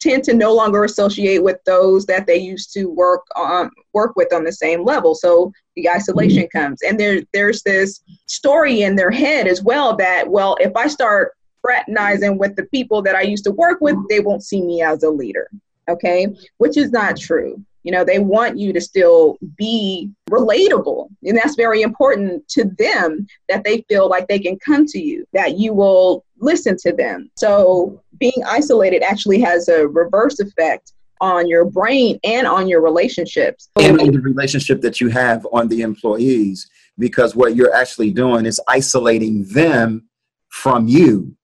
tend 0.03 0.25
to 0.25 0.35
no 0.35 0.53
longer 0.53 0.85
associate 0.85 1.43
with 1.43 1.59
those 1.65 2.05
that 2.07 2.27
they 2.27 2.37
used 2.37 2.73
to 2.73 2.87
work 2.87 3.23
on 3.37 3.71
work 3.93 4.17
with 4.17 4.33
on 4.33 4.45
the 4.45 4.53
same 4.53 4.85
level 4.85 5.15
so 5.15 5.53
the 5.77 5.89
isolation 5.89 6.43
mm-hmm. 6.43 6.59
comes 6.59 6.83
and 6.83 6.99
there 6.99 7.23
there's 7.33 7.63
this 7.63 8.03
story 8.27 8.83
in 8.83 8.97
their 8.97 9.11
head 9.11 9.47
as 9.47 9.63
well 9.63 9.97
that 9.97 10.29
well 10.29 10.57
if 10.61 10.75
i 10.77 10.87
start 10.87 11.33
fraternizing 11.63 12.37
with 12.37 12.55
the 12.57 12.65
people 12.67 13.01
that 13.01 13.15
i 13.15 13.23
used 13.23 13.45
to 13.45 13.53
work 13.53 13.81
with 13.81 13.97
they 14.09 14.21
won't 14.21 14.45
see 14.45 14.61
me 14.61 14.83
as 14.83 15.05
a 15.05 15.11
leader 15.11 15.49
okay 15.89 16.27
which 16.59 16.77
is 16.77 16.91
not 16.91 17.17
true 17.17 17.65
you 17.83 17.91
know, 17.91 18.05
they 18.05 18.19
want 18.19 18.59
you 18.59 18.73
to 18.73 18.81
still 18.81 19.39
be 19.57 20.11
relatable. 20.31 21.09
And 21.25 21.37
that's 21.37 21.57
very 21.57 21.83
important 21.83 22.47
to 22.49 22.65
them 22.79 23.27
that 23.49 23.65
they 23.65 23.85
feel 23.89 24.09
like 24.09 24.29
they 24.29 24.39
can 24.39 24.59
come 24.59 24.87
to 24.87 25.01
you, 25.01 25.27
that 25.33 25.59
you 25.59 25.75
will 25.75 26.25
listen 26.43 26.77
to 26.77 26.93
them. 26.93 27.31
So 27.37 28.03
being 28.19 28.43
isolated 28.47 29.03
actually 29.03 29.41
has 29.41 29.69
a 29.69 29.87
reverse 29.87 30.41
effect 30.41 30.93
on 31.21 31.49
your 31.49 31.65
brain 31.65 32.19
and 32.25 32.47
on 32.47 32.69
your 32.69 32.83
relationships. 32.83 33.71
And 33.81 34.01
on 34.01 34.11
the 34.11 34.21
relationship 34.21 34.81
that 34.83 35.01
you 35.01 35.09
have 35.09 35.47
on 35.53 35.69
the 35.69 35.83
employees, 35.83 36.69
because 36.99 37.37
what 37.37 37.55
you're 37.55 37.75
actually 37.75 38.11
doing 38.11 38.45
is 38.45 38.61
isolating 38.69 39.45
them 39.45 40.09
from 40.49 40.89
you. 40.89 41.35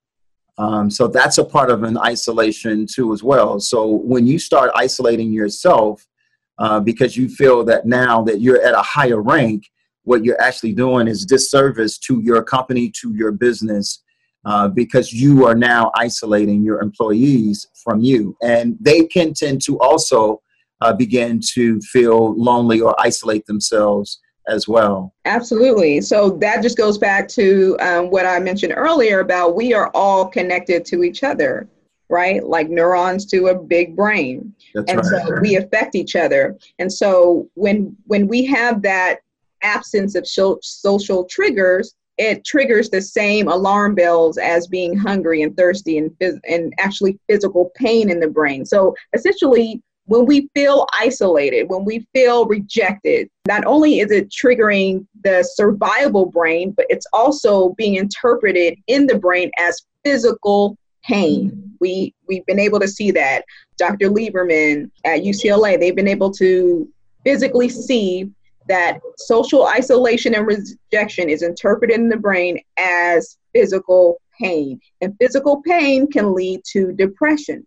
Um, 0.58 0.90
so 0.90 1.06
that's 1.06 1.38
a 1.38 1.44
part 1.44 1.70
of 1.70 1.84
an 1.84 1.96
isolation 1.96 2.86
too, 2.92 3.12
as 3.12 3.22
well. 3.22 3.60
So 3.60 3.86
when 3.86 4.26
you 4.26 4.40
start 4.40 4.72
isolating 4.74 5.32
yourself, 5.32 6.04
uh, 6.58 6.80
because 6.80 7.16
you 7.16 7.28
feel 7.28 7.62
that 7.64 7.86
now 7.86 8.22
that 8.22 8.40
you're 8.40 8.60
at 8.60 8.74
a 8.74 8.82
higher 8.82 9.22
rank, 9.22 9.70
what 10.02 10.24
you're 10.24 10.40
actually 10.42 10.72
doing 10.72 11.06
is 11.06 11.24
disservice 11.24 11.98
to 11.98 12.20
your 12.20 12.42
company, 12.42 12.90
to 13.00 13.14
your 13.14 13.30
business, 13.30 14.02
uh, 14.44 14.68
because 14.68 15.12
you 15.12 15.44
are 15.46 15.54
now 15.54 15.90
isolating 15.96 16.62
your 16.62 16.80
employees 16.80 17.66
from 17.82 18.00
you. 18.00 18.36
And 18.42 18.76
they 18.80 19.04
can 19.04 19.34
tend 19.34 19.62
to 19.62 19.78
also 19.80 20.40
uh, 20.80 20.92
begin 20.92 21.40
to 21.54 21.80
feel 21.80 22.34
lonely 22.40 22.80
or 22.80 22.94
isolate 23.00 23.46
themselves 23.46 24.20
as 24.48 24.66
well. 24.66 25.12
Absolutely. 25.24 26.00
So 26.00 26.30
that 26.38 26.62
just 26.62 26.78
goes 26.78 26.96
back 26.96 27.28
to 27.30 27.76
um, 27.80 28.10
what 28.10 28.24
I 28.24 28.38
mentioned 28.38 28.72
earlier 28.76 29.20
about 29.20 29.54
we 29.54 29.74
are 29.74 29.90
all 29.92 30.26
connected 30.26 30.84
to 30.86 31.02
each 31.02 31.22
other 31.22 31.68
right? 32.08 32.44
Like 32.44 32.68
neurons 32.68 33.26
to 33.26 33.48
a 33.48 33.54
big 33.54 33.94
brain. 33.94 34.54
That's 34.74 34.90
and 34.90 34.98
right. 35.00 35.26
so 35.26 35.40
we 35.40 35.56
affect 35.56 35.94
each 35.94 36.16
other. 36.16 36.58
And 36.78 36.92
so 36.92 37.48
when 37.54 37.96
when 38.06 38.26
we 38.26 38.44
have 38.46 38.82
that 38.82 39.20
absence 39.62 40.14
of 40.14 40.26
social 40.26 41.24
triggers, 41.24 41.94
it 42.18 42.44
triggers 42.44 42.90
the 42.90 43.00
same 43.00 43.48
alarm 43.48 43.94
bells 43.94 44.38
as 44.38 44.66
being 44.66 44.96
hungry 44.96 45.42
and 45.42 45.56
thirsty 45.56 45.98
and 45.98 46.10
phys- 46.20 46.40
and 46.48 46.72
actually 46.78 47.18
physical 47.28 47.70
pain 47.76 48.10
in 48.10 48.20
the 48.20 48.28
brain. 48.28 48.64
So 48.66 48.94
essentially 49.14 49.80
when 50.06 50.24
we 50.24 50.48
feel 50.54 50.86
isolated, 50.98 51.68
when 51.68 51.84
we 51.84 52.06
feel 52.14 52.46
rejected, 52.46 53.28
not 53.46 53.64
only 53.66 54.00
is 54.00 54.10
it 54.10 54.30
triggering 54.30 55.06
the 55.22 55.42
survival 55.42 56.26
brain, 56.26 56.72
but 56.72 56.86
it's 56.88 57.06
also 57.12 57.70
being 57.74 57.96
interpreted 57.96 58.78
in 58.86 59.06
the 59.06 59.18
brain 59.18 59.50
as 59.58 59.82
physical 60.04 60.76
pain. 61.04 61.76
We 61.78 62.14
we've 62.26 62.44
been 62.46 62.58
able 62.58 62.80
to 62.80 62.88
see 62.88 63.10
that. 63.12 63.44
Dr. 63.76 64.08
Lieberman 64.08 64.90
at 65.04 65.20
UCLA, 65.20 65.78
they've 65.78 65.94
been 65.94 66.08
able 66.08 66.32
to 66.32 66.88
physically 67.22 67.68
see 67.68 68.30
that 68.68 69.00
social 69.16 69.66
isolation 69.66 70.34
and 70.34 70.46
rejection 70.46 71.28
is 71.28 71.42
interpreted 71.42 71.98
in 71.98 72.08
the 72.08 72.16
brain 72.16 72.58
as 72.78 73.38
physical 73.52 74.20
pain. 74.40 74.80
And 75.00 75.16
physical 75.20 75.62
pain 75.62 76.10
can 76.10 76.34
lead 76.34 76.62
to 76.72 76.92
depression. 76.92 77.66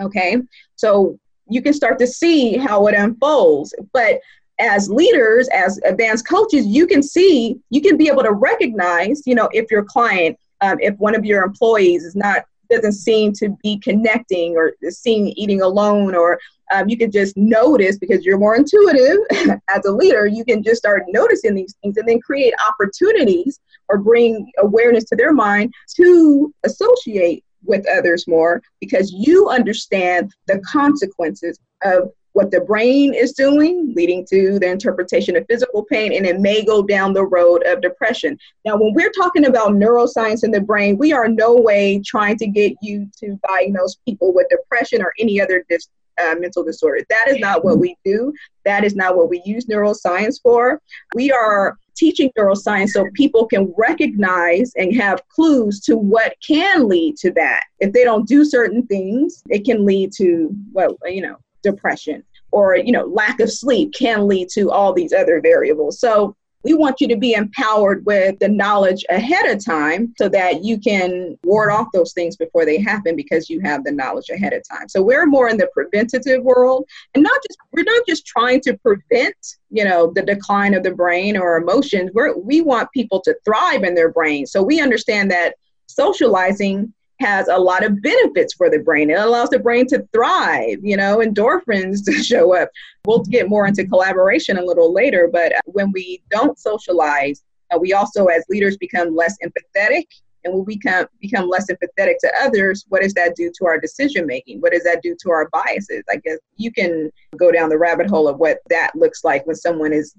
Okay? 0.00 0.36
So 0.76 1.18
you 1.48 1.62
can 1.62 1.72
start 1.72 1.98
to 2.00 2.06
see 2.06 2.56
how 2.56 2.86
it 2.86 2.94
unfolds. 2.94 3.74
But 3.92 4.20
as 4.60 4.90
leaders, 4.90 5.48
as 5.48 5.78
advanced 5.84 6.26
coaches, 6.26 6.66
you 6.66 6.86
can 6.86 7.02
see, 7.02 7.58
you 7.70 7.80
can 7.80 7.96
be 7.96 8.08
able 8.08 8.24
to 8.24 8.32
recognize, 8.32 9.22
you 9.24 9.34
know, 9.34 9.48
if 9.52 9.70
your 9.70 9.84
client 9.84 10.36
um, 10.60 10.78
if 10.80 10.96
one 10.96 11.14
of 11.14 11.24
your 11.24 11.44
employees 11.44 12.04
is 12.04 12.16
not 12.16 12.44
doesn't 12.70 12.92
seem 12.92 13.32
to 13.32 13.56
be 13.62 13.78
connecting 13.78 14.56
or 14.56 14.72
seeing 14.90 15.28
eating 15.36 15.62
alone 15.62 16.14
or 16.14 16.38
um, 16.72 16.88
you 16.88 16.98
can 16.98 17.10
just 17.10 17.36
notice 17.36 17.98
because 17.98 18.24
you're 18.24 18.38
more 18.38 18.56
intuitive 18.56 19.18
as 19.68 19.84
a 19.86 19.90
leader 19.90 20.26
you 20.26 20.44
can 20.44 20.62
just 20.62 20.78
start 20.78 21.04
noticing 21.08 21.54
these 21.54 21.74
things 21.82 21.96
and 21.96 22.08
then 22.08 22.20
create 22.20 22.52
opportunities 22.68 23.60
or 23.88 23.98
bring 23.98 24.50
awareness 24.58 25.04
to 25.04 25.16
their 25.16 25.32
mind 25.32 25.72
to 25.96 26.52
associate 26.64 27.44
with 27.64 27.86
others 27.88 28.26
more 28.28 28.62
because 28.80 29.12
you 29.12 29.48
understand 29.48 30.32
the 30.46 30.60
consequences 30.60 31.58
of 31.82 32.10
what 32.38 32.52
the 32.52 32.60
brain 32.60 33.14
is 33.14 33.32
doing, 33.32 33.92
leading 33.96 34.24
to 34.24 34.60
the 34.60 34.70
interpretation 34.70 35.34
of 35.34 35.44
physical 35.48 35.82
pain, 35.82 36.12
and 36.12 36.24
it 36.24 36.38
may 36.38 36.64
go 36.64 36.84
down 36.84 37.12
the 37.12 37.24
road 37.24 37.64
of 37.66 37.80
depression. 37.80 38.38
Now, 38.64 38.76
when 38.76 38.94
we're 38.94 39.10
talking 39.10 39.46
about 39.46 39.72
neuroscience 39.72 40.44
in 40.44 40.52
the 40.52 40.60
brain, 40.60 40.96
we 40.98 41.12
are 41.12 41.26
no 41.26 41.56
way 41.56 42.00
trying 42.06 42.36
to 42.36 42.46
get 42.46 42.74
you 42.80 43.10
to 43.18 43.36
diagnose 43.48 43.96
people 44.06 44.32
with 44.32 44.46
depression 44.50 45.02
or 45.02 45.12
any 45.18 45.40
other 45.40 45.64
dis- 45.68 45.88
uh, 46.22 46.36
mental 46.38 46.62
disorder. 46.62 47.04
That 47.10 47.26
is 47.26 47.40
not 47.40 47.64
what 47.64 47.80
we 47.80 47.96
do. 48.04 48.32
That 48.64 48.84
is 48.84 48.94
not 48.94 49.16
what 49.16 49.28
we 49.28 49.42
use 49.44 49.66
neuroscience 49.66 50.40
for. 50.40 50.80
We 51.16 51.32
are 51.32 51.76
teaching 51.96 52.30
neuroscience 52.38 52.90
so 52.90 53.08
people 53.14 53.46
can 53.46 53.74
recognize 53.76 54.72
and 54.76 54.94
have 54.94 55.26
clues 55.28 55.80
to 55.80 55.96
what 55.96 56.36
can 56.46 56.88
lead 56.88 57.16
to 57.16 57.32
that. 57.32 57.64
If 57.80 57.92
they 57.92 58.04
don't 58.04 58.28
do 58.28 58.44
certain 58.44 58.86
things, 58.86 59.42
it 59.48 59.64
can 59.64 59.84
lead 59.84 60.12
to 60.18 60.54
well, 60.72 60.96
you 61.04 61.22
know, 61.22 61.38
depression 61.64 62.22
or 62.50 62.76
you 62.76 62.92
know 62.92 63.04
lack 63.06 63.40
of 63.40 63.50
sleep 63.50 63.92
can 63.94 64.26
lead 64.26 64.48
to 64.48 64.70
all 64.70 64.92
these 64.92 65.12
other 65.12 65.40
variables 65.40 66.00
so 66.00 66.34
we 66.64 66.74
want 66.74 67.00
you 67.00 67.08
to 67.08 67.16
be 67.16 67.34
empowered 67.34 68.04
with 68.04 68.38
the 68.40 68.48
knowledge 68.48 69.04
ahead 69.10 69.46
of 69.46 69.64
time 69.64 70.12
so 70.18 70.28
that 70.28 70.64
you 70.64 70.78
can 70.78 71.38
ward 71.44 71.70
off 71.70 71.86
those 71.92 72.12
things 72.12 72.36
before 72.36 72.64
they 72.64 72.78
happen 72.78 73.14
because 73.14 73.48
you 73.48 73.60
have 73.60 73.84
the 73.84 73.92
knowledge 73.92 74.28
ahead 74.28 74.52
of 74.52 74.62
time. 74.68 74.88
So 74.88 75.00
we're 75.00 75.26
more 75.26 75.48
in 75.48 75.56
the 75.56 75.70
preventative 75.72 76.42
world 76.42 76.84
and 77.14 77.22
not 77.22 77.40
just 77.48 77.58
we're 77.72 77.84
not 77.84 78.02
just 78.08 78.26
trying 78.26 78.60
to 78.62 78.76
prevent, 78.78 79.36
you 79.70 79.84
know, 79.84 80.12
the 80.14 80.22
decline 80.22 80.74
of 80.74 80.82
the 80.82 80.94
brain 80.94 81.36
or 81.36 81.56
emotions. 81.56 82.10
We're 82.12 82.36
we 82.36 82.60
want 82.60 82.90
people 82.92 83.20
to 83.22 83.36
thrive 83.44 83.84
in 83.84 83.94
their 83.94 84.10
brain. 84.10 84.44
So 84.44 84.62
we 84.62 84.80
understand 84.80 85.30
that 85.30 85.54
socializing 85.86 86.92
has 87.20 87.48
a 87.48 87.58
lot 87.58 87.84
of 87.84 88.00
benefits 88.00 88.54
for 88.54 88.70
the 88.70 88.78
brain. 88.78 89.10
It 89.10 89.18
allows 89.18 89.50
the 89.50 89.58
brain 89.58 89.86
to 89.88 90.06
thrive, 90.12 90.78
you 90.82 90.96
know, 90.96 91.18
endorphins 91.18 92.04
to 92.06 92.12
show 92.12 92.56
up. 92.56 92.70
We'll 93.06 93.22
get 93.24 93.48
more 93.48 93.66
into 93.66 93.86
collaboration 93.86 94.58
a 94.58 94.64
little 94.64 94.92
later, 94.92 95.28
but 95.32 95.52
when 95.66 95.92
we 95.92 96.22
don't 96.30 96.58
socialize, 96.58 97.42
uh, 97.74 97.78
we 97.78 97.92
also, 97.92 98.26
as 98.26 98.44
leaders, 98.48 98.76
become 98.76 99.14
less 99.14 99.36
empathetic. 99.44 100.06
And 100.44 100.54
when 100.54 100.64
we 100.64 100.76
become, 100.76 101.06
become 101.20 101.48
less 101.48 101.66
empathetic 101.70 102.14
to 102.20 102.32
others, 102.40 102.86
what 102.88 103.02
does 103.02 103.12
that 103.14 103.34
do 103.34 103.50
to 103.58 103.66
our 103.66 103.78
decision 103.78 104.26
making? 104.26 104.60
What 104.60 104.72
does 104.72 104.84
that 104.84 105.02
do 105.02 105.16
to 105.22 105.30
our 105.30 105.48
biases? 105.50 106.04
I 106.10 106.16
guess 106.16 106.38
you 106.56 106.70
can 106.70 107.10
go 107.36 107.50
down 107.50 107.68
the 107.68 107.78
rabbit 107.78 108.08
hole 108.08 108.28
of 108.28 108.38
what 108.38 108.58
that 108.70 108.92
looks 108.94 109.24
like 109.24 109.46
when 109.46 109.56
someone 109.56 109.92
is 109.92 110.14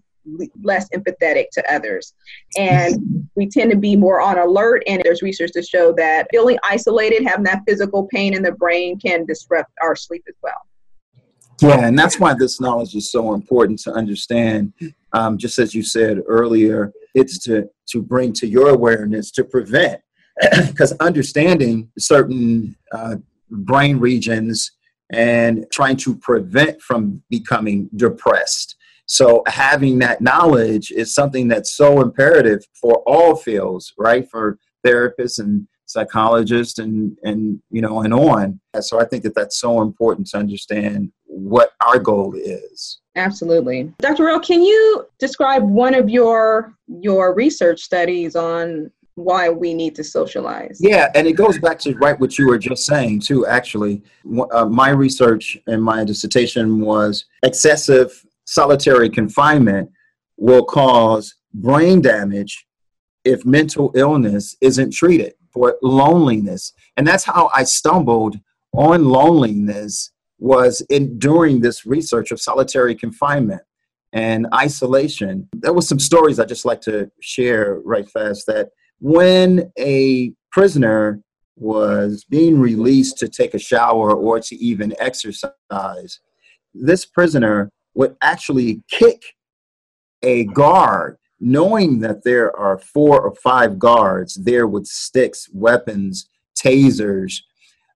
less 0.63 0.89
empathetic 0.89 1.45
to 1.53 1.73
others. 1.73 2.13
And 2.57 3.29
we 3.35 3.47
tend 3.47 3.71
to 3.71 3.77
be 3.77 3.95
more 3.95 4.21
on 4.21 4.37
alert. 4.37 4.83
And 4.87 5.01
there's 5.03 5.21
research 5.21 5.51
to 5.53 5.63
show 5.63 5.93
that 5.93 6.27
feeling 6.31 6.57
isolated, 6.63 7.25
having 7.25 7.45
that 7.45 7.63
physical 7.67 8.07
pain 8.07 8.33
in 8.33 8.43
the 8.43 8.51
brain 8.51 8.99
can 8.99 9.25
disrupt 9.25 9.71
our 9.81 9.95
sleep 9.95 10.23
as 10.27 10.35
well. 10.41 10.61
Yeah, 11.61 11.87
and 11.87 11.99
that's 11.99 12.19
why 12.19 12.33
this 12.35 12.61
knowledge 12.61 12.95
is 12.95 13.11
so 13.11 13.33
important 13.33 13.79
to 13.79 13.91
understand. 13.91 14.73
Um, 15.11 15.37
just 15.37 15.59
as 15.59 15.75
you 15.75 15.83
said 15.83 16.21
earlier, 16.27 16.93
it's 17.15 17.37
to 17.45 17.69
to 17.89 18.01
bring 18.01 18.31
to 18.33 18.47
your 18.47 18.69
awareness 18.69 19.31
to 19.31 19.43
prevent, 19.43 19.99
because 20.67 20.93
understanding 20.99 21.89
certain 21.97 22.77
uh, 22.93 23.17
brain 23.49 23.97
regions 23.99 24.71
and 25.11 25.65
trying 25.71 25.97
to 25.97 26.15
prevent 26.15 26.81
from 26.81 27.21
becoming 27.29 27.89
depressed 27.95 28.75
so 29.09 29.41
having 29.47 29.97
that 29.99 30.21
knowledge 30.21 30.91
is 30.91 31.15
something 31.15 31.47
that's 31.47 31.75
so 31.75 31.99
imperative 32.01 32.63
for 32.79 33.01
all 33.07 33.35
fields, 33.35 33.91
right? 33.97 34.29
For 34.29 34.59
therapists 34.85 35.39
and 35.39 35.67
psychologists 35.87 36.77
and 36.77 37.17
and 37.23 37.59
you 37.71 37.81
know 37.81 38.01
and 38.03 38.13
on. 38.13 38.59
So 38.81 39.01
I 39.01 39.05
think 39.05 39.23
that 39.23 39.33
that's 39.33 39.59
so 39.59 39.81
important 39.81 40.27
to 40.27 40.37
understand 40.37 41.11
what 41.25 41.71
our 41.83 41.97
goal 41.97 42.35
is. 42.35 42.99
Absolutely. 43.15 43.91
Dr. 43.97 44.25
Rael, 44.25 44.39
can 44.39 44.61
you 44.61 45.07
describe 45.17 45.63
one 45.63 45.95
of 45.95 46.07
your 46.07 46.75
your 46.87 47.33
research 47.33 47.81
studies 47.81 48.35
on 48.35 48.91
why 49.15 49.49
we 49.49 49.73
need 49.73 49.95
to 49.95 50.03
socialize. 50.03 50.77
Yeah, 50.79 51.11
and 51.13 51.27
it 51.27 51.33
goes 51.33 51.59
back 51.59 51.77
to 51.79 51.93
right 51.95 52.17
what 52.17 52.37
you 52.37 52.47
were 52.47 52.57
just 52.57 52.85
saying 52.85 53.19
too. 53.19 53.45
Actually, 53.47 54.01
uh, 54.53 54.65
my 54.65 54.91
research 54.91 55.57
and 55.67 55.83
my 55.83 56.05
dissertation 56.05 56.79
was 56.79 57.25
excessive 57.43 58.25
solitary 58.49 59.09
confinement 59.11 59.91
will 60.37 60.65
cause 60.65 61.35
brain 61.53 62.01
damage 62.01 62.65
if 63.23 63.45
mental 63.45 63.91
illness 63.95 64.55
isn't 64.59 64.91
treated 64.91 65.33
for 65.53 65.77
loneliness. 65.83 66.73
And 66.97 67.05
that's 67.05 67.23
how 67.23 67.51
i 67.53 67.63
stumbled 67.63 68.39
on 68.73 69.05
loneliness 69.05 70.11
was 70.39 70.81
in 70.89 71.19
during 71.19 71.59
this 71.59 71.85
research 71.85 72.31
of 72.31 72.41
solitary 72.41 72.95
confinement 72.95 73.61
and 74.13 74.47
isolation. 74.53 75.47
There 75.53 75.73
was 75.73 75.87
some 75.87 75.99
stories 75.99 76.39
i 76.39 76.45
just 76.45 76.65
like 76.65 76.81
to 76.81 77.11
share 77.21 77.79
right 77.85 78.09
fast 78.09 78.47
that 78.47 78.69
when 78.99 79.71
a 79.77 80.33
prisoner 80.51 81.21
was 81.55 82.25
being 82.29 82.59
released 82.59 83.17
to 83.19 83.27
take 83.27 83.53
a 83.53 83.59
shower 83.59 84.15
or 84.15 84.39
to 84.39 84.55
even 84.55 84.95
exercise 84.99 86.19
this 86.73 87.05
prisoner 87.05 87.71
would 87.99 88.15
actually 88.21 88.81
kick 88.89 89.21
a 90.23 90.45
guard, 90.45 91.17
knowing 91.41 91.99
that 91.99 92.23
there 92.23 92.55
are 92.55 92.77
four 92.77 93.19
or 93.19 93.35
five 93.35 93.77
guards 93.77 94.35
there 94.35 94.67
with 94.67 94.87
sticks, 94.87 95.49
weapons, 95.51 96.29
tasers. 96.57 97.41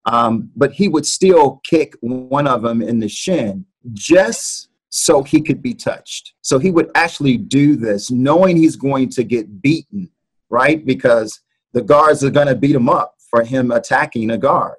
Um, 0.06 0.52
but 0.58 0.74
he 0.74 0.90
would 0.90 1.06
still 1.06 1.62
kick 1.64 1.94
one 2.02 2.48
of 2.48 2.64
them 2.64 2.82
in 2.82 3.00
the 3.00 3.08
shin 3.08 3.66
just 3.94 4.68
so 4.90 5.24
he 5.24 5.40
could 5.42 5.62
be 5.62 5.74
touched. 5.74 6.34
So 6.42 6.60
he 6.60 6.70
would 6.70 6.92
actually 6.96 7.38
do 7.38 7.78
this 7.78 8.12
knowing 8.12 8.58
he's 8.58 8.76
going 8.76 9.08
to 9.12 9.24
get 9.24 9.62
beaten, 9.62 10.10
right? 10.50 10.86
Because 10.86 11.40
the 11.72 11.82
guards 11.82 12.26
are 12.26 12.30
going 12.30 12.48
to 12.48 12.56
beat 12.56 12.76
him 12.76 12.90
up 12.90 13.16
for 13.30 13.42
him 13.42 13.72
attacking 13.72 14.32
a 14.32 14.38
guard. 14.38 14.76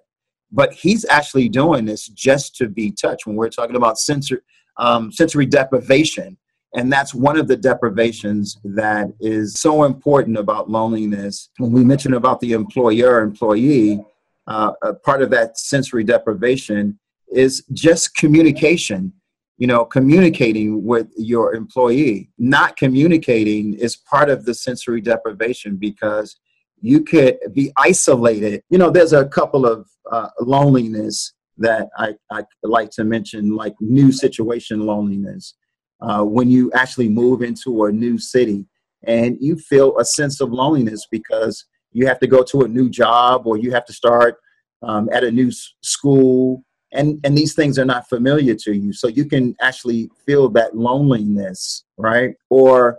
But 0.53 0.75
he's 0.75 1.07
actually 1.07 1.49
doing 1.49 1.87
this 1.87 2.09
just 2.09 2.57
to 2.57 2.69
be 2.69 2.91
touched. 2.91 3.27
When 3.27 3.37
we're 3.37 3.49
talking 3.49 3.77
about 3.77 3.99
sensor, 3.99 4.43
um, 4.77 5.13
sensory 5.13 5.47
deprivation. 5.47 6.37
And 6.75 6.93
that's 6.93 7.15
one 7.15 7.39
of 7.39 7.47
the 7.47 7.57
deprivations 7.57 8.59
that 8.65 9.07
is 9.21 9.55
so 9.55 9.85
important 9.85 10.37
about 10.37 10.69
loneliness. 10.69 11.51
When 11.59 11.71
we 11.71 11.85
mentioned 11.85 12.15
about 12.15 12.41
the 12.41 12.53
employer 12.53 13.21
employee, 13.21 14.05
uh, 14.49 14.73
part 15.05 15.23
of 15.23 15.31
that 15.31 15.57
sensory 15.57 16.03
deprivation 16.05 16.99
is 17.33 17.65
just 17.73 18.17
communication. 18.17 19.13
You 19.57 19.69
know, 19.69 19.85
communicating 19.85 20.85
with 20.85 21.07
your 21.17 21.55
employee. 21.55 22.31
Not 22.39 22.77
communicating 22.77 23.75
is 23.75 23.95
part 23.95 24.29
of 24.29 24.45
the 24.45 24.53
sensory 24.53 25.01
deprivation 25.01 25.77
because 25.77 26.37
you 26.81 27.05
could 27.05 27.39
be 27.53 27.73
isolated. 27.77 28.63
You 28.69 28.79
know, 28.79 28.91
there's 28.91 29.13
a 29.13 29.27
couple 29.27 29.65
of 29.65 29.89
uh, 30.11 30.31
loneliness 30.41 31.34
that 31.59 31.89
I, 31.97 32.15
I 32.31 32.45
like 32.63 32.91
to 32.93 33.05
mention, 33.05 33.55
like 33.55 33.75
new 33.81 34.13
situation 34.13 34.81
loneliness. 34.81 35.55
Uh, 36.01 36.23
when 36.23 36.51
you 36.51 36.71
actually 36.73 37.09
move 37.09 37.43
into 37.43 37.85
a 37.85 37.93
new 37.93 38.19
city 38.19 38.67
and 39.07 39.39
you 39.41 39.57
feel 39.57 39.99
a 39.99 40.05
sense 40.05 40.41
of 40.41 40.51
loneliness 40.53 41.07
because 41.11 41.65
you 41.93 42.07
have 42.07 42.19
to 42.19 42.27
go 42.27 42.43
to 42.43 42.63
a 42.63 42.69
new 42.69 42.91
job 42.91 43.47
or 43.47 43.57
you 43.57 43.71
have 43.71 43.85
to 43.87 43.93
start 43.93 44.37
um, 44.83 45.09
at 45.13 45.25
a 45.25 45.31
new 45.31 45.49
s- 45.49 45.75
school 45.83 46.63
and 46.93 47.19
and 47.25 47.37
these 47.37 47.55
things 47.55 47.79
are 47.79 47.85
not 47.85 48.09
familiar 48.09 48.55
to 48.55 48.75
you. 48.75 48.93
So 48.93 49.09
you 49.09 49.25
can 49.25 49.55
actually 49.61 50.11
feel 50.27 50.49
that 50.51 50.77
loneliness 50.77 51.85
right? 51.97 52.35
Or 52.51 52.99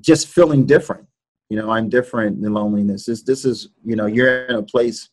just 0.00 0.28
feeling 0.28 0.66
different. 0.66 1.06
You 1.48 1.56
know 1.56 1.70
i'm 1.70 1.88
different 1.88 2.40
than 2.40 2.52
loneliness. 2.52 3.06
This 3.06 3.22
this 3.22 3.44
is 3.44 3.68
you 3.84 3.96
know 3.96 4.06
you're 4.06 4.46
in 4.46 4.54
a 4.54 4.62
place 4.62 5.10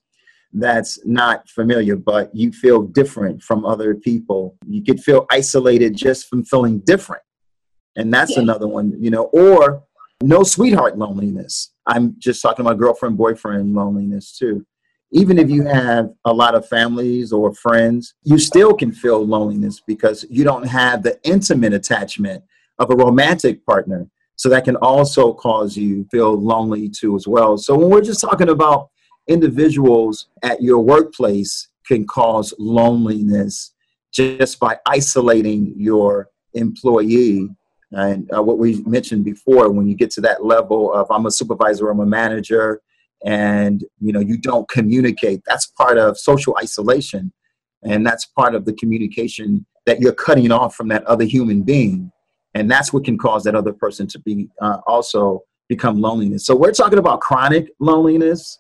that's 0.53 0.99
not 1.05 1.49
familiar, 1.49 1.95
but 1.95 2.33
you 2.35 2.51
feel 2.51 2.81
different 2.81 3.41
from 3.43 3.65
other 3.65 3.95
people. 3.95 4.57
You 4.65 4.83
could 4.83 5.01
feel 5.01 5.25
isolated 5.29 5.95
just 5.95 6.27
from 6.27 6.43
feeling 6.43 6.79
different. 6.79 7.23
And 7.95 8.13
that's 8.13 8.35
yeah. 8.35 8.43
another 8.43 8.67
one, 8.67 8.93
you 8.97 9.09
know, 9.09 9.25
or 9.25 9.83
no 10.21 10.43
sweetheart 10.43 10.97
loneliness. 10.97 11.73
I'm 11.85 12.15
just 12.17 12.41
talking 12.41 12.65
about 12.65 12.77
girlfriend, 12.77 13.17
boyfriend 13.17 13.73
loneliness 13.73 14.37
too. 14.37 14.65
Even 15.11 15.37
if 15.37 15.49
you 15.49 15.63
have 15.63 16.09
a 16.25 16.33
lot 16.33 16.53
of 16.53 16.67
families 16.67 17.31
or 17.31 17.53
friends, 17.53 18.13
you 18.23 18.37
still 18.37 18.73
can 18.73 18.91
feel 18.91 19.25
loneliness 19.25 19.81
because 19.85 20.25
you 20.29 20.43
don't 20.43 20.67
have 20.67 21.01
the 21.01 21.17
intimate 21.23 21.73
attachment 21.73 22.43
of 22.77 22.91
a 22.91 22.95
romantic 22.95 23.65
partner. 23.65 24.07
So 24.35 24.49
that 24.49 24.65
can 24.65 24.75
also 24.77 25.33
cause 25.33 25.77
you 25.77 26.05
feel 26.11 26.39
lonely 26.39 26.89
too 26.89 27.15
as 27.15 27.27
well. 27.27 27.57
So 27.57 27.75
when 27.77 27.89
we're 27.89 28.01
just 28.01 28.21
talking 28.21 28.49
about 28.49 28.89
individuals 29.27 30.27
at 30.43 30.61
your 30.61 30.79
workplace 30.79 31.69
can 31.85 32.05
cause 32.05 32.53
loneliness 32.59 33.73
just 34.11 34.59
by 34.59 34.77
isolating 34.85 35.73
your 35.77 36.29
employee. 36.53 37.49
And 37.91 38.29
uh, 38.35 38.43
what 38.43 38.57
we 38.57 38.81
mentioned 38.83 39.25
before 39.25 39.69
when 39.69 39.87
you 39.87 39.95
get 39.95 40.11
to 40.11 40.21
that 40.21 40.43
level 40.43 40.93
of 40.93 41.09
i'm 41.09 41.25
a 41.25 41.31
supervisor 41.31 41.89
i'm 41.89 42.01
a 42.01 42.05
manager 42.05 42.81
and 43.23 43.85
you 44.01 44.11
know 44.11 44.19
you 44.19 44.37
don't 44.37 44.67
communicate 44.67 45.41
that's 45.45 45.67
part 45.67 45.97
of 45.97 46.17
social 46.17 46.57
isolation. 46.61 47.31
And 47.83 48.05
that's 48.05 48.25
part 48.25 48.55
of 48.55 48.65
the 48.65 48.73
communication 48.73 49.65
that 49.85 49.99
you're 49.99 50.13
cutting 50.13 50.51
off 50.51 50.75
from 50.75 50.87
that 50.89 51.05
other 51.05 51.23
human 51.23 51.63
being. 51.63 52.11
And 52.53 52.69
that's 52.69 52.91
what 52.91 53.05
can 53.05 53.17
cause 53.17 53.43
that 53.43 53.55
other 53.55 53.73
person 53.73 54.07
to 54.07 54.19
be 54.19 54.49
uh, 54.61 54.79
also 54.87 55.43
become 55.69 56.01
loneliness. 56.01 56.45
So 56.45 56.55
we're 56.55 56.71
talking 56.71 56.99
about 56.99 57.21
chronic 57.21 57.69
loneliness 57.79 58.59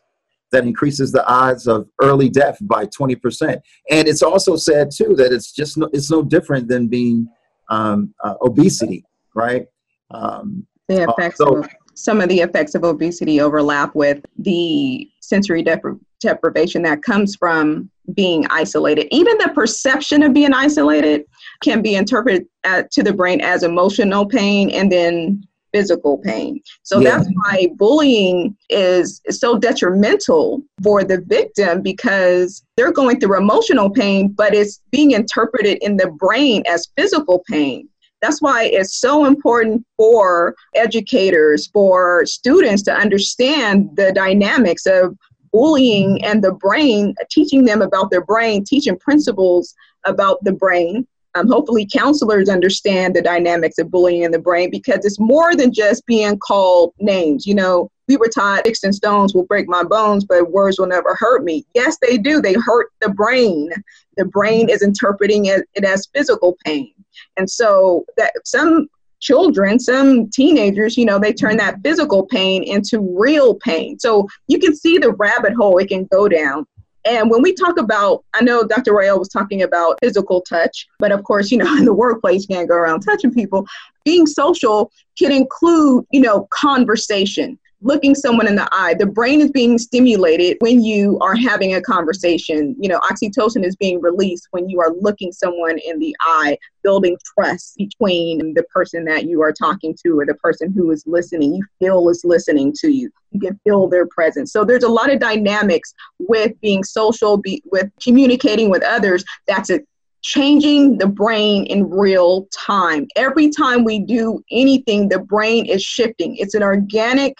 that 0.51 0.63
increases 0.63 1.11
the 1.11 1.25
odds 1.27 1.67
of 1.67 1.87
early 2.01 2.29
death 2.29 2.57
by 2.61 2.85
20%. 2.85 3.59
And 3.89 4.07
it's 4.07 4.21
also 4.21 4.55
said 4.55 4.91
too 4.91 5.15
that 5.17 5.31
it's 5.31 5.51
just 5.51 5.77
no, 5.77 5.89
it's 5.93 6.09
no 6.09 6.23
different 6.23 6.67
than 6.67 6.87
being 6.87 7.27
um, 7.69 8.13
uh, 8.23 8.35
obesity, 8.41 9.03
right? 9.35 9.65
Um, 10.11 10.65
the 10.87 11.03
uh, 11.03 11.11
effects 11.11 11.41
uh, 11.41 11.45
so, 11.45 11.57
of, 11.59 11.69
some 11.95 12.21
of 12.21 12.29
the 12.29 12.39
effects 12.39 12.75
of 12.75 12.83
obesity 12.83 13.41
overlap 13.41 13.93
with 13.95 14.23
the 14.37 15.09
sensory 15.19 15.63
depri- 15.63 15.99
deprivation 16.19 16.83
that 16.83 17.03
comes 17.03 17.35
from 17.35 17.89
being 18.13 18.45
isolated. 18.49 19.07
Even 19.11 19.37
the 19.39 19.51
perception 19.53 20.23
of 20.23 20.33
being 20.33 20.53
isolated 20.53 21.25
can 21.61 21.81
be 21.81 21.95
interpreted 21.95 22.45
at, 22.63 22.91
to 22.91 23.03
the 23.03 23.13
brain 23.13 23.41
as 23.41 23.63
emotional 23.63 24.25
pain 24.25 24.69
and 24.69 24.91
then 24.91 25.43
physical 25.77 26.17
pain. 26.17 26.59
So 26.81 26.99
yeah. 26.99 27.11
that's 27.11 27.29
why 27.35 27.67
bullying 27.75 28.57
is 28.69 29.21
so 29.29 29.59
detrimental 29.59 30.63
for 30.81 31.03
the 31.03 31.21
victim 31.21 31.83
because 31.83 32.63
they're 32.75 32.91
going 32.91 33.19
through 33.19 33.37
emotional 33.37 33.91
pain, 33.91 34.29
but 34.29 34.55
it's 34.55 34.81
being 34.91 35.11
interpreted 35.11 35.77
in 35.81 35.95
the 35.95 36.09
brain 36.09 36.63
as 36.67 36.87
physical 36.97 37.43
pain. 37.47 37.87
That's 38.23 38.41
why 38.41 38.63
it's 38.63 38.99
so 38.99 39.25
important 39.25 39.85
for 39.97 40.55
educators, 40.73 41.67
for 41.67 42.25
students 42.25 42.81
to 42.83 42.91
understand 42.91 43.95
the 43.95 44.11
dynamics 44.11 44.87
of 44.87 45.15
bullying 45.51 46.25
and 46.25 46.43
the 46.43 46.53
brain, 46.53 47.13
teaching 47.29 47.65
them 47.65 47.83
about 47.83 48.09
their 48.09 48.25
brain, 48.25 48.63
teaching 48.63 48.97
principles 48.97 49.75
about 50.05 50.43
the 50.43 50.53
brain. 50.53 51.05
Um, 51.37 51.47
hopefully, 51.47 51.87
counselors 51.91 52.49
understand 52.49 53.15
the 53.15 53.21
dynamics 53.21 53.77
of 53.77 53.91
bullying 53.91 54.23
in 54.23 54.31
the 54.31 54.39
brain 54.39 54.71
because 54.71 55.05
it's 55.05 55.19
more 55.19 55.55
than 55.55 55.71
just 55.71 56.05
being 56.05 56.37
called 56.39 56.93
names. 56.99 57.45
You 57.45 57.55
know, 57.55 57.91
we 58.07 58.17
were 58.17 58.29
taught 58.29 58.61
sticks 58.61 58.83
and 58.83 58.95
stones 58.95 59.35
will 59.35 59.45
break 59.45 59.67
my 59.67 59.83
bones, 59.83 60.25
but 60.25 60.51
words 60.51 60.79
will 60.79 60.87
never 60.87 61.15
hurt 61.19 61.43
me. 61.43 61.65
Yes, 61.75 61.97
they 62.01 62.17
do. 62.17 62.41
They 62.41 62.53
hurt 62.53 62.87
the 63.01 63.09
brain. 63.09 63.69
The 64.15 64.25
brain 64.25 64.69
is 64.69 64.81
interpreting 64.81 65.45
it, 65.45 65.67
it 65.75 65.83
as 65.83 66.07
physical 66.13 66.57
pain. 66.65 66.93
And 67.37 67.49
so 67.49 68.05
that 68.17 68.33
some 68.45 68.87
children, 69.19 69.79
some 69.79 70.29
teenagers, 70.29 70.97
you 70.97 71.05
know, 71.05 71.19
they 71.19 71.33
turn 71.33 71.57
that 71.57 71.81
physical 71.83 72.25
pain 72.25 72.63
into 72.63 72.99
real 73.17 73.55
pain. 73.55 73.99
So 73.99 74.27
you 74.47 74.59
can 74.59 74.75
see 74.75 74.97
the 74.97 75.11
rabbit 75.13 75.53
hole 75.53 75.77
it 75.77 75.89
can 75.89 76.05
go 76.05 76.27
down. 76.27 76.65
And 77.07 77.31
when 77.31 77.41
we 77.41 77.53
talk 77.53 77.79
about, 77.79 78.25
I 78.33 78.43
know 78.43 78.63
Dr. 78.63 78.93
Rael 78.93 79.17
was 79.17 79.29
talking 79.29 79.63
about 79.63 79.97
physical 80.03 80.41
touch, 80.41 80.87
but 80.99 81.13
of 81.13 81.23
course, 81.23 81.51
you 81.51 81.57
know, 81.57 81.73
in 81.77 81.85
the 81.85 81.93
workplace, 81.93 82.45
you 82.47 82.55
can't 82.55 82.67
go 82.67 82.75
around 82.75 83.01
touching 83.01 83.33
people. 83.33 83.65
Being 84.03 84.25
social 84.25 84.91
can 85.17 85.31
include, 85.31 86.05
you 86.11 86.19
know, 86.19 86.47
conversation 86.51 87.57
looking 87.81 88.15
someone 88.15 88.47
in 88.47 88.55
the 88.55 88.67
eye. 88.71 88.95
The 88.95 89.05
brain 89.05 89.41
is 89.41 89.51
being 89.51 89.77
stimulated 89.77 90.57
when 90.59 90.83
you 90.83 91.17
are 91.19 91.35
having 91.35 91.75
a 91.75 91.81
conversation. 91.81 92.75
You 92.79 92.89
know, 92.89 92.99
oxytocin 92.99 93.63
is 93.63 93.75
being 93.75 94.01
released 94.01 94.47
when 94.51 94.69
you 94.69 94.79
are 94.79 94.93
looking 94.99 95.31
someone 95.31 95.77
in 95.79 95.99
the 95.99 96.15
eye, 96.21 96.57
building 96.83 97.17
trust 97.35 97.77
between 97.77 98.53
the 98.53 98.63
person 98.63 99.05
that 99.05 99.25
you 99.25 99.41
are 99.41 99.51
talking 99.51 99.95
to 100.03 100.19
or 100.19 100.25
the 100.25 100.35
person 100.35 100.71
who 100.71 100.91
is 100.91 101.03
listening. 101.05 101.55
You 101.55 101.65
feel 101.79 102.09
is 102.09 102.23
listening 102.25 102.73
to 102.79 102.89
you. 102.89 103.11
You 103.31 103.39
can 103.39 103.59
feel 103.63 103.87
their 103.87 104.07
presence. 104.07 104.51
So 104.51 104.63
there's 104.63 104.83
a 104.83 104.89
lot 104.89 105.11
of 105.11 105.19
dynamics 105.19 105.93
with 106.19 106.59
being 106.61 106.83
social, 106.83 107.37
be, 107.37 107.61
with 107.71 107.89
communicating 108.01 108.69
with 108.69 108.83
others. 108.83 109.23
That's 109.47 109.69
a 109.69 109.81
changing 110.23 110.97
the 110.97 111.07
brain 111.07 111.65
in 111.67 111.89
real 111.89 112.47
time. 112.51 113.07
Every 113.15 113.49
time 113.49 113.83
we 113.83 113.99
do 113.99 114.43
anything, 114.51 115.07
the 115.07 115.19
brain 115.19 115.65
is 115.67 115.81
shifting. 115.81 116.35
It's 116.37 116.53
an 116.53 116.63
organic 116.63 117.37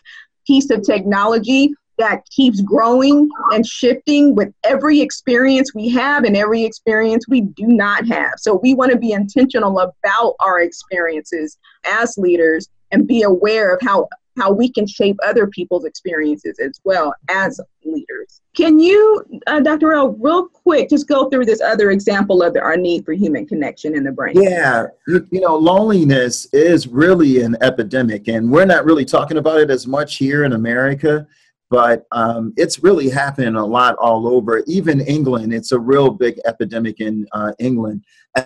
piece 0.48 0.70
of 0.72 0.82
technology 0.84 1.74
that 1.98 2.24
keeps 2.30 2.62
growing 2.62 3.30
and 3.52 3.66
shifting 3.66 4.36
with 4.36 4.54
every 4.64 5.02
experience 5.02 5.74
we 5.74 5.90
have 5.90 6.24
and 6.24 6.38
every 6.38 6.64
experience 6.64 7.28
we 7.28 7.42
do 7.42 7.68
not 7.68 8.08
have. 8.08 8.34
So 8.38 8.60
we 8.62 8.74
want 8.76 8.92
to 8.92 8.98
be 8.98 9.12
intentional 9.12 9.80
about 9.80 10.36
our 10.40 10.62
experiences 10.62 11.58
as 11.86 12.18
leaders 12.18 12.70
and 12.92 13.08
be 13.08 13.24
aware 13.24 13.74
of 13.74 13.82
how 13.82 14.08
how 14.38 14.52
we 14.52 14.72
can 14.72 14.88
shape 14.88 15.18
other 15.26 15.48
people's 15.48 15.86
experiences 15.86 16.60
as 16.60 16.80
well 16.84 17.14
as 17.30 17.60
leaders. 17.84 18.42
Can 18.56 18.80
you, 18.80 19.24
uh, 19.48 19.60
Dr. 19.60 19.94
L, 19.94 20.10
real 20.20 20.48
quick, 20.48 20.90
just 20.90 21.08
go 21.08 21.30
through 21.30 21.46
this 21.46 21.62
other 21.62 21.92
example 21.92 22.42
of 22.42 22.56
our 22.56 22.78
need 22.78 23.06
for 23.06 23.14
human 23.14 23.46
connection 23.46 23.96
in 23.96 24.04
the 24.04 24.12
brain? 24.12 24.42
Yeah, 24.42 24.88
you, 25.08 25.28
you 25.32 25.42
know, 25.42 25.56
loneliness 25.56 26.48
is 26.54 26.88
really 26.88 27.42
an 27.42 27.56
epidemic, 27.62 28.28
and 28.28 28.52
we're 28.52 28.66
not 28.66 28.86
really 28.86 29.06
talking 29.06 29.38
about 29.38 29.60
it 29.60 29.70
as 29.70 29.88
much 29.88 30.18
here 30.18 30.44
in 30.44 30.54
America 30.54 31.28
but 31.70 32.06
um, 32.12 32.54
it's 32.56 32.82
really 32.82 33.10
happening 33.10 33.56
a 33.56 33.66
lot 33.66 33.96
all 33.98 34.28
over. 34.28 34.64
Even 34.68 35.02
England, 35.02 35.54
it's 35.54 35.72
a 35.72 35.80
real 35.80 36.10
big 36.10 36.40
epidemic 36.46 37.00
in 37.00 37.28
uh, 37.34 37.52
England, 37.60 38.04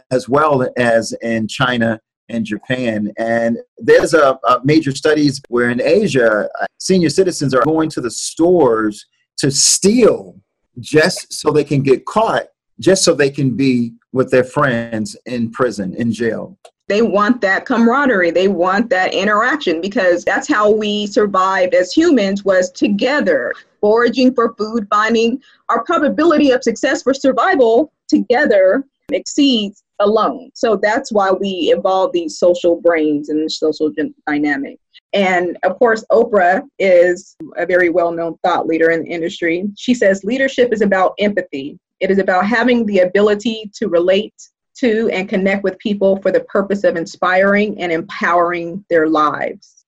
as 0.09 0.27
well 0.27 0.67
as 0.77 1.13
in 1.21 1.47
China 1.47 1.99
and 2.31 2.45
Japan. 2.45 3.11
And 3.17 3.57
there's 3.77 4.13
a, 4.13 4.39
a 4.47 4.61
major 4.63 4.91
studies 4.91 5.41
where 5.49 5.69
in 5.69 5.81
Asia, 5.81 6.49
uh, 6.59 6.65
senior 6.77 7.09
citizens 7.09 7.53
are 7.53 7.63
going 7.63 7.89
to 7.91 8.01
the 8.01 8.11
stores 8.11 9.05
to 9.37 9.51
steal 9.51 10.35
just 10.79 11.33
so 11.33 11.51
they 11.51 11.63
can 11.63 11.81
get 11.81 12.05
caught, 12.05 12.47
just 12.79 13.03
so 13.03 13.13
they 13.13 13.29
can 13.29 13.55
be 13.55 13.93
with 14.13 14.31
their 14.31 14.43
friends 14.43 15.15
in 15.25 15.51
prison, 15.51 15.93
in 15.95 16.11
jail. 16.11 16.57
They 16.87 17.01
want 17.01 17.39
that 17.41 17.65
camaraderie. 17.65 18.31
They 18.31 18.49
want 18.49 18.89
that 18.89 19.13
interaction 19.13 19.79
because 19.79 20.25
that's 20.25 20.47
how 20.47 20.69
we 20.69 21.07
survived 21.07 21.73
as 21.73 21.93
humans 21.93 22.43
was 22.43 22.69
together, 22.71 23.53
foraging 23.79 24.33
for 24.33 24.53
food, 24.55 24.87
finding 24.89 25.41
our 25.69 25.83
probability 25.85 26.51
of 26.51 26.63
success 26.63 27.01
for 27.01 27.13
survival 27.13 27.93
together 28.09 28.83
exceeds 29.13 29.83
alone. 30.01 30.51
So 30.53 30.75
that's 30.75 31.11
why 31.11 31.31
we 31.31 31.73
evolve 31.75 32.11
these 32.11 32.37
social 32.37 32.79
brains 32.81 33.29
and 33.29 33.51
social 33.51 33.91
dynamic. 34.27 34.77
And 35.13 35.57
of 35.63 35.77
course, 35.79 36.05
Oprah 36.11 36.63
is 36.79 37.35
a 37.57 37.65
very 37.65 37.89
well 37.89 38.11
known 38.11 38.37
thought 38.43 38.67
leader 38.67 38.91
in 38.91 39.03
the 39.03 39.09
industry. 39.09 39.65
She 39.77 39.93
says 39.93 40.23
leadership 40.23 40.73
is 40.73 40.81
about 40.81 41.13
empathy, 41.19 41.79
it 41.99 42.11
is 42.11 42.17
about 42.17 42.45
having 42.45 42.85
the 42.85 42.99
ability 42.99 43.71
to 43.75 43.87
relate 43.87 44.33
to 44.77 45.09
and 45.09 45.29
connect 45.29 45.63
with 45.63 45.77
people 45.79 46.17
for 46.21 46.31
the 46.31 46.43
purpose 46.45 46.83
of 46.83 46.95
inspiring 46.95 47.79
and 47.79 47.91
empowering 47.91 48.83
their 48.89 49.07
lives. 49.07 49.85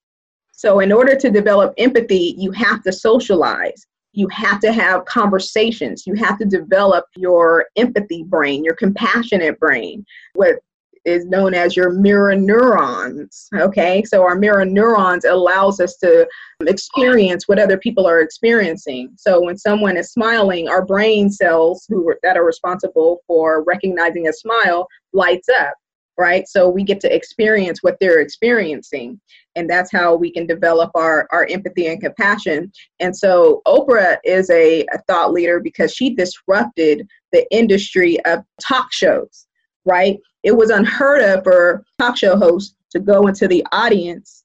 So, 0.52 0.80
in 0.80 0.92
order 0.92 1.16
to 1.16 1.30
develop 1.32 1.74
empathy, 1.78 2.36
you 2.38 2.52
have 2.52 2.84
to 2.84 2.92
socialize 2.92 3.88
you 4.14 4.28
have 4.30 4.60
to 4.62 4.72
have 4.72 5.06
conversations. 5.06 6.06
You 6.08 6.14
have 6.16 6.38
to 6.40 6.46
develop 6.46 7.06
your 7.16 7.66
empathy 7.76 8.24
brain, 8.24 8.64
your 8.64 8.76
compassionate 8.76 9.60
brain, 9.60 10.06
what 10.36 10.60
is 11.06 11.26
known 11.26 11.54
as 11.54 11.76
your 11.76 11.92
mirror 11.92 12.36
neurons. 12.36 13.50
Okay, 13.56 14.04
so 14.04 14.24
our 14.24 14.36
mirror 14.36 14.64
neurons 14.64 15.26
allows 15.26 15.80
us 15.80 15.98
to 15.98 16.28
experience 16.62 17.48
what 17.48 17.60
other 17.60 17.78
people 17.78 18.08
are 18.08 18.22
experiencing. 18.22 19.12
So 19.18 19.42
when 19.42 19.58
someone 19.58 19.98
is 19.98 20.12
smiling, 20.12 20.70
our 20.70 20.86
brain 20.86 21.30
cells 21.30 21.86
who 21.90 22.14
that 22.24 22.38
are 22.38 22.46
responsible 22.46 23.22
for 23.28 23.64
recognizing 23.64 24.28
a 24.28 24.34
smile 24.34 24.88
lights 25.12 25.50
up 25.60 25.74
right? 26.18 26.48
So 26.48 26.70
we 26.70 26.84
get 26.84 27.00
to 27.02 27.16
experience 27.16 27.80
what 27.82 27.98
they're 28.00 28.20
experiencing. 28.20 29.20
And 29.56 29.70
that's 29.70 29.92
how 29.92 30.16
we 30.16 30.32
can 30.32 30.46
develop 30.46 30.92
our, 30.96 31.28
our 31.32 31.48
empathy 31.50 31.88
and 31.88 32.02
compassion. 32.02 32.72
And 33.00 33.16
so 33.16 33.62
Oprah 33.68 34.18
is 34.24 34.50
a, 34.50 34.86
a 34.94 35.02
thought 35.08 35.32
leader 35.32 35.60
because 35.60 35.94
she 35.94 36.14
disrupted 36.14 37.08
the 37.32 37.46
industry 37.52 38.24
of 38.26 38.44
talk 38.62 38.92
shows, 38.92 39.48
right? 39.86 40.20
It 40.44 40.56
was 40.56 40.70
unheard 40.70 41.22
of 41.22 41.44
for 41.44 41.84
talk 42.00 42.18
show 42.18 42.38
hosts 42.38 42.76
to 42.92 43.00
go 43.00 43.28
into 43.28 43.48
the 43.48 43.66
audience 43.72 44.43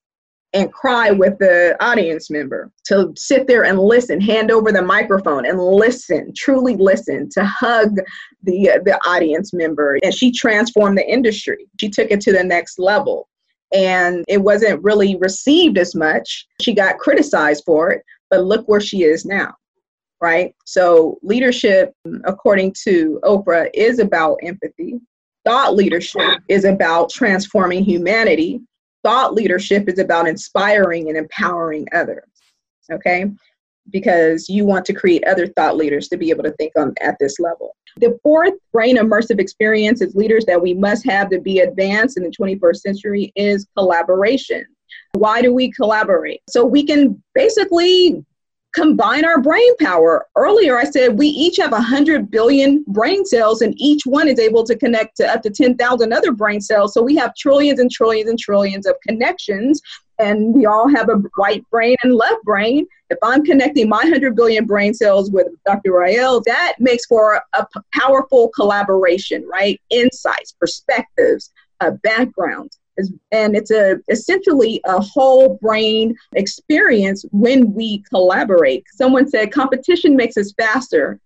and 0.59 0.73
cry 0.73 1.13
with 1.13 1.39
the 1.39 1.77
audience 1.79 2.31
member, 2.31 2.73
to 2.85 3.13
sit 3.17 3.47
there 3.47 3.65
and 3.65 3.79
listen, 3.79 4.21
hand 4.21 4.51
over 4.51 4.73
the 4.73 4.83
microphone 4.83 5.47
and 5.47 5.61
listen, 5.61 6.33
truly 6.37 6.75
listen, 6.75 7.29
to 7.31 7.45
hug 7.45 7.99
the, 8.43 8.71
uh, 8.71 8.79
the 8.85 8.99
audience 9.07 9.53
member. 9.53 9.99
And 10.03 10.13
she 10.13 10.33
transformed 10.33 10.99
the 10.99 11.09
industry. 11.09 11.67
She 11.79 11.89
took 11.89 12.11
it 12.11 12.21
to 12.23 12.33
the 12.33 12.43
next 12.43 12.81
level. 12.81 13.29
And 13.73 14.25
it 14.27 14.39
wasn't 14.39 14.83
really 14.83 15.17
received 15.21 15.79
as 15.79 15.95
much. 15.95 16.45
She 16.61 16.75
got 16.75 16.99
criticized 16.99 17.63
for 17.65 17.91
it, 17.93 18.03
but 18.29 18.45
look 18.45 18.67
where 18.67 18.81
she 18.81 19.05
is 19.05 19.25
now, 19.25 19.55
right? 20.21 20.57
So, 20.65 21.19
leadership, 21.23 21.93
according 22.25 22.75
to 22.85 23.21
Oprah, 23.23 23.69
is 23.75 24.01
about 24.01 24.39
empathy. 24.43 24.99
Thought 25.45 25.77
leadership 25.77 26.41
is 26.49 26.65
about 26.65 27.11
transforming 27.11 27.85
humanity 27.85 28.61
thought 29.05 29.35
leadership 29.35 29.89
is 29.89 29.99
about 29.99 30.29
inspiring 30.29 31.09
and 31.09 31.17
empowering 31.17 31.87
others 31.95 32.25
okay? 32.93 33.27
Because 33.91 34.49
you 34.49 34.65
want 34.67 34.85
to 34.87 34.93
create 34.93 35.25
other 35.25 35.47
thought 35.47 35.77
leaders 35.77 36.09
to 36.09 36.17
be 36.17 36.31
able 36.31 36.45
to 36.45 36.53
think 36.53 36.73
on 36.77 36.95
at 37.01 37.17
this 37.19 37.39
level. 37.39 37.75
The 37.97 38.19
fourth 38.23 38.55
brain 38.73 38.97
immersive 38.97 39.41
experience 39.41 40.03
as 40.03 40.15
leaders 40.15 40.45
that 40.47 40.61
we 40.61 40.75
must 40.75 41.07
have 41.07 41.31
to 41.31 41.41
be 41.41 41.61
advanced 41.61 42.17
in 42.17 42.23
the 42.23 42.31
21st 42.31 42.77
century 42.77 43.33
is 43.35 43.67
collaboration. 43.77 44.65
Why 45.13 45.43
do 45.43 45.55
we 45.55 45.71
collaborate? 45.73 46.43
So 46.49 46.65
we 46.65 46.85
can 46.85 47.23
basically 47.35 48.25
combine 48.75 49.25
our 49.25 49.41
brain 49.41 49.77
power. 49.77 50.27
Earlier, 50.37 50.79
I 50.79 50.85
said 50.85 51.19
we 51.19 51.29
each 51.29 51.57
have 51.57 51.73
100 51.73 52.31
billion 52.31 52.85
brain 52.89 53.25
cells, 53.25 53.63
and 53.63 53.75
each 53.79 54.03
one 54.05 54.29
is 54.29 54.39
able 54.39 54.65
to 54.65 54.77
connect 54.77 55.17
to 55.19 55.27
up 55.27 55.43
to 55.43 55.51
10,000 55.51 56.13
other 56.13 56.33
brain 56.33 56.61
cells. 56.61 56.95
So 56.95 57.03
we 57.03 57.17
have 57.17 57.35
trillions 57.35 57.81
and 57.81 57.91
trillions 57.91 58.29
and 58.29 58.39
trillions 58.39 58.87
of 58.87 58.97
connections, 59.07 59.81
and 60.19 60.55
we 60.55 60.67
all 60.67 60.89
have 60.89 61.09
a 61.09 61.23
right 61.37 61.65
brain 61.71 61.97
and 62.03 62.15
left 62.15 62.43
brain. 62.45 62.87
If 63.11 63.19
I'm 63.23 63.45
connecting 63.45 63.89
my 63.89 64.03
100 64.03 64.37
billion 64.37 64.67
brain 64.67 64.93
cells 64.93 65.31
with 65.31 65.47
Dr. 65.65 65.93
Rael, 65.93 66.43
that 66.43 66.75
makes 66.79 67.07
for 67.07 67.43
a, 67.55 67.67
powerful 67.95 68.49
collaboration, 68.49 69.47
right? 69.51 69.81
Insights, 69.91 70.53
perspectives, 70.53 71.51
uh, 71.81 71.93
backgrounds 72.03 72.79
and 73.33 73.57
it's 73.57 73.71
a 73.71 73.99
essentially 74.09 74.81
a 74.85 75.01
whole 75.01 75.59
brain 75.61 76.17
experience 76.35 77.25
when 77.31 77.73
we 77.73 78.03
collaborate. 78.11 78.85
Someone 78.93 79.29
said 79.29 79.53
competition 79.53 80.17
makes 80.17 80.37
us 80.37 80.53
faster, 80.53 81.21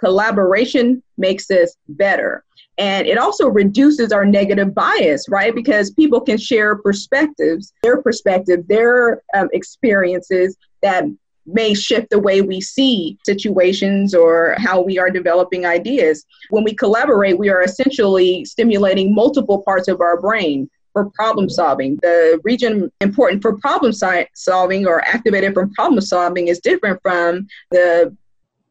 collaboration 0.00 1.02
makes 1.16 1.50
us 1.50 1.76
better. 1.88 2.44
And 2.78 3.06
it 3.06 3.18
also 3.18 3.48
reduces 3.48 4.12
our 4.12 4.24
negative 4.24 4.74
bias, 4.74 5.28
right? 5.28 5.54
Because 5.54 5.90
people 5.90 6.20
can 6.20 6.38
share 6.38 6.76
perspectives, 6.76 7.72
their 7.82 8.00
perspective, 8.00 8.66
their 8.66 9.22
um, 9.36 9.48
experiences 9.52 10.56
that 10.82 11.04
may 11.44 11.74
shift 11.74 12.08
the 12.10 12.18
way 12.18 12.40
we 12.40 12.60
see 12.60 13.18
situations 13.26 14.14
or 14.14 14.54
how 14.58 14.80
we 14.80 14.98
are 14.98 15.10
developing 15.10 15.66
ideas. 15.66 16.24
When 16.50 16.64
we 16.64 16.74
collaborate, 16.74 17.38
we 17.38 17.50
are 17.50 17.62
essentially 17.62 18.44
stimulating 18.44 19.14
multiple 19.14 19.62
parts 19.62 19.88
of 19.88 20.00
our 20.00 20.20
brain 20.20 20.70
for 20.92 21.10
problem 21.10 21.48
solving. 21.48 21.98
The 22.02 22.40
region 22.44 22.90
important 23.00 23.42
for 23.42 23.58
problem 23.58 23.92
solving 23.92 24.86
or 24.86 25.02
activated 25.02 25.54
from 25.54 25.72
problem 25.74 26.00
solving 26.00 26.48
is 26.48 26.60
different 26.60 27.00
from 27.02 27.46
the 27.70 28.16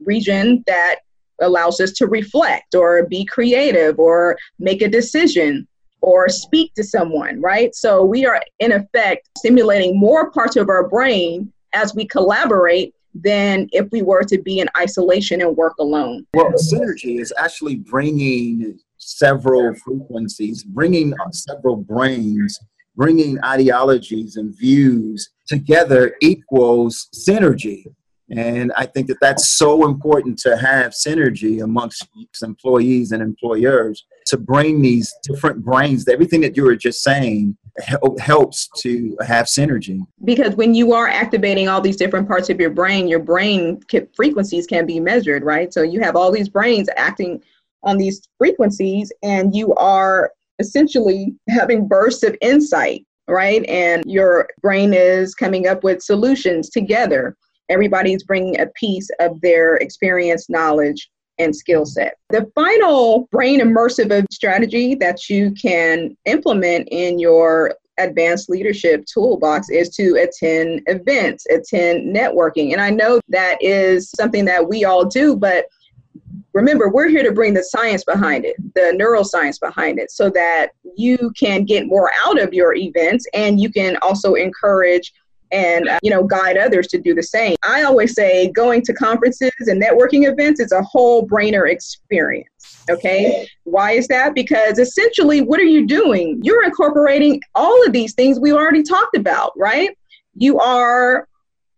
region 0.05 0.63
that 0.67 0.97
allows 1.41 1.79
us 1.79 1.91
to 1.93 2.07
reflect 2.07 2.75
or 2.75 3.05
be 3.07 3.25
creative 3.25 3.99
or 3.99 4.37
make 4.59 4.81
a 4.81 4.87
decision 4.87 5.67
or 6.01 6.29
speak 6.29 6.73
to 6.75 6.83
someone, 6.83 7.39
right? 7.41 7.75
So 7.75 8.03
we 8.03 8.25
are 8.25 8.41
in 8.59 8.71
effect 8.71 9.29
stimulating 9.37 9.99
more 9.99 10.31
parts 10.31 10.55
of 10.55 10.69
our 10.69 10.87
brain 10.87 11.51
as 11.73 11.93
we 11.95 12.05
collaborate 12.07 12.93
than 13.13 13.67
if 13.71 13.87
we 13.91 14.01
were 14.01 14.23
to 14.23 14.41
be 14.41 14.59
in 14.59 14.69
isolation 14.77 15.41
and 15.41 15.55
work 15.55 15.73
alone. 15.79 16.25
Well, 16.33 16.53
synergy 16.53 17.19
is 17.19 17.33
actually 17.37 17.75
bringing 17.75 18.79
several 19.01 19.73
frequencies, 19.75 20.63
bringing 20.63 21.13
several 21.31 21.75
brains, 21.75 22.57
bringing 22.95 23.43
ideologies 23.43 24.35
and 24.37 24.55
views 24.57 25.29
together 25.47 26.15
equals 26.21 27.07
synergy. 27.13 27.83
And 28.33 28.71
I 28.77 28.85
think 28.85 29.07
that 29.07 29.17
that's 29.19 29.49
so 29.49 29.85
important 29.85 30.37
to 30.39 30.55
have 30.55 30.93
synergy 30.93 31.61
amongst 31.63 32.07
employees 32.41 33.11
and 33.11 33.21
employers 33.21 34.05
to 34.27 34.37
bring 34.37 34.81
these 34.81 35.13
different 35.23 35.65
brains, 35.65 36.07
everything 36.07 36.39
that 36.41 36.55
you 36.55 36.63
were 36.63 36.77
just 36.77 37.03
saying 37.03 37.57
helps 38.19 38.69
to 38.77 39.17
have 39.25 39.47
synergy. 39.47 39.99
Because 40.23 40.55
when 40.55 40.73
you 40.73 40.93
are 40.93 41.09
activating 41.09 41.67
all 41.67 41.81
these 41.81 41.97
different 41.97 42.27
parts 42.27 42.49
of 42.49 42.59
your 42.59 42.69
brain, 42.69 43.09
your 43.09 43.19
brain 43.19 43.81
frequencies 44.15 44.65
can 44.65 44.85
be 44.85 45.01
measured, 45.01 45.43
right? 45.43 45.73
So 45.73 45.81
you 45.81 45.99
have 45.99 46.15
all 46.15 46.31
these 46.31 46.47
brains 46.47 46.87
acting 46.95 47.41
on 47.83 47.97
these 47.97 48.21
frequencies, 48.37 49.11
and 49.23 49.55
you 49.55 49.73
are 49.75 50.31
essentially 50.59 51.33
having 51.49 51.87
bursts 51.87 52.23
of 52.23 52.37
insight, 52.41 53.05
right? 53.27 53.65
And 53.65 54.03
your 54.05 54.49
brain 54.61 54.93
is 54.93 55.33
coming 55.33 55.67
up 55.67 55.83
with 55.83 56.01
solutions 56.01 56.69
together 56.69 57.35
everybody's 57.71 58.23
bringing 58.23 58.59
a 58.59 58.67
piece 58.67 59.09
of 59.19 59.39
their 59.41 59.77
experience, 59.77 60.49
knowledge, 60.49 61.09
and 61.39 61.55
skill 61.55 61.85
set. 61.85 62.17
The 62.29 62.51
final 62.53 63.27
brain 63.31 63.61
immersive 63.61 64.25
strategy 64.31 64.93
that 64.95 65.29
you 65.29 65.51
can 65.51 66.15
implement 66.25 66.89
in 66.91 67.17
your 67.17 67.75
advanced 67.97 68.49
leadership 68.49 69.05
toolbox 69.05 69.69
is 69.69 69.89
to 69.95 70.15
attend 70.15 70.81
events, 70.87 71.45
attend 71.47 72.15
networking. 72.15 72.73
And 72.73 72.81
I 72.81 72.89
know 72.89 73.19
that 73.29 73.57
is 73.61 74.11
something 74.11 74.45
that 74.45 74.67
we 74.67 74.85
all 74.85 75.05
do, 75.05 75.35
but 75.35 75.65
remember, 76.53 76.89
we're 76.89 77.07
here 77.07 77.23
to 77.23 77.31
bring 77.31 77.53
the 77.53 77.63
science 77.63 78.03
behind 78.03 78.45
it, 78.45 78.55
the 78.75 78.95
neuroscience 78.99 79.59
behind 79.59 79.99
it, 79.99 80.11
so 80.11 80.29
that 80.31 80.69
you 80.95 81.31
can 81.39 81.63
get 81.65 81.87
more 81.87 82.11
out 82.25 82.39
of 82.39 82.53
your 82.53 82.75
events 82.75 83.25
and 83.33 83.59
you 83.59 83.71
can 83.71 83.97
also 84.01 84.33
encourage 84.33 85.13
and 85.51 85.89
uh, 85.89 85.99
you 86.01 86.09
know 86.09 86.23
guide 86.23 86.57
others 86.57 86.87
to 86.87 86.97
do 86.97 87.13
the 87.13 87.23
same. 87.23 87.55
I 87.63 87.83
always 87.83 88.13
say 88.13 88.51
going 88.51 88.83
to 88.83 88.93
conferences 88.93 89.51
and 89.59 89.81
networking 89.81 90.29
events 90.31 90.59
is 90.59 90.71
a 90.71 90.81
whole 90.81 91.27
brainer 91.27 91.69
experience 91.69 92.47
okay? 92.89 93.47
Why 93.63 93.91
is 93.91 94.07
that? 94.07 94.33
Because 94.35 94.79
essentially 94.79 95.41
what 95.41 95.59
are 95.59 95.63
you 95.63 95.85
doing? 95.85 96.39
You're 96.43 96.63
incorporating 96.63 97.41
all 97.55 97.85
of 97.85 97.93
these 97.93 98.13
things 98.13 98.39
we 98.39 98.51
already 98.51 98.83
talked 98.83 99.15
about 99.15 99.53
right? 99.57 99.97
You 100.35 100.59
are 100.59 101.27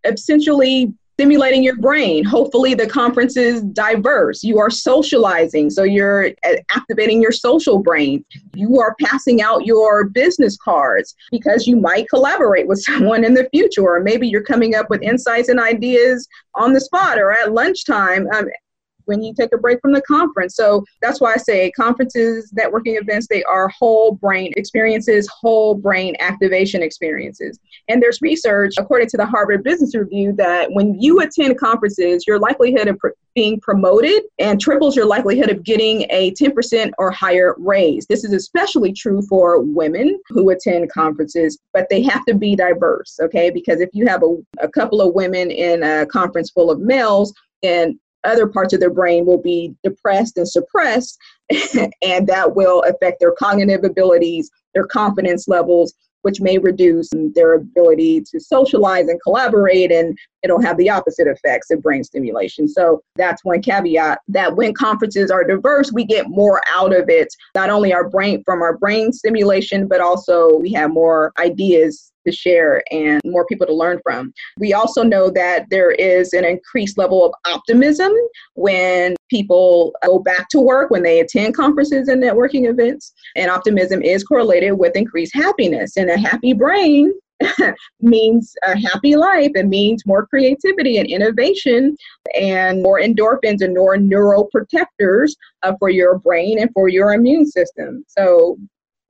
essentially 0.04 0.92
stimulating 1.14 1.62
your 1.62 1.76
brain. 1.76 2.24
Hopefully, 2.24 2.74
the 2.74 2.86
conference 2.86 3.36
is 3.36 3.62
diverse. 3.62 4.42
You 4.42 4.58
are 4.58 4.70
socializing, 4.70 5.70
so 5.70 5.84
you're 5.84 6.30
activating 6.74 7.22
your 7.22 7.32
social 7.32 7.78
brain. 7.78 8.24
You 8.54 8.80
are 8.80 8.96
passing 9.00 9.40
out 9.40 9.64
your 9.64 10.08
business 10.08 10.56
cards 10.56 11.14
because 11.30 11.66
you 11.66 11.76
might 11.76 12.08
collaborate 12.08 12.66
with 12.66 12.82
someone 12.84 13.24
in 13.24 13.34
the 13.34 13.48
future, 13.52 13.82
or 13.82 14.00
maybe 14.00 14.26
you're 14.26 14.42
coming 14.42 14.74
up 14.74 14.90
with 14.90 15.02
insights 15.02 15.48
and 15.48 15.60
ideas 15.60 16.26
on 16.54 16.72
the 16.72 16.80
spot 16.80 17.18
or 17.18 17.32
at 17.32 17.52
lunchtime. 17.52 18.26
Um, 18.34 18.48
when 19.06 19.22
you 19.22 19.34
take 19.34 19.52
a 19.52 19.58
break 19.58 19.80
from 19.80 19.92
the 19.92 20.02
conference. 20.02 20.56
So 20.56 20.84
that's 21.00 21.20
why 21.20 21.34
I 21.34 21.36
say 21.36 21.70
conferences, 21.72 22.52
networking 22.58 23.00
events, 23.00 23.26
they 23.28 23.42
are 23.44 23.68
whole 23.68 24.12
brain 24.12 24.52
experiences, 24.56 25.28
whole 25.28 25.74
brain 25.74 26.14
activation 26.20 26.82
experiences. 26.82 27.58
And 27.88 28.02
there's 28.02 28.20
research, 28.22 28.74
according 28.78 29.08
to 29.08 29.16
the 29.16 29.26
Harvard 29.26 29.64
Business 29.64 29.94
Review, 29.94 30.32
that 30.34 30.70
when 30.72 31.00
you 31.00 31.20
attend 31.20 31.58
conferences, 31.58 32.26
your 32.26 32.38
likelihood 32.38 32.88
of 32.88 32.98
pr- 32.98 33.08
being 33.34 33.60
promoted 33.60 34.22
and 34.38 34.60
triples 34.60 34.96
your 34.96 35.06
likelihood 35.06 35.50
of 35.50 35.64
getting 35.64 36.06
a 36.10 36.32
10% 36.32 36.92
or 36.98 37.10
higher 37.10 37.54
raise. 37.58 38.06
This 38.06 38.24
is 38.24 38.32
especially 38.32 38.92
true 38.92 39.22
for 39.22 39.60
women 39.60 40.20
who 40.28 40.50
attend 40.50 40.90
conferences, 40.92 41.58
but 41.72 41.86
they 41.90 42.02
have 42.02 42.24
to 42.26 42.34
be 42.34 42.54
diverse, 42.54 43.18
okay? 43.20 43.50
Because 43.50 43.80
if 43.80 43.90
you 43.92 44.06
have 44.06 44.22
a, 44.22 44.36
a 44.60 44.68
couple 44.68 45.00
of 45.00 45.14
women 45.14 45.50
in 45.50 45.82
a 45.82 46.06
conference 46.06 46.50
full 46.50 46.70
of 46.70 46.80
males, 46.80 47.34
then 47.62 47.98
other 48.24 48.46
parts 48.46 48.72
of 48.72 48.80
their 48.80 48.90
brain 48.90 49.26
will 49.26 49.40
be 49.40 49.74
depressed 49.82 50.36
and 50.36 50.48
suppressed, 50.48 51.18
and 52.02 52.26
that 52.26 52.54
will 52.54 52.82
affect 52.82 53.20
their 53.20 53.32
cognitive 53.32 53.84
abilities, 53.84 54.50
their 54.74 54.86
confidence 54.86 55.48
levels, 55.48 55.94
which 56.24 56.40
may 56.40 56.56
reduce 56.56 57.10
their 57.34 57.52
ability 57.52 58.22
to 58.22 58.40
socialize 58.40 59.08
and 59.08 59.20
collaborate, 59.22 59.92
and 59.92 60.16
it'll 60.42 60.60
have 60.60 60.78
the 60.78 60.88
opposite 60.88 61.26
effects 61.26 61.70
of 61.70 61.82
brain 61.82 62.02
stimulation. 62.02 62.66
So 62.66 63.02
that's 63.16 63.44
one 63.44 63.60
caveat 63.60 64.20
that 64.28 64.56
when 64.56 64.72
conferences 64.72 65.30
are 65.30 65.44
diverse, 65.44 65.92
we 65.92 66.04
get 66.04 66.30
more 66.30 66.62
out 66.74 66.96
of 66.96 67.10
it, 67.10 67.28
not 67.54 67.68
only 67.68 67.92
our 67.92 68.08
brain 68.08 68.42
from 68.42 68.62
our 68.62 68.76
brain 68.78 69.12
stimulation, 69.12 69.86
but 69.86 70.00
also 70.00 70.56
we 70.56 70.72
have 70.72 70.90
more 70.90 71.30
ideas 71.38 72.10
to 72.26 72.32
share 72.32 72.82
and 72.90 73.20
more 73.24 73.46
people 73.46 73.66
to 73.66 73.74
learn 73.74 74.00
from. 74.02 74.32
We 74.58 74.72
also 74.72 75.02
know 75.02 75.30
that 75.30 75.66
there 75.70 75.92
is 75.92 76.32
an 76.32 76.44
increased 76.44 76.98
level 76.98 77.24
of 77.24 77.32
optimism 77.46 78.12
when 78.54 79.16
people 79.30 79.92
go 80.04 80.18
back 80.18 80.48
to 80.50 80.60
work, 80.60 80.90
when 80.90 81.02
they 81.02 81.20
attend 81.20 81.54
conferences 81.54 82.08
and 82.08 82.22
networking 82.22 82.68
events. 82.68 83.12
And 83.36 83.50
optimism 83.50 84.02
is 84.02 84.24
correlated 84.24 84.78
with 84.78 84.96
increased 84.96 85.34
happiness. 85.34 85.96
And 85.96 86.10
a 86.10 86.18
happy 86.18 86.52
brain 86.52 87.12
means 88.00 88.54
a 88.66 88.78
happy 88.78 89.16
life. 89.16 89.52
It 89.54 89.66
means 89.66 90.06
more 90.06 90.26
creativity 90.26 90.98
and 90.98 91.08
innovation 91.08 91.96
and 92.38 92.82
more 92.82 93.00
endorphins 93.00 93.60
and 93.60 93.74
more 93.74 93.96
neuroprotectors 93.96 95.32
uh, 95.62 95.74
for 95.78 95.90
your 95.90 96.18
brain 96.18 96.58
and 96.60 96.70
for 96.72 96.88
your 96.88 97.12
immune 97.12 97.46
system. 97.46 98.04
So, 98.08 98.56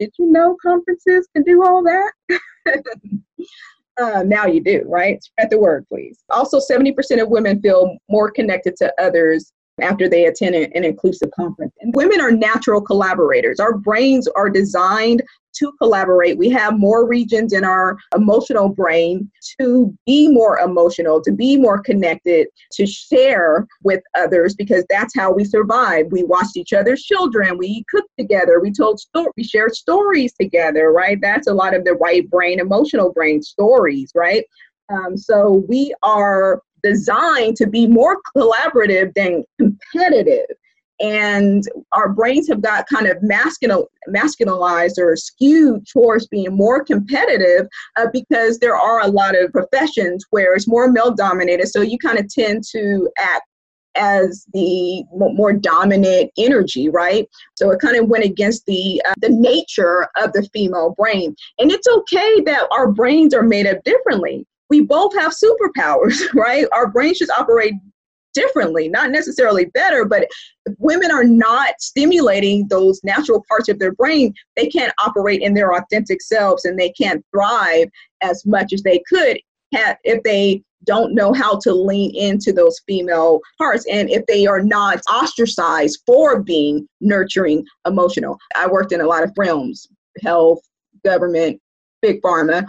did 0.00 0.12
you 0.18 0.26
know 0.26 0.56
conferences 0.60 1.28
can 1.34 1.44
do 1.44 1.64
all 1.64 1.82
that? 1.84 2.12
uh, 4.00 4.22
now 4.24 4.46
you 4.46 4.62
do, 4.62 4.82
right? 4.86 5.22
Spread 5.22 5.50
the 5.50 5.58
word, 5.58 5.86
please. 5.88 6.18
Also, 6.30 6.58
70% 6.58 7.22
of 7.22 7.28
women 7.28 7.60
feel 7.60 7.96
more 8.08 8.30
connected 8.30 8.76
to 8.76 8.92
others 9.00 9.52
after 9.80 10.08
they 10.08 10.26
attend 10.26 10.54
an 10.54 10.84
inclusive 10.84 11.30
conference. 11.32 11.72
And 11.80 11.94
women 11.94 12.20
are 12.20 12.30
natural 12.30 12.80
collaborators. 12.80 13.58
Our 13.60 13.76
brains 13.76 14.28
are 14.28 14.48
designed 14.50 15.22
to 15.56 15.72
collaborate. 15.80 16.36
We 16.36 16.50
have 16.50 16.78
more 16.78 17.06
regions 17.06 17.52
in 17.52 17.64
our 17.64 17.96
emotional 18.14 18.68
brain 18.68 19.30
to 19.60 19.96
be 20.04 20.28
more 20.28 20.58
emotional, 20.58 21.20
to 21.22 21.32
be 21.32 21.56
more 21.56 21.80
connected, 21.80 22.48
to 22.72 22.86
share 22.86 23.66
with 23.82 24.02
others 24.16 24.54
because 24.54 24.84
that's 24.90 25.14
how 25.16 25.32
we 25.32 25.44
survive. 25.44 26.06
We 26.10 26.24
watched 26.24 26.56
each 26.56 26.72
other's 26.72 27.02
children, 27.04 27.56
we 27.56 27.84
cooked 27.88 28.10
together, 28.18 28.60
we 28.60 28.72
told 28.72 28.98
stories, 28.98 29.32
we 29.36 29.44
shared 29.44 29.74
stories 29.74 30.32
together, 30.32 30.92
right? 30.92 31.18
That's 31.20 31.46
a 31.46 31.54
lot 31.54 31.74
of 31.74 31.84
the 31.84 31.94
right 31.94 32.28
brain, 32.28 32.58
emotional 32.58 33.12
brain 33.12 33.40
stories, 33.40 34.10
right? 34.14 34.44
Um, 34.88 35.16
so 35.16 35.64
we 35.68 35.94
are 36.02 36.60
designed 36.84 37.56
to 37.56 37.66
be 37.66 37.88
more 37.88 38.18
collaborative 38.36 39.12
than 39.14 39.42
competitive 39.58 40.46
and 41.00 41.64
our 41.92 42.08
brains 42.08 42.48
have 42.48 42.62
got 42.62 42.86
kind 42.86 43.06
of 43.06 43.20
masculine, 43.22 43.84
masculinized 44.08 44.98
or 44.98 45.16
skewed 45.16 45.86
towards 45.92 46.26
being 46.28 46.54
more 46.54 46.84
competitive 46.84 47.66
uh, 47.96 48.06
because 48.12 48.58
there 48.58 48.76
are 48.76 49.00
a 49.00 49.08
lot 49.08 49.36
of 49.36 49.52
professions 49.52 50.24
where 50.30 50.54
it's 50.54 50.68
more 50.68 50.90
male 50.90 51.12
dominated 51.12 51.66
so 51.66 51.80
you 51.80 51.98
kind 51.98 52.18
of 52.18 52.28
tend 52.28 52.62
to 52.72 53.08
act 53.18 53.42
as 53.96 54.44
the 54.52 55.04
more 55.12 55.52
dominant 55.52 56.30
energy, 56.36 56.88
right? 56.88 57.28
So 57.54 57.70
it 57.70 57.80
kind 57.80 57.96
of 57.96 58.08
went 58.08 58.24
against 58.24 58.66
the 58.66 59.00
uh, 59.08 59.14
the 59.20 59.28
nature 59.28 60.08
of 60.16 60.32
the 60.32 60.48
female 60.52 60.96
brain. 60.98 61.34
And 61.60 61.70
it's 61.70 61.86
okay 61.86 62.40
that 62.40 62.66
our 62.72 62.90
brains 62.90 63.34
are 63.34 63.44
made 63.44 63.68
up 63.68 63.84
differently. 63.84 64.48
We 64.74 64.80
both 64.80 65.14
have 65.14 65.32
superpowers, 65.32 66.20
right? 66.34 66.66
Our 66.72 66.88
brains 66.88 67.20
just 67.20 67.30
operate 67.30 67.74
differently, 68.34 68.88
not 68.88 69.12
necessarily 69.12 69.66
better, 69.66 70.04
but 70.04 70.26
if 70.66 70.74
women 70.78 71.12
are 71.12 71.22
not 71.22 71.74
stimulating 71.78 72.66
those 72.66 73.00
natural 73.04 73.44
parts 73.48 73.68
of 73.68 73.78
their 73.78 73.92
brain, 73.92 74.34
they 74.56 74.66
can't 74.66 74.92
operate 74.98 75.42
in 75.42 75.54
their 75.54 75.74
authentic 75.74 76.20
selves 76.20 76.64
and 76.64 76.76
they 76.76 76.90
can't 76.90 77.24
thrive 77.32 77.86
as 78.20 78.44
much 78.44 78.72
as 78.72 78.82
they 78.82 79.00
could 79.08 79.38
if 80.02 80.22
they 80.24 80.60
don't 80.84 81.14
know 81.14 81.32
how 81.32 81.56
to 81.58 81.72
lean 81.72 82.14
into 82.14 82.52
those 82.52 82.80
female 82.86 83.40
parts 83.58 83.86
and 83.90 84.10
if 84.10 84.26
they 84.26 84.46
are 84.46 84.62
not 84.62 85.00
ostracized 85.10 86.00
for 86.06 86.42
being 86.42 86.86
nurturing 87.00 87.64
emotional 87.84 88.38
i 88.54 88.68
worked 88.68 88.92
in 88.92 89.00
a 89.00 89.06
lot 89.06 89.24
of 89.24 89.32
realms 89.36 89.88
health 90.22 90.60
government 91.04 91.60
big 92.06 92.20
pharma 92.22 92.64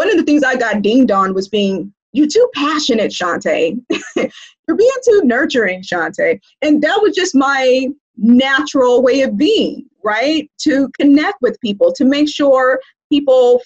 one 0.00 0.10
of 0.10 0.16
the 0.16 0.22
things 0.22 0.42
i 0.42 0.54
got 0.54 0.82
dinged 0.82 1.10
on 1.10 1.34
was 1.34 1.48
being 1.48 1.92
you're 2.12 2.26
too 2.26 2.48
passionate 2.54 3.12
Shante. 3.12 3.78
You're 4.66 4.76
being 4.76 4.90
too 5.04 5.20
nurturing 5.24 5.82
Shante. 5.82 6.40
And 6.62 6.82
that 6.82 6.98
was 7.02 7.14
just 7.14 7.34
my 7.34 7.88
natural 8.16 9.02
way 9.02 9.20
of 9.20 9.36
being 9.36 9.86
right? 10.06 10.48
To 10.60 10.88
connect 10.98 11.42
with 11.42 11.60
people 11.60 11.92
to 11.94 12.04
make 12.04 12.28
sure 12.28 12.80
people 13.10 13.60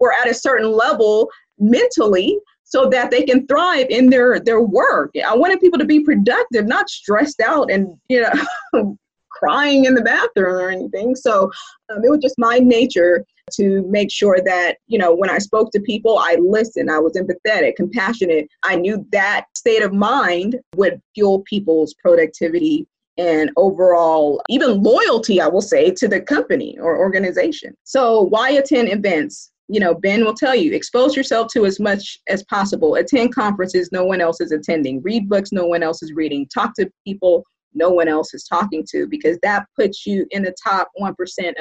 were 0.00 0.12
at 0.12 0.28
a 0.28 0.34
certain 0.34 0.72
level 0.72 1.30
mentally 1.58 2.38
so 2.64 2.88
that 2.90 3.12
they 3.12 3.22
can 3.22 3.46
thrive 3.46 3.86
in 3.88 4.10
their 4.10 4.40
their 4.40 4.60
work. 4.60 5.12
I 5.26 5.34
wanted 5.36 5.60
people 5.60 5.78
to 5.78 5.84
be 5.84 6.00
productive, 6.00 6.66
not 6.66 6.90
stressed 6.90 7.40
out 7.40 7.70
and 7.70 7.96
you 8.08 8.26
know 8.72 8.98
crying 9.38 9.84
in 9.84 9.94
the 9.94 10.02
bathroom 10.02 10.54
or 10.54 10.70
anything. 10.70 11.14
So 11.14 11.50
um, 11.90 12.04
it 12.04 12.10
was 12.10 12.20
just 12.20 12.36
my 12.38 12.58
nature 12.58 13.24
to 13.52 13.86
make 13.88 14.10
sure 14.10 14.40
that 14.44 14.78
you 14.88 14.98
know 14.98 15.14
when 15.14 15.30
I 15.30 15.38
spoke 15.38 15.70
to 15.72 15.80
people, 15.80 16.18
I 16.18 16.36
listened. 16.40 16.90
I 16.90 16.98
was 16.98 17.16
empathetic, 17.16 17.76
compassionate. 17.76 18.48
I 18.64 18.76
knew 18.76 19.06
that 19.12 19.46
state 19.56 19.82
of 19.82 19.92
mind 19.92 20.58
would 20.74 21.00
fuel 21.14 21.42
people's 21.48 21.94
productivity 21.94 22.86
and 23.18 23.50
overall 23.56 24.42
even 24.50 24.82
loyalty 24.82 25.40
i 25.40 25.46
will 25.46 25.62
say 25.62 25.90
to 25.90 26.06
the 26.06 26.20
company 26.20 26.76
or 26.78 26.98
organization 26.98 27.74
so 27.82 28.20
why 28.20 28.50
attend 28.50 28.92
events 28.92 29.52
you 29.68 29.80
know, 29.80 29.94
Ben 29.94 30.24
will 30.24 30.34
tell 30.34 30.54
you 30.54 30.72
expose 30.72 31.16
yourself 31.16 31.48
to 31.52 31.66
as 31.66 31.80
much 31.80 32.20
as 32.28 32.44
possible. 32.44 32.94
Attend 32.94 33.34
conferences 33.34 33.90
no 33.90 34.04
one 34.04 34.20
else 34.20 34.40
is 34.40 34.52
attending. 34.52 35.02
Read 35.02 35.28
books 35.28 35.52
no 35.52 35.66
one 35.66 35.82
else 35.82 36.02
is 36.02 36.12
reading. 36.12 36.46
Talk 36.46 36.74
to 36.74 36.90
people 37.04 37.44
no 37.76 37.90
one 37.90 38.08
else 38.08 38.34
is 38.34 38.44
talking 38.44 38.84
to 38.90 39.06
because 39.06 39.38
that 39.42 39.66
puts 39.78 40.06
you 40.06 40.26
in 40.30 40.42
the 40.42 40.54
top 40.62 40.88
1% 41.00 41.12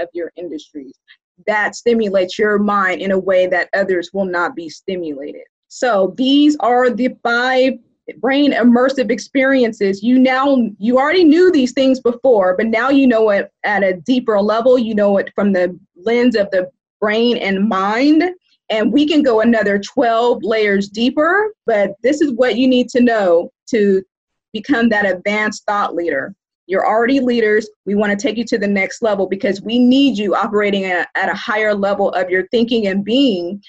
of 0.01 0.07
your 0.13 0.32
industries. 0.36 0.93
That 1.47 1.76
stimulates 1.76 2.39
your 2.39 2.57
mind 2.57 3.01
in 3.01 3.11
a 3.11 3.20
way 3.20 3.47
that 3.47 3.70
others 3.76 4.11
will 4.13 4.26
not 4.26 4.55
be 4.55 4.70
stimulated. 4.70 5.43
So 5.68 6.13
these 6.18 6.55
are 6.61 6.89
the 6.89 7.16
five 7.24 7.74
brain 8.18 8.53
immersive 8.53 9.09
experiences 9.09 10.03
you 10.03 10.20
now 10.20 10.55
you 10.78 10.99
already 10.99 11.24
knew 11.24 11.51
these 11.51 11.72
things 11.72 11.99
before 11.99 12.55
but 12.55 12.68
now 12.68 12.88
you 12.88 13.07
know 13.07 13.32
it 13.32 13.51
at 13.63 13.84
a 13.84 13.93
deeper 14.05 14.39
level 14.39 14.78
you 14.78 14.93
know 14.93 15.18
it 15.18 15.32
from 15.34 15.51
the 15.51 15.76
lens 15.95 16.36
of 16.36 16.47
the 16.51 16.70
brain 17.05 17.38
and 17.38 17.70
mind. 17.70 18.24
And 18.72 18.91
we 18.91 19.07
can 19.07 19.22
go 19.22 19.41
another 19.41 19.80
12 19.80 20.43
layers 20.43 20.89
deeper, 20.89 21.53
but 21.68 21.91
this 22.01 22.20
is 22.20 22.34
what 22.34 22.57
you 22.57 22.68
need 22.68 22.89
to 22.89 23.01
know 23.01 23.51
to 23.70 24.01
become 24.56 24.88
that 24.89 25.06
advanced 25.06 25.64
thought 25.66 25.93
leader. 25.93 26.34
You're 26.68 26.88
already 26.88 27.20
leaders. 27.20 27.70
We 27.86 27.93
want 27.93 28.12
to 28.12 28.18
take 28.18 28.38
you 28.38 28.45
to 28.45 28.58
the 28.58 28.68
next 28.68 29.03
level 29.03 29.28
because 29.28 29.62
we 29.62 29.78
need 29.78 30.18
you 30.18 30.34
operating 30.34 30.86
at, 30.86 31.10
at 31.16 31.30
a 31.30 31.36
higher 31.36 31.76
level 31.76 32.10
of 32.12 32.30
your 32.30 32.47
thinking 32.47 32.88
and 32.88 33.03
being, 33.03 33.62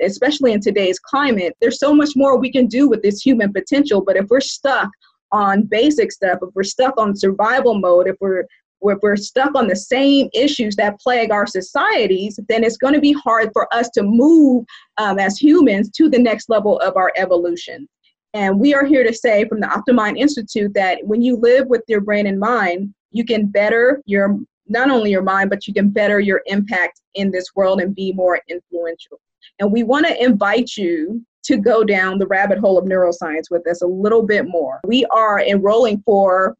especially 0.00 0.52
in 0.52 0.60
today's 0.60 1.00
climate. 1.00 1.56
There's 1.60 1.80
so 1.80 1.92
much 1.92 2.10
more 2.14 2.38
we 2.38 2.52
can 2.52 2.66
do 2.66 2.88
with 2.88 3.02
this 3.02 3.20
human 3.22 3.52
potential, 3.52 4.04
but 4.04 4.16
if 4.16 4.26
we're 4.28 4.40
stuck 4.40 4.88
on 5.32 5.62
basic 5.62 6.12
stuff, 6.12 6.38
if 6.42 6.50
we're 6.54 6.62
stuck 6.62 6.94
on 6.96 7.16
survival 7.16 7.74
mode, 7.74 8.06
if 8.06 8.16
we're 8.20 8.44
if 8.86 8.98
we're 9.02 9.16
stuck 9.16 9.54
on 9.54 9.66
the 9.66 9.74
same 9.76 10.28
issues 10.34 10.76
that 10.76 11.00
plague 11.00 11.30
our 11.30 11.46
societies, 11.46 12.38
then 12.50 12.62
it's 12.62 12.76
going 12.76 12.92
to 12.92 13.00
be 13.00 13.12
hard 13.12 13.48
for 13.54 13.66
us 13.74 13.88
to 13.90 14.02
move 14.02 14.66
um, 14.98 15.18
as 15.18 15.38
humans 15.38 15.90
to 15.92 16.10
the 16.10 16.18
next 16.18 16.50
level 16.50 16.78
of 16.80 16.94
our 16.96 17.10
evolution. 17.16 17.88
And 18.34 18.58
we 18.58 18.74
are 18.74 18.84
here 18.84 19.04
to 19.04 19.14
say 19.14 19.48
from 19.48 19.60
the 19.60 19.68
Optimind 19.68 20.18
Institute 20.18 20.74
that 20.74 20.98
when 21.04 21.22
you 21.22 21.36
live 21.36 21.68
with 21.68 21.82
your 21.86 22.00
brain 22.00 22.26
and 22.26 22.38
mind, 22.38 22.92
you 23.12 23.24
can 23.24 23.46
better 23.46 24.02
your 24.06 24.38
not 24.66 24.90
only 24.90 25.10
your 25.10 25.22
mind, 25.22 25.50
but 25.50 25.66
you 25.66 25.74
can 25.74 25.90
better 25.90 26.20
your 26.20 26.42
impact 26.46 27.00
in 27.14 27.30
this 27.30 27.46
world 27.54 27.80
and 27.80 27.94
be 27.94 28.12
more 28.12 28.40
influential. 28.48 29.20
And 29.60 29.70
we 29.70 29.82
want 29.82 30.06
to 30.06 30.22
invite 30.22 30.76
you 30.76 31.24
to 31.44 31.58
go 31.58 31.84
down 31.84 32.18
the 32.18 32.26
rabbit 32.26 32.58
hole 32.58 32.78
of 32.78 32.86
neuroscience 32.86 33.50
with 33.50 33.66
us 33.68 33.82
a 33.82 33.86
little 33.86 34.22
bit 34.22 34.48
more. 34.48 34.80
We 34.84 35.04
are 35.06 35.40
enrolling 35.40 36.02
for 36.04 36.56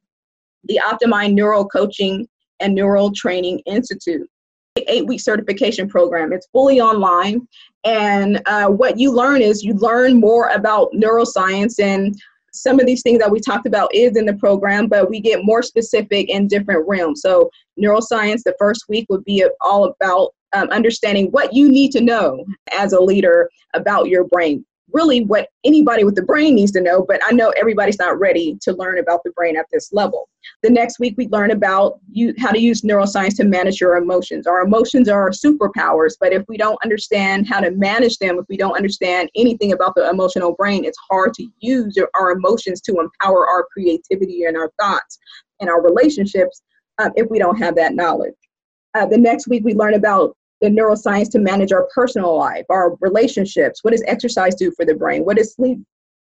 the 0.65 0.81
Optimind 0.87 1.33
Neural 1.33 1.67
Coaching 1.67 2.29
and 2.61 2.75
Neural 2.75 3.11
Training 3.13 3.61
Institute. 3.67 4.29
Eight 4.89 5.07
week 5.07 5.21
certification 5.21 5.89
program. 5.89 6.33
It's 6.33 6.49
fully 6.49 6.81
online. 6.81 7.47
And 7.85 8.43
uh, 8.47 8.67
what 8.67 8.99
you 8.99 9.13
learn 9.13 9.41
is 9.41 9.63
you 9.63 9.75
learn 9.75 10.19
more 10.19 10.49
about 10.49 10.91
neuroscience 10.93 11.79
and 11.79 12.13
some 12.53 12.81
of 12.81 12.87
these 12.87 13.03
things 13.03 13.21
that 13.21 13.31
we 13.31 13.39
talked 13.39 13.67
about 13.67 13.95
is 13.95 14.17
in 14.17 14.27
the 14.27 14.35
program, 14.35 14.89
but 14.89 15.09
we 15.09 15.21
get 15.21 15.45
more 15.45 15.63
specific 15.63 16.29
in 16.29 16.49
different 16.49 16.89
realms. 16.89 17.21
So, 17.21 17.51
neuroscience, 17.81 18.43
the 18.43 18.55
first 18.59 18.87
week 18.89 19.07
would 19.11 19.25
be 19.25 19.45
all 19.61 19.85
about 19.85 20.35
um, 20.53 20.69
understanding 20.71 21.29
what 21.31 21.53
you 21.53 21.71
need 21.71 21.93
to 21.93 22.01
know 22.01 22.45
as 22.73 22.93
a 22.93 23.01
leader 23.01 23.49
about 23.75 24.09
your 24.09 24.25
brain 24.25 24.65
really 24.95 25.25
what 25.25 25.49
anybody 25.65 26.05
with 26.05 26.15
the 26.15 26.23
brain 26.23 26.55
needs 26.55 26.73
to 26.73 26.81
know, 26.81 27.05
but 27.07 27.21
I 27.25 27.33
know 27.33 27.53
everybody's 27.59 27.99
not 27.99 28.19
ready 28.19 28.57
to 28.63 28.73
learn 28.73 28.99
about 28.99 29.21
the 29.25 29.33
brain 29.33 29.57
at 29.57 29.67
this 29.73 29.93
level. 29.93 30.29
The 30.63 30.71
next 30.71 30.99
week, 31.01 31.15
we 31.19 31.29
learn 31.29 31.51
about 31.51 31.99
you, 32.11 32.33
how 32.39 32.53
to 32.53 32.61
use 32.61 32.83
neuroscience 32.83 33.37
to 33.37 33.45
manage 33.45 33.81
your 33.81 33.97
emotions. 33.97 34.47
Our 34.47 34.63
emotions 34.63 35.09
are 35.09 35.21
our 35.21 35.31
superpowers, 35.31 36.15
but 36.19 36.33
if 36.33 36.45
we 36.49 36.57
don't 36.57 36.79
understand 36.85 37.49
how 37.49 37.61
to 37.61 37.73
manage 37.73 38.19
them, 38.19 38.39
if 38.39 38.47
we 38.49 38.57
don't 38.57 38.77
understand 38.77 39.31
anything 39.37 39.73
about 39.73 39.95
the 39.97 40.09
emotional 40.09 40.55
brain, 40.55 40.85
it's 40.85 40.99
hard 41.11 41.35
to 41.35 41.47
use 41.59 41.99
our 42.15 42.31
emotions 42.31 42.81
to 42.83 43.01
empower 43.01 43.49
our 43.49 43.67
creativity 43.73 44.45
and 44.45 44.57
our 44.57 44.71
thoughts 44.81 45.19
and 45.61 45.69
our 45.69 45.83
relationships 45.83 46.63
um, 46.99 47.11
if 47.17 47.29
we 47.31 47.39
don't 47.39 47.59
have 47.59 47.75
that 47.75 47.95
knowledge. 47.95 48.35
Uh, 48.95 49.07
the 49.07 49.19
next 49.19 49.49
week, 49.49 49.65
we 49.65 49.75
learn 49.75 49.95
about 49.95 50.37
the 50.65 50.71
neuroscience 50.71 51.31
to 51.31 51.39
manage 51.39 51.73
our 51.73 51.87
personal 51.95 52.37
life, 52.37 52.65
our 52.71 52.97
relationships. 53.01 53.85
What 53.85 53.91
does 53.91 54.03
exercise 54.07 54.55
do 54.55 54.73
for 54.73 54.87
the 54.87 54.95
brain? 54.95 55.25
What 55.25 55.37
does 55.37 55.55
sleep 55.55 55.79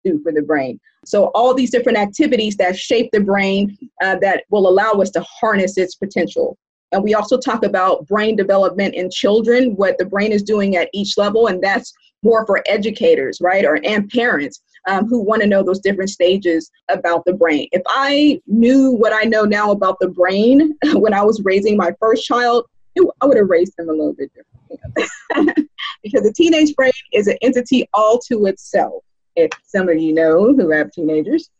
do 0.04 0.20
for 0.22 0.32
the 0.32 0.42
brain? 0.42 0.78
So, 1.04 1.26
all 1.34 1.54
these 1.54 1.70
different 1.70 1.98
activities 1.98 2.56
that 2.56 2.76
shape 2.78 3.10
the 3.12 3.20
brain 3.20 3.76
uh, 4.02 4.16
that 4.20 4.44
will 4.50 4.68
allow 4.68 4.92
us 4.92 5.10
to 5.10 5.26
harness 5.40 5.76
its 5.76 5.96
potential. 5.96 6.56
And 6.92 7.02
we 7.02 7.14
also 7.14 7.36
talk 7.36 7.64
about 7.64 8.06
brain 8.06 8.36
development 8.36 8.94
in 8.94 9.10
children, 9.10 9.74
what 9.76 9.98
the 9.98 10.06
brain 10.06 10.32
is 10.32 10.42
doing 10.42 10.76
at 10.76 10.88
each 10.94 11.18
level, 11.18 11.48
and 11.48 11.62
that's 11.62 11.92
more 12.22 12.46
for 12.46 12.62
educators, 12.66 13.38
right, 13.40 13.64
or 13.64 13.80
and 13.84 14.08
parents 14.08 14.62
um, 14.86 15.06
who 15.06 15.20
want 15.20 15.42
to 15.42 15.48
know 15.48 15.64
those 15.64 15.80
different 15.80 16.10
stages 16.10 16.70
about 16.88 17.24
the 17.24 17.34
brain. 17.34 17.68
If 17.72 17.82
I 17.88 18.40
knew 18.46 18.92
what 18.92 19.12
I 19.12 19.24
know 19.24 19.44
now 19.44 19.72
about 19.72 19.98
the 20.00 20.08
brain 20.08 20.76
when 20.94 21.12
I 21.12 21.22
was 21.22 21.42
raising 21.44 21.76
my 21.76 21.92
first 22.00 22.24
child, 22.24 22.66
I 23.20 23.26
would 23.26 23.36
have 23.36 23.48
raised 23.48 23.76
them 23.76 23.88
a 23.88 23.92
little 23.92 24.14
bit 24.14 24.30
differently. 24.34 25.64
because 26.02 26.22
the 26.22 26.32
teenage 26.32 26.74
brain 26.74 26.92
is 27.12 27.26
an 27.26 27.36
entity 27.42 27.88
all 27.94 28.18
to 28.28 28.46
itself. 28.46 29.02
If 29.36 29.50
some 29.64 29.88
of 29.88 29.98
you 29.98 30.12
know 30.12 30.54
who 30.54 30.70
have 30.70 30.90
teenagers. 30.90 31.50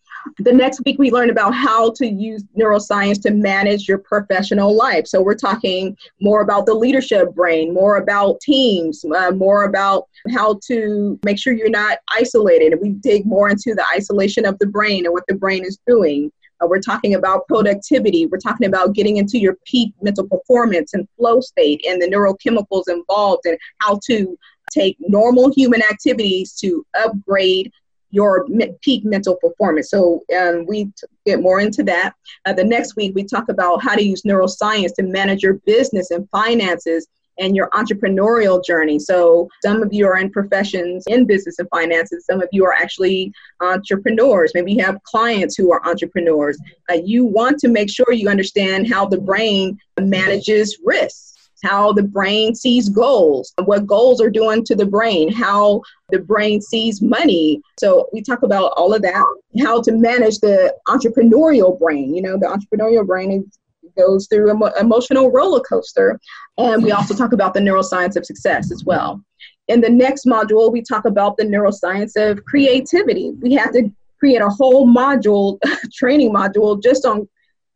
The 0.41 0.53
next 0.53 0.83
week, 0.85 0.99
we 0.99 1.13
learn 1.13 1.31
about 1.31 1.55
how 1.55 1.93
to 1.93 2.07
use 2.07 2.45
neuroscience 2.59 3.23
to 3.23 3.31
manage 3.31 3.87
your 3.87 3.99
professional 3.99 4.77
life. 4.77 5.07
So, 5.07 5.23
we're 5.23 5.37
talking 5.37 5.97
more 6.21 6.43
about 6.43 6.67
the 6.67 6.75
leadership 6.75 7.35
brain, 7.35 7.73
more 7.73 7.99
about 7.99 8.41
teams, 8.41 9.05
uh, 9.17 9.31
more 9.31 9.65
about 9.65 10.09
how 10.35 10.59
to 10.67 11.19
make 11.25 11.39
sure 11.39 11.53
you're 11.53 11.71
not 11.71 11.99
isolated. 12.13 12.73
And 12.73 12.83
we 12.83 12.91
dig 12.91 13.27
more 13.27 13.49
into 13.49 13.75
the 13.75 13.85
isolation 13.95 14.45
of 14.45 14.59
the 14.59 14.67
brain 14.67 15.07
and 15.07 15.15
what 15.15 15.25
the 15.29 15.35
brain 15.35 15.65
is 15.65 15.79
doing. 15.87 16.33
Uh, 16.63 16.67
we're 16.67 16.81
talking 16.81 17.15
about 17.15 17.47
productivity. 17.49 18.27
We're 18.27 18.39
talking 18.39 18.67
about 18.67 18.95
getting 18.95 19.17
into 19.17 19.39
your 19.39 19.57
peak 19.65 19.93
mental 20.03 20.27
performance 20.27 20.95
and 20.95 21.09
flow 21.17 21.41
state 21.41 21.85
and 21.87 22.01
the 22.01 22.07
neurochemicals 22.07 22.89
involved 22.89 23.47
and 23.47 23.59
how 23.79 24.01
to 24.07 24.39
take 24.71 24.97
normal 25.01 25.53
human 25.53 25.83
activities 25.83 26.53
to 26.55 26.85
upgrade 26.99 27.73
your 28.11 28.47
peak 28.83 29.05
mental 29.05 29.37
performance. 29.37 29.91
So 29.91 30.23
um, 30.39 30.65
we 30.67 30.85
t- 30.85 30.93
get 31.27 31.43
more 31.43 31.61
into 31.61 31.83
that. 31.85 32.15
Uh, 32.47 32.55
the 32.55 32.65
next 32.65 32.97
week, 32.97 33.13
we 33.15 33.25
talk 33.25 33.49
about 33.51 33.83
how 33.83 33.95
to 33.95 34.03
use 34.03 34.23
neuroscience 34.23 34.95
to 34.95 35.03
manage 35.03 35.43
your 35.43 35.55
business 35.67 36.11
and 36.11 36.29
finances 36.31 37.07
and 37.39 37.57
your 37.57 37.69
entrepreneurial 37.71 38.65
journey. 38.65 38.99
So, 38.99 39.49
some 39.63 39.83
of 39.83 39.93
you 39.93 40.07
are 40.07 40.19
in 40.19 40.31
professions 40.31 41.05
in 41.07 41.27
business 41.27 41.59
and 41.59 41.69
finances, 41.71 42.25
some 42.27 42.43
of 42.43 42.49
you 42.53 42.65
are 42.65 42.75
actually 42.75 43.33
entrepreneurs. 43.61 44.53
Maybe 44.55 44.73
you 44.73 44.85
have 44.85 45.03
clients 45.05 45.57
who 45.57 45.73
are 45.73 45.87
entrepreneurs. 45.87 46.59
Uh, 46.91 46.99
you 47.05 47.25
want 47.25 47.59
to 47.61 47.69
make 47.69 47.91
sure 47.91 48.13
you 48.13 48.29
understand 48.29 48.93
how 48.93 49.07
the 49.07 49.21
brain 49.21 49.79
manages 49.99 50.79
risks 50.85 51.29
how 51.63 51.93
the 51.93 52.03
brain 52.03 52.55
sees 52.55 52.89
goals, 52.89 53.53
what 53.65 53.87
goals 53.87 54.21
are 54.21 54.31
doing 54.31 54.65
to 54.65 54.75
the 54.75 54.87
brain, 54.87 55.33
how 55.33 55.83
the 56.11 56.19
brain 56.19 56.61
sees 56.61 57.03
money. 57.03 57.61
So 57.79 58.09
we 58.13 58.23
talk 58.23 58.43
about 58.43 58.73
all 58.77 58.95
of 58.95 59.03
that, 59.03 59.25
how 59.61 59.83
to 59.83 59.93
manage 59.93 60.39
the 60.39 60.75
entrepreneurial 60.87 61.79
brain. 61.79 62.15
You 62.15 62.23
know, 62.23 62.39
the 62.39 62.47
entrepreneurial 62.47 63.07
brain 63.07 63.33
is, 63.33 63.59
goes 63.97 64.27
through 64.27 64.51
an 64.51 64.63
emotional 64.81 65.31
roller 65.31 65.61
coaster. 65.61 66.19
And 66.57 66.83
we 66.83 66.93
also 66.93 67.15
talk 67.15 67.33
about 67.33 67.55
the 67.55 67.61
neuroscience 67.61 68.17
of 68.17 68.27
success 68.27 68.73
as 68.73 68.85
well. 68.85 69.23
In 69.69 69.81
the 69.81 69.91
next 69.91 70.25
module, 70.27 70.73
we 70.73 70.83
talk 70.83 71.05
about 71.05 71.37
the 71.37 71.45
neuroscience 71.45 72.17
of 72.17 72.45
creativity. 72.45 73.33
We 73.41 73.55
have 73.55 73.73
to 73.73 73.91
create 74.19 74.41
a 74.41 74.49
whole 74.49 74.87
module, 74.87 75.59
training 75.93 76.33
module, 76.33 76.83
just 76.83 77.05
on 77.05 77.29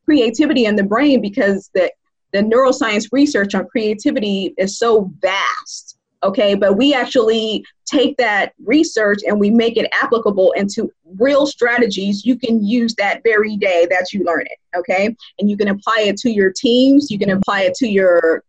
creativity 0.05 0.65
in 0.65 0.77
the 0.77 0.83
brain 0.83 1.21
because 1.21 1.71
the 1.75 1.91
the 2.33 2.39
neuroscience 2.39 3.09
research 3.13 3.55
on 3.55 3.67
creativity 3.67 4.55
is 4.57 4.79
so 4.79 5.13
vast 5.21 5.92
okay? 6.23 6.55
But 6.55 6.77
we 6.77 6.95
actually 6.95 7.65
take 7.87 8.17
that 8.17 8.53
research 8.65 9.19
and 9.27 9.39
we 9.39 9.51
make 9.51 9.77
it 9.77 9.91
applicable 10.01 10.53
into 10.53 10.91
real 11.19 11.47
strategies 11.47 12.25
you 12.25 12.39
can 12.39 12.65
use 12.65 12.95
that 12.95 13.23
very 13.23 13.57
day 13.57 13.87
that 13.91 14.13
you 14.13 14.25
learn 14.25 14.43
it 14.43 14.59
okay? 14.77 15.15
And 15.39 15.51
you 15.51 15.57
can 15.57 15.69
apply 15.69 16.03
it 16.07 16.17
to 16.19 16.31
your 16.31 16.53
teams 16.53 17.11
you 17.11 17.19
can 17.19 17.31
apply 17.31 17.63
it 17.63 17.75
to 17.75 17.89
your 17.89 18.45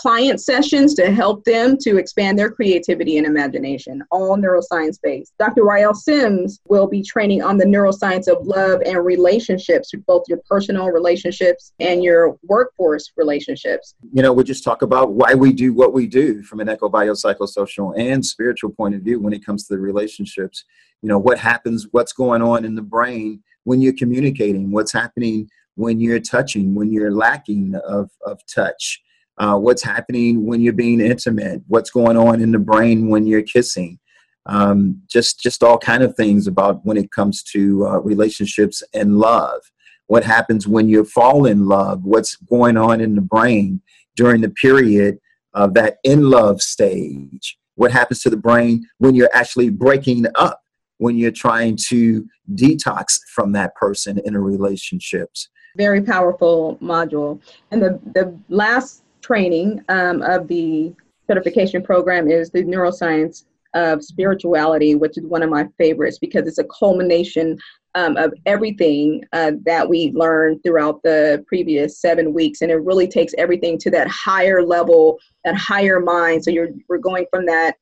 client 0.00 0.40
sessions 0.40 0.94
to 0.94 1.10
help 1.10 1.44
them 1.44 1.76
to 1.76 1.98
expand 1.98 2.38
their 2.38 2.50
creativity 2.50 3.18
and 3.18 3.26
imagination, 3.26 4.02
all 4.10 4.34
neuroscience 4.34 4.98
based. 5.02 5.34
Dr. 5.38 5.62
Rael 5.62 5.92
Sims 5.92 6.58
will 6.66 6.86
be 6.86 7.02
training 7.02 7.42
on 7.42 7.58
the 7.58 7.66
neuroscience 7.66 8.26
of 8.26 8.46
love 8.46 8.80
and 8.86 9.04
relationships, 9.04 9.92
both 10.06 10.22
your 10.26 10.40
personal 10.48 10.86
relationships 10.86 11.74
and 11.80 12.02
your 12.02 12.38
workforce 12.44 13.12
relationships. 13.18 13.94
You 14.14 14.22
know, 14.22 14.32
we 14.32 14.42
just 14.42 14.64
talk 14.64 14.80
about 14.80 15.12
why 15.12 15.34
we 15.34 15.52
do 15.52 15.74
what 15.74 15.92
we 15.92 16.06
do 16.06 16.42
from 16.44 16.60
an 16.60 16.70
eco-biopsychosocial 16.70 17.92
and 17.98 18.24
spiritual 18.24 18.70
point 18.70 18.94
of 18.94 19.02
view 19.02 19.20
when 19.20 19.34
it 19.34 19.44
comes 19.44 19.66
to 19.66 19.74
the 19.74 19.80
relationships. 19.80 20.64
You 21.02 21.10
know, 21.10 21.18
what 21.18 21.38
happens, 21.38 21.88
what's 21.90 22.14
going 22.14 22.40
on 22.40 22.64
in 22.64 22.74
the 22.74 22.80
brain 22.82 23.42
when 23.64 23.82
you're 23.82 23.92
communicating, 23.92 24.72
what's 24.72 24.92
happening 24.92 25.50
when 25.74 26.00
you're 26.00 26.20
touching, 26.20 26.74
when 26.74 26.90
you're 26.90 27.12
lacking 27.12 27.74
of, 27.86 28.10
of 28.24 28.40
touch 28.46 29.02
uh, 29.40 29.56
what's 29.56 29.82
happening 29.82 30.44
when 30.44 30.60
you're 30.60 30.72
being 30.74 31.00
intimate, 31.00 31.62
what's 31.66 31.90
going 31.90 32.16
on 32.16 32.42
in 32.42 32.52
the 32.52 32.58
brain 32.58 33.08
when 33.08 33.26
you're 33.26 33.42
kissing, 33.42 33.98
um, 34.44 35.00
just 35.08 35.40
just 35.40 35.62
all 35.62 35.78
kind 35.78 36.02
of 36.02 36.14
things 36.14 36.46
about 36.46 36.84
when 36.84 36.98
it 36.98 37.10
comes 37.10 37.42
to 37.42 37.86
uh, 37.86 37.98
relationships 38.00 38.82
and 38.92 39.18
love. 39.18 39.62
What 40.08 40.24
happens 40.24 40.68
when 40.68 40.88
you 40.88 41.04
fall 41.04 41.46
in 41.46 41.66
love? 41.66 42.04
What's 42.04 42.36
going 42.36 42.76
on 42.76 43.00
in 43.00 43.14
the 43.14 43.22
brain 43.22 43.80
during 44.14 44.42
the 44.42 44.50
period 44.50 45.18
of 45.54 45.72
that 45.72 45.96
in 46.04 46.28
love 46.28 46.60
stage? 46.60 47.56
What 47.76 47.92
happens 47.92 48.20
to 48.22 48.30
the 48.30 48.36
brain 48.36 48.86
when 48.98 49.14
you're 49.14 49.34
actually 49.34 49.70
breaking 49.70 50.26
up? 50.34 50.60
When 50.98 51.16
you're 51.16 51.30
trying 51.30 51.78
to 51.88 52.26
detox 52.52 53.20
from 53.34 53.52
that 53.52 53.74
person 53.74 54.20
in 54.26 54.34
a 54.34 54.40
relationships 54.40 55.48
very 55.76 56.02
powerful 56.02 56.76
module. 56.82 57.40
And 57.70 57.80
the, 57.80 58.00
the 58.12 58.36
last 58.48 59.04
training 59.20 59.82
um, 59.88 60.22
of 60.22 60.48
the 60.48 60.92
certification 61.26 61.82
program 61.82 62.28
is 62.28 62.50
the 62.50 62.64
neuroscience 62.64 63.44
of 63.74 64.02
spirituality, 64.02 64.94
which 64.94 65.16
is 65.16 65.24
one 65.24 65.42
of 65.42 65.50
my 65.50 65.68
favorites 65.78 66.18
because 66.18 66.46
it's 66.46 66.58
a 66.58 66.64
culmination 66.64 67.56
um, 67.94 68.16
of 68.16 68.32
everything 68.46 69.24
uh, 69.32 69.52
that 69.64 69.88
we 69.88 70.12
learned 70.12 70.60
throughout 70.62 71.02
the 71.02 71.44
previous 71.46 72.00
seven 72.00 72.32
weeks, 72.32 72.62
and 72.62 72.70
it 72.70 72.76
really 72.76 73.08
takes 73.08 73.34
everything 73.36 73.78
to 73.78 73.90
that 73.90 74.08
higher 74.08 74.62
level, 74.62 75.18
that 75.44 75.56
higher 75.56 76.00
mind. 76.00 76.44
So 76.44 76.50
you're 76.50 76.70
we're 76.88 76.98
going 76.98 77.26
from 77.30 77.46
that 77.46 77.76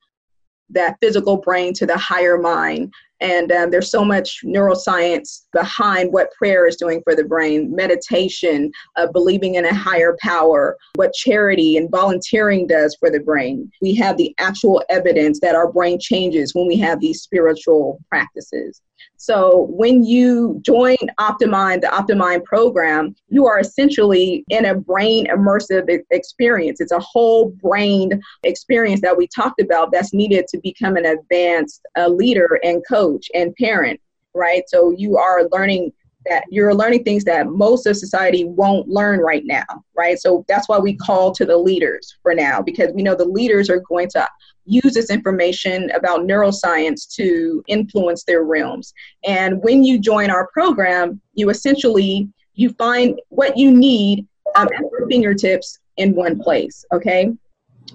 that 0.71 0.97
physical 1.01 1.39
brain 1.39 1.73
to 1.75 1.87
the 1.87 1.97
higher 1.97 2.39
mind. 2.39 2.93
And 3.21 3.51
um, 3.53 3.71
there's 3.71 3.91
so 3.91 4.05
much 4.05 4.41
neuroscience 4.45 5.45
behind 5.53 6.13
what 6.13 6.33
prayer 6.33 6.67
is 6.67 6.77
doing 6.77 7.01
for 7.03 7.15
the 7.15 7.25
brain, 7.25 7.75
meditation, 7.75 8.71
uh, 8.97 9.09
believing 9.13 9.57
in 9.57 9.65
a 9.65 9.75
higher 9.75 10.17
power, 10.21 10.77
what 10.95 11.13
charity 11.13 11.77
and 11.77 11.91
volunteering 11.91 12.67
does 12.67 12.97
for 12.99 13.11
the 13.11 13.21
brain. 13.21 13.71
We 13.81 13.95
have 13.97 14.17
the 14.17 14.35
actual 14.39 14.85
evidence 14.89 15.41
that 15.41 15.55
our 15.55 15.71
brain 15.73 15.99
changes 16.01 16.55
when 16.55 16.67
we 16.67 16.77
have 16.77 17.01
these 17.01 17.23
spiritual 17.23 17.99
practices. 18.09 18.81
So 19.17 19.67
when 19.71 20.05
you 20.05 20.61
join 20.65 20.97
Optimind, 21.19 21.81
the 21.81 21.89
Optimind 21.89 22.45
program, 22.45 23.17
you 23.29 23.47
are 23.47 23.59
essentially 23.59 24.45
in 24.49 24.65
a 24.65 24.77
brain 24.77 25.27
immersive 25.27 25.89
experience. 26.11 26.81
It's 26.81 26.93
a 26.93 27.01
whole 27.01 27.51
brain 27.61 28.21
experience 28.45 29.01
that 29.01 29.17
we 29.17 29.27
talked 29.27 29.61
about 29.61 29.91
that's 29.91 30.15
needed 30.15 30.47
to 30.49 30.61
become 30.61 30.97
an 30.97 31.05
advanced 31.05 31.81
uh, 31.97 32.09
leader 32.09 32.61
and 32.63 32.83
coach 32.89 33.08
and 33.35 33.55
parent, 33.57 34.01
right? 34.35 34.63
So 34.69 34.91
you 34.91 35.17
are 35.17 35.49
learning 35.53 35.93
that 36.27 36.45
you're 36.51 36.75
learning 36.75 37.05
things 37.05 37.25
that 37.25 37.47
most 37.47 37.87
of 37.87 37.97
society 37.97 38.45
won't 38.45 38.89
learn 38.89 39.21
right 39.21 39.45
now, 39.45 39.65
right? 39.97 40.19
So 40.19 40.45
that's 40.49 40.69
why 40.69 40.79
we 40.79 40.97
call 40.97 41.33
to 41.33 41.45
the 41.45 41.57
leaders 41.57 42.17
for 42.23 42.35
now 42.35 42.61
because 42.61 42.93
we 42.93 43.03
know 43.03 43.15
the 43.15 43.25
leaders 43.25 43.71
are 43.71 43.81
going 43.81 44.09
to 44.11 44.29
use 44.65 44.95
this 44.95 45.11
information 45.11 45.91
about 45.93 46.21
neuroscience 46.21 47.09
to 47.15 47.63
influence 47.69 48.25
their 48.25 48.43
realms. 48.43 48.93
And 49.25 49.63
when 49.63 49.85
you 49.85 49.99
join 49.99 50.31
our 50.31 50.49
program, 50.49 51.21
you 51.35 51.51
essentially 51.51 52.29
you 52.55 52.71
find 52.71 53.21
what 53.29 53.57
you 53.57 53.71
need 53.71 54.27
at 54.57 54.69
your 54.71 55.09
fingertips 55.09 55.79
in 55.97 56.15
one 56.15 56.39
place. 56.39 56.85
Okay. 56.93 57.33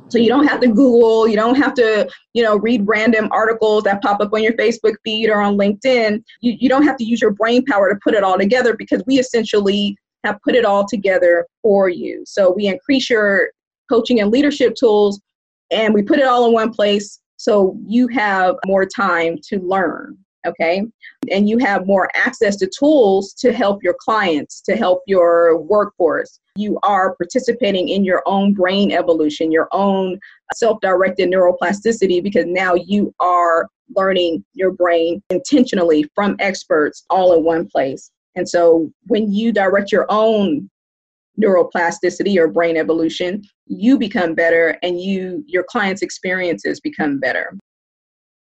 So 0.09 0.17
you 0.17 0.29
don't 0.29 0.47
have 0.47 0.59
to 0.61 0.67
Google, 0.67 1.27
you 1.27 1.35
don't 1.35 1.55
have 1.55 1.73
to, 1.75 2.09
you 2.33 2.43
know, 2.43 2.57
read 2.57 2.83
random 2.85 3.29
articles 3.31 3.83
that 3.83 4.01
pop 4.01 4.21
up 4.21 4.33
on 4.33 4.43
your 4.43 4.53
Facebook 4.53 4.95
feed 5.03 5.29
or 5.29 5.41
on 5.41 5.57
LinkedIn. 5.57 6.23
You, 6.41 6.55
you 6.59 6.69
don't 6.69 6.83
have 6.83 6.97
to 6.97 7.03
use 7.03 7.21
your 7.21 7.31
brain 7.31 7.65
power 7.65 7.89
to 7.89 7.99
put 8.03 8.13
it 8.13 8.23
all 8.23 8.37
together 8.37 8.75
because 8.75 9.03
we 9.07 9.19
essentially 9.19 9.97
have 10.23 10.37
put 10.43 10.55
it 10.55 10.65
all 10.65 10.85
together 10.87 11.45
for 11.61 11.89
you. 11.89 12.23
So 12.25 12.51
we 12.51 12.67
increase 12.67 13.09
your 13.09 13.49
coaching 13.89 14.21
and 14.21 14.31
leadership 14.31 14.75
tools 14.75 15.21
and 15.71 15.93
we 15.93 16.01
put 16.01 16.19
it 16.19 16.25
all 16.25 16.45
in 16.47 16.53
one 16.53 16.71
place 16.71 17.19
so 17.37 17.77
you 17.85 18.07
have 18.07 18.55
more 18.65 18.85
time 18.85 19.37
to 19.49 19.59
learn 19.59 20.17
okay? 20.45 20.83
And 21.31 21.47
you 21.47 21.57
have 21.59 21.87
more 21.87 22.09
access 22.15 22.55
to 22.57 22.67
tools 22.67 23.33
to 23.35 23.53
help 23.53 23.83
your 23.83 23.95
clients 23.99 24.61
to 24.61 24.75
help 24.75 25.01
your 25.07 25.57
workforce. 25.57 26.39
You 26.55 26.79
are 26.83 27.15
participating 27.15 27.89
in 27.89 28.03
your 28.03 28.21
own 28.25 28.53
brain 28.53 28.91
evolution 28.91 29.51
your 29.51 29.67
own 29.71 30.19
self-directed 30.53 31.31
neuroplasticity 31.31 32.21
because 32.21 32.45
now 32.47 32.75
you 32.75 33.13
are 33.19 33.67
learning 33.95 34.43
your 34.53 34.71
brain 34.71 35.21
intentionally 35.29 36.05
from 36.15 36.35
experts 36.39 37.03
all 37.09 37.35
in 37.37 37.43
one 37.43 37.67
place. 37.67 38.11
And 38.35 38.47
so 38.47 38.91
when 39.07 39.31
you 39.31 39.51
direct 39.51 39.91
your 39.91 40.05
own 40.09 40.69
neuroplasticity 41.39 42.37
or 42.37 42.47
brain 42.47 42.77
evolution 42.77 43.43
you 43.65 43.97
become 43.97 44.35
better 44.35 44.77
and 44.83 45.01
you 45.01 45.43
your 45.47 45.63
clients 45.63 46.01
experiences 46.01 46.79
become 46.79 47.19
better 47.19 47.57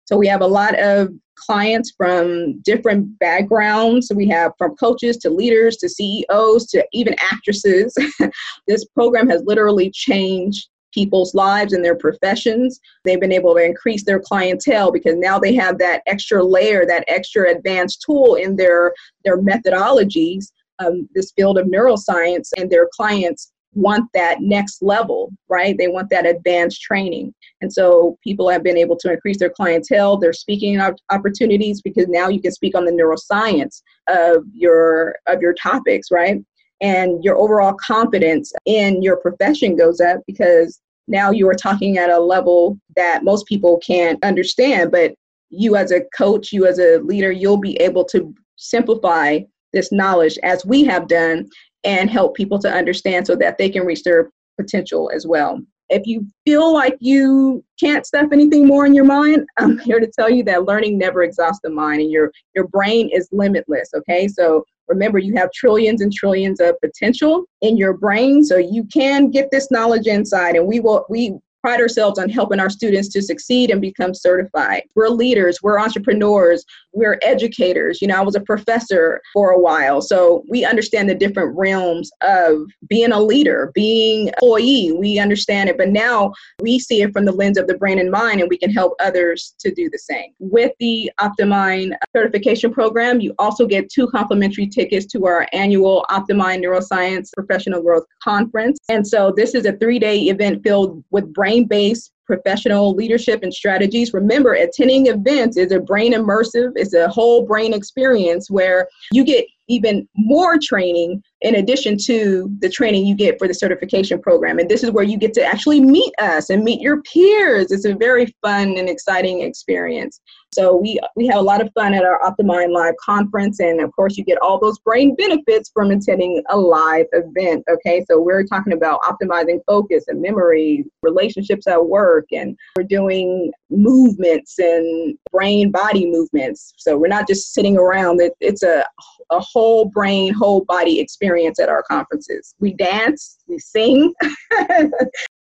so 0.05 0.17
we 0.17 0.27
have 0.27 0.41
a 0.41 0.47
lot 0.47 0.79
of 0.79 1.09
clients 1.35 1.93
from 1.97 2.59
different 2.61 3.17
backgrounds 3.19 4.07
So 4.07 4.15
we 4.15 4.27
have 4.29 4.51
from 4.57 4.75
coaches 4.75 5.17
to 5.17 5.29
leaders 5.29 5.77
to 5.77 5.89
ceos 5.89 6.67
to 6.67 6.85
even 6.93 7.15
actresses 7.19 7.93
this 8.67 8.85
program 8.85 9.29
has 9.29 9.41
literally 9.45 9.91
changed 9.91 10.67
people's 10.93 11.33
lives 11.33 11.73
and 11.73 11.83
their 11.83 11.95
professions. 11.95 12.79
They've 13.03 13.19
been 13.19 13.31
able 13.31 13.55
to 13.55 13.65
increase 13.65 14.05
their 14.05 14.19
clientele 14.19 14.91
because 14.91 15.15
now 15.15 15.39
they 15.39 15.55
have 15.55 15.79
that 15.79 16.03
extra 16.05 16.43
layer, 16.43 16.85
that 16.85 17.03
extra 17.07 17.49
advanced 17.49 18.03
tool 18.05 18.35
in 18.35 18.55
their 18.55 18.93
their 19.25 19.41
methodologies 19.41 20.51
um, 20.79 21.07
this 21.13 21.31
field 21.35 21.57
of 21.57 21.67
neuroscience 21.67 22.49
and 22.57 22.69
their 22.69 22.87
clients 22.95 23.52
want 23.75 24.09
that 24.13 24.41
next 24.41 24.81
level, 24.81 25.31
right? 25.49 25.77
They 25.77 25.87
want 25.87 26.09
that 26.09 26.25
advanced 26.25 26.81
training. 26.81 27.33
And 27.61 27.71
so 27.71 28.17
people 28.23 28.49
have 28.49 28.63
been 28.63 28.77
able 28.77 28.97
to 28.97 29.11
increase 29.11 29.39
their 29.39 29.49
clientele, 29.49 30.17
their 30.17 30.33
speaking 30.33 30.79
opportunities 31.09 31.81
because 31.81 32.07
now 32.07 32.29
you 32.29 32.41
can 32.41 32.51
speak 32.51 32.75
on 32.75 32.85
the 32.85 32.91
neuroscience 32.91 33.81
of 34.07 34.43
your 34.53 35.15
of 35.27 35.41
your 35.41 35.53
topics, 35.53 36.11
right? 36.11 36.37
And 36.81 37.23
your 37.23 37.37
overall 37.37 37.75
confidence 37.75 38.51
in 38.65 39.01
your 39.01 39.17
profession 39.17 39.75
goes 39.75 40.01
up 40.01 40.21
because 40.27 40.81
now 41.07 41.31
you 41.31 41.47
are 41.49 41.55
talking 41.55 41.97
at 41.97 42.09
a 42.09 42.19
level 42.19 42.77
that 42.95 43.23
most 43.23 43.45
people 43.45 43.79
can't 43.79 44.23
understand, 44.23 44.91
but 44.91 45.13
you 45.49 45.75
as 45.75 45.91
a 45.91 46.01
coach, 46.15 46.51
you 46.51 46.65
as 46.65 46.79
a 46.79 46.99
leader, 46.99 47.31
you'll 47.31 47.57
be 47.57 47.75
able 47.77 48.03
to 48.05 48.33
simplify 48.55 49.39
this 49.71 49.91
knowledge 49.91 50.37
as 50.43 50.65
we 50.65 50.83
have 50.83 51.07
done 51.07 51.47
and 51.83 52.09
help 52.09 52.35
people 52.35 52.59
to 52.59 52.71
understand 52.71 53.27
so 53.27 53.35
that 53.35 53.57
they 53.57 53.69
can 53.69 53.85
reach 53.85 54.03
their 54.03 54.29
potential 54.57 55.11
as 55.13 55.25
well. 55.27 55.61
If 55.89 56.07
you 56.07 56.25
feel 56.45 56.73
like 56.73 56.97
you 56.99 57.63
can't 57.79 58.05
stuff 58.05 58.29
anything 58.31 58.65
more 58.65 58.85
in 58.85 58.93
your 58.93 59.05
mind, 59.05 59.45
I'm 59.57 59.77
here 59.79 59.99
to 59.99 60.07
tell 60.07 60.29
you 60.29 60.43
that 60.45 60.65
learning 60.65 60.97
never 60.97 61.23
exhausts 61.23 61.61
the 61.63 61.69
mind 61.69 62.01
and 62.01 62.11
your 62.11 62.31
your 62.55 62.67
brain 62.67 63.09
is 63.13 63.27
limitless, 63.31 63.91
okay? 63.95 64.27
So 64.27 64.63
remember 64.87 65.17
you 65.17 65.35
have 65.35 65.51
trillions 65.51 66.01
and 66.01 66.11
trillions 66.11 66.59
of 66.59 66.79
potential 66.81 67.45
in 67.61 67.77
your 67.77 67.93
brain 67.93 68.43
so 68.43 68.57
you 68.57 68.85
can 68.85 69.29
get 69.29 69.49
this 69.51 69.71
knowledge 69.71 70.07
inside 70.07 70.55
and 70.55 70.67
we 70.67 70.79
will 70.79 71.05
we 71.09 71.37
pride 71.63 71.79
ourselves 71.79 72.19
on 72.19 72.27
helping 72.27 72.59
our 72.59 72.69
students 72.69 73.07
to 73.07 73.21
succeed 73.21 73.71
and 73.71 73.79
become 73.79 74.13
certified. 74.13 74.83
We're 74.95 75.07
leaders, 75.07 75.59
we're 75.63 75.79
entrepreneurs, 75.79 76.65
we're 76.91 77.17
educators. 77.23 78.01
You 78.01 78.09
know, 78.09 78.17
I 78.17 78.21
was 78.21 78.35
a 78.35 78.41
professor 78.41 79.21
for 79.31 79.51
a 79.51 79.59
while, 79.59 80.01
so 80.01 80.43
we 80.49 80.65
understand 80.65 81.09
the 81.09 81.15
different 81.15 81.55
realms 81.57 82.11
of 82.21 82.67
being 82.89 83.13
a 83.13 83.19
leader, 83.19 83.71
being 83.73 84.27
an 84.27 84.33
employee. 84.41 84.91
We 84.91 85.19
understand 85.19 85.69
it, 85.69 85.77
but 85.77 85.89
now 85.89 86.33
we 86.61 86.79
see 86.79 87.01
it 87.01 87.13
from 87.13 87.23
the 87.23 87.31
lens 87.31 87.57
of 87.57 87.67
the 87.67 87.77
brain 87.77 87.97
and 87.97 88.11
mind, 88.11 88.41
and 88.41 88.49
we 88.49 88.57
can 88.57 88.69
help 88.69 88.93
others 88.99 89.55
to 89.59 89.73
do 89.73 89.89
the 89.89 89.97
same. 89.97 90.31
With 90.39 90.73
the 90.79 91.09
Optimind 91.21 91.93
certification 92.13 92.73
program, 92.73 93.21
you 93.21 93.33
also 93.39 93.65
get 93.65 93.89
two 93.89 94.07
complimentary 94.07 94.67
tickets 94.67 95.05
to 95.13 95.25
our 95.27 95.47
annual 95.53 96.05
Optimind 96.11 96.61
Neuroscience 96.61 97.29
Professional 97.33 97.81
Growth 97.81 98.05
Conference. 98.21 98.79
And 98.89 99.07
so 99.07 99.33
this 99.35 99.55
is 99.55 99.65
a 99.65 99.77
three 99.77 99.97
day 99.97 100.23
event 100.23 100.61
filled 100.61 101.01
with 101.11 101.33
brain 101.33 101.52
based 101.61 102.11
professional 102.25 102.95
leadership 102.95 103.43
and 103.43 103.53
strategies. 103.53 104.13
Remember, 104.13 104.53
attending 104.53 105.07
events 105.07 105.57
is 105.57 105.71
a 105.71 105.79
brain 105.79 106.13
immersive, 106.13 106.71
it's 106.75 106.93
a 106.93 107.09
whole 107.09 107.45
brain 107.45 107.73
experience 107.73 108.49
where 108.49 108.87
you 109.11 109.23
get 109.23 109.45
even 109.67 110.07
more 110.15 110.57
training 110.61 111.21
in 111.43 111.55
addition 111.55 111.97
to 111.97 112.49
the 112.59 112.69
training 112.69 113.05
you 113.05 113.15
get 113.15 113.37
for 113.37 113.47
the 113.47 113.53
certification 113.53 114.21
program. 114.21 114.59
And 114.59 114.69
this 114.69 114.81
is 114.81 114.91
where 114.91 115.03
you 115.03 115.17
get 115.17 115.33
to 115.33 115.43
actually 115.43 115.81
meet 115.81 116.13
us 116.19 116.49
and 116.49 116.63
meet 116.63 116.81
your 116.81 117.01
peers. 117.01 117.71
It's 117.71 117.85
a 117.85 117.93
very 117.93 118.33
fun 118.41 118.77
and 118.77 118.89
exciting 118.89 119.41
experience. 119.41 120.21
So 120.53 120.75
we 120.75 120.99
we 121.15 121.25
have 121.27 121.39
a 121.39 121.41
lot 121.41 121.61
of 121.61 121.71
fun 121.73 121.95
at 121.95 122.03
our 122.03 122.19
Optimind 122.21 122.73
Live 122.73 122.93
conference, 123.03 123.59
and 123.59 123.81
of 123.81 123.91
course, 123.95 124.17
you 124.17 124.23
get 124.23 124.37
all 124.39 124.59
those 124.59 124.77
brain 124.79 125.15
benefits 125.15 125.71
from 125.73 125.89
attending 125.89 126.43
a 126.49 126.57
live 126.57 127.07
event. 127.11 127.63
Okay, 127.67 128.05
so 128.07 128.21
we're 128.21 128.43
talking 128.43 128.73
about 128.73 129.01
optimizing 129.01 129.61
focus 129.65 130.05
and 130.07 130.21
memory, 130.21 130.85
relationships 131.01 131.65
at 131.67 131.83
work, 131.83 132.25
and 132.31 132.55
we're 132.77 132.83
doing 132.83 133.51
movements 133.71 134.59
and 134.59 135.17
brain 135.31 135.71
body 135.71 136.05
movements. 136.05 136.73
So 136.77 136.97
we're 136.97 137.07
not 137.07 137.27
just 137.27 137.53
sitting 137.53 137.75
around. 137.75 138.21
It, 138.21 138.33
it's 138.39 138.61
a 138.61 138.85
a 139.31 139.39
whole 139.39 139.85
brain, 139.85 140.33
whole 140.33 140.65
body 140.65 140.99
experience 140.99 141.32
at 141.59 141.69
our 141.69 141.83
conferences. 141.83 142.55
We 142.59 142.73
dance, 142.73 143.39
we 143.47 143.59
sing. 143.59 144.13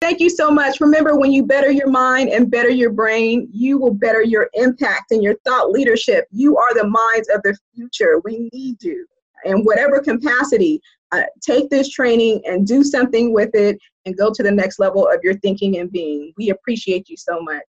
Thank 0.02 0.20
you 0.20 0.30
so 0.30 0.52
much. 0.52 0.80
Remember, 0.80 1.18
when 1.18 1.32
you 1.32 1.44
better 1.44 1.72
your 1.72 1.90
mind 1.90 2.30
and 2.30 2.52
better 2.52 2.70
your 2.70 2.92
brain, 2.92 3.50
you 3.52 3.80
will 3.80 3.94
better 3.94 4.22
your 4.22 4.50
impact 4.54 5.12
and 5.12 5.24
your 5.24 5.36
thought 5.46 5.72
leadership. 5.72 6.26
You 6.32 6.58
are 6.58 6.74
the 6.76 6.88
minds 6.88 7.30
of 7.34 7.42
the 7.44 7.58
future. 7.74 8.22
We 8.24 8.50
need 8.54 8.82
you 8.84 9.08
in 9.46 9.64
whatever 9.64 10.00
capacity. 10.00 10.80
Uh, 11.12 11.24
take 11.42 11.70
this 11.70 11.90
training 11.90 12.42
and 12.46 12.68
do 12.68 12.84
something 12.84 13.34
with 13.34 13.50
it 13.54 13.78
and 14.06 14.16
go 14.18 14.32
to 14.32 14.44
the 14.44 14.52
next 14.52 14.78
level 14.78 15.08
of 15.08 15.20
your 15.24 15.36
thinking 15.40 15.78
and 15.78 15.92
being. 15.92 16.34
We 16.38 16.50
appreciate 16.50 17.10
you 17.10 17.18
so 17.18 17.42
much. 17.42 17.64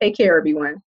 Take 0.00 0.16
care, 0.16 0.36
everyone. 0.36 0.82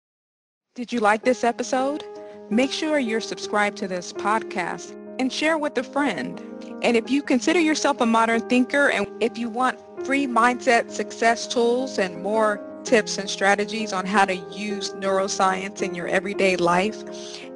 Did 0.75 0.93
you 0.93 1.01
like 1.01 1.25
this 1.25 1.43
episode? 1.43 2.05
Make 2.51 2.71
sure 2.71 2.99
you're 2.99 3.21
subscribed 3.21 3.79
to 3.79 3.89
this 3.89 4.13
podcast 4.13 4.95
and 5.19 5.33
share 5.33 5.59
with 5.59 5.77
a 5.79 5.83
friend. 5.83 6.43
And 6.83 6.97
if 6.97 7.11
you 7.11 7.23
consider 7.23 7.61
yourself 7.61 8.01
a 8.01 8.07
modern 8.07 8.41
thinker 8.49 8.91
and 8.91 9.07
if 9.21 9.39
you 9.39 9.49
want 9.49 9.79
free 10.05 10.27
mindset 10.27 10.91
success 10.91 11.47
tools 11.47 11.99
and 11.99 12.23
more 12.23 12.63
tips 12.85 13.19
and 13.19 13.29
strategies 13.29 13.93
on 13.93 14.07
how 14.07 14.25
to 14.25 14.35
use 14.35 14.93
neuroscience 14.93 15.83
in 15.83 15.95
your 15.95 16.07
everyday 16.07 16.57
life 16.57 17.03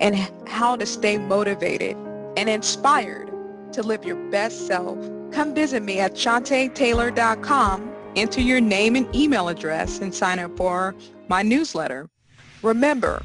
and 0.01 0.16
how 0.49 0.74
to 0.74 0.85
stay 0.85 1.16
motivated 1.16 1.97
and 2.37 2.49
inspired 2.49 3.31
to 3.73 3.82
live 3.82 4.05
your 4.05 4.16
best 4.31 4.66
self, 4.66 4.99
come 5.31 5.55
visit 5.55 5.82
me 5.82 6.01
at 6.01 6.15
shantetaylor.com, 6.15 7.93
enter 8.16 8.41
your 8.41 8.61
name 8.61 8.97
and 8.97 9.15
email 9.15 9.49
address 9.49 10.01
and 10.01 10.12
sign 10.12 10.41
up 10.41 10.57
for 10.57 10.95
my 11.28 11.43
newsletter. 11.43 12.09
Remember, 12.62 13.23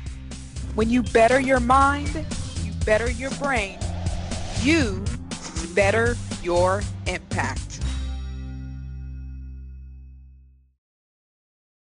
when 0.76 0.90
you 0.90 1.02
better 1.02 1.40
your 1.40 1.60
mind, 1.60 2.26
you 2.64 2.72
better 2.86 3.10
your 3.10 3.32
brain, 3.32 3.80
you 4.66 5.04
better 5.76 6.18
your 6.42 6.82
impact. 7.06 7.65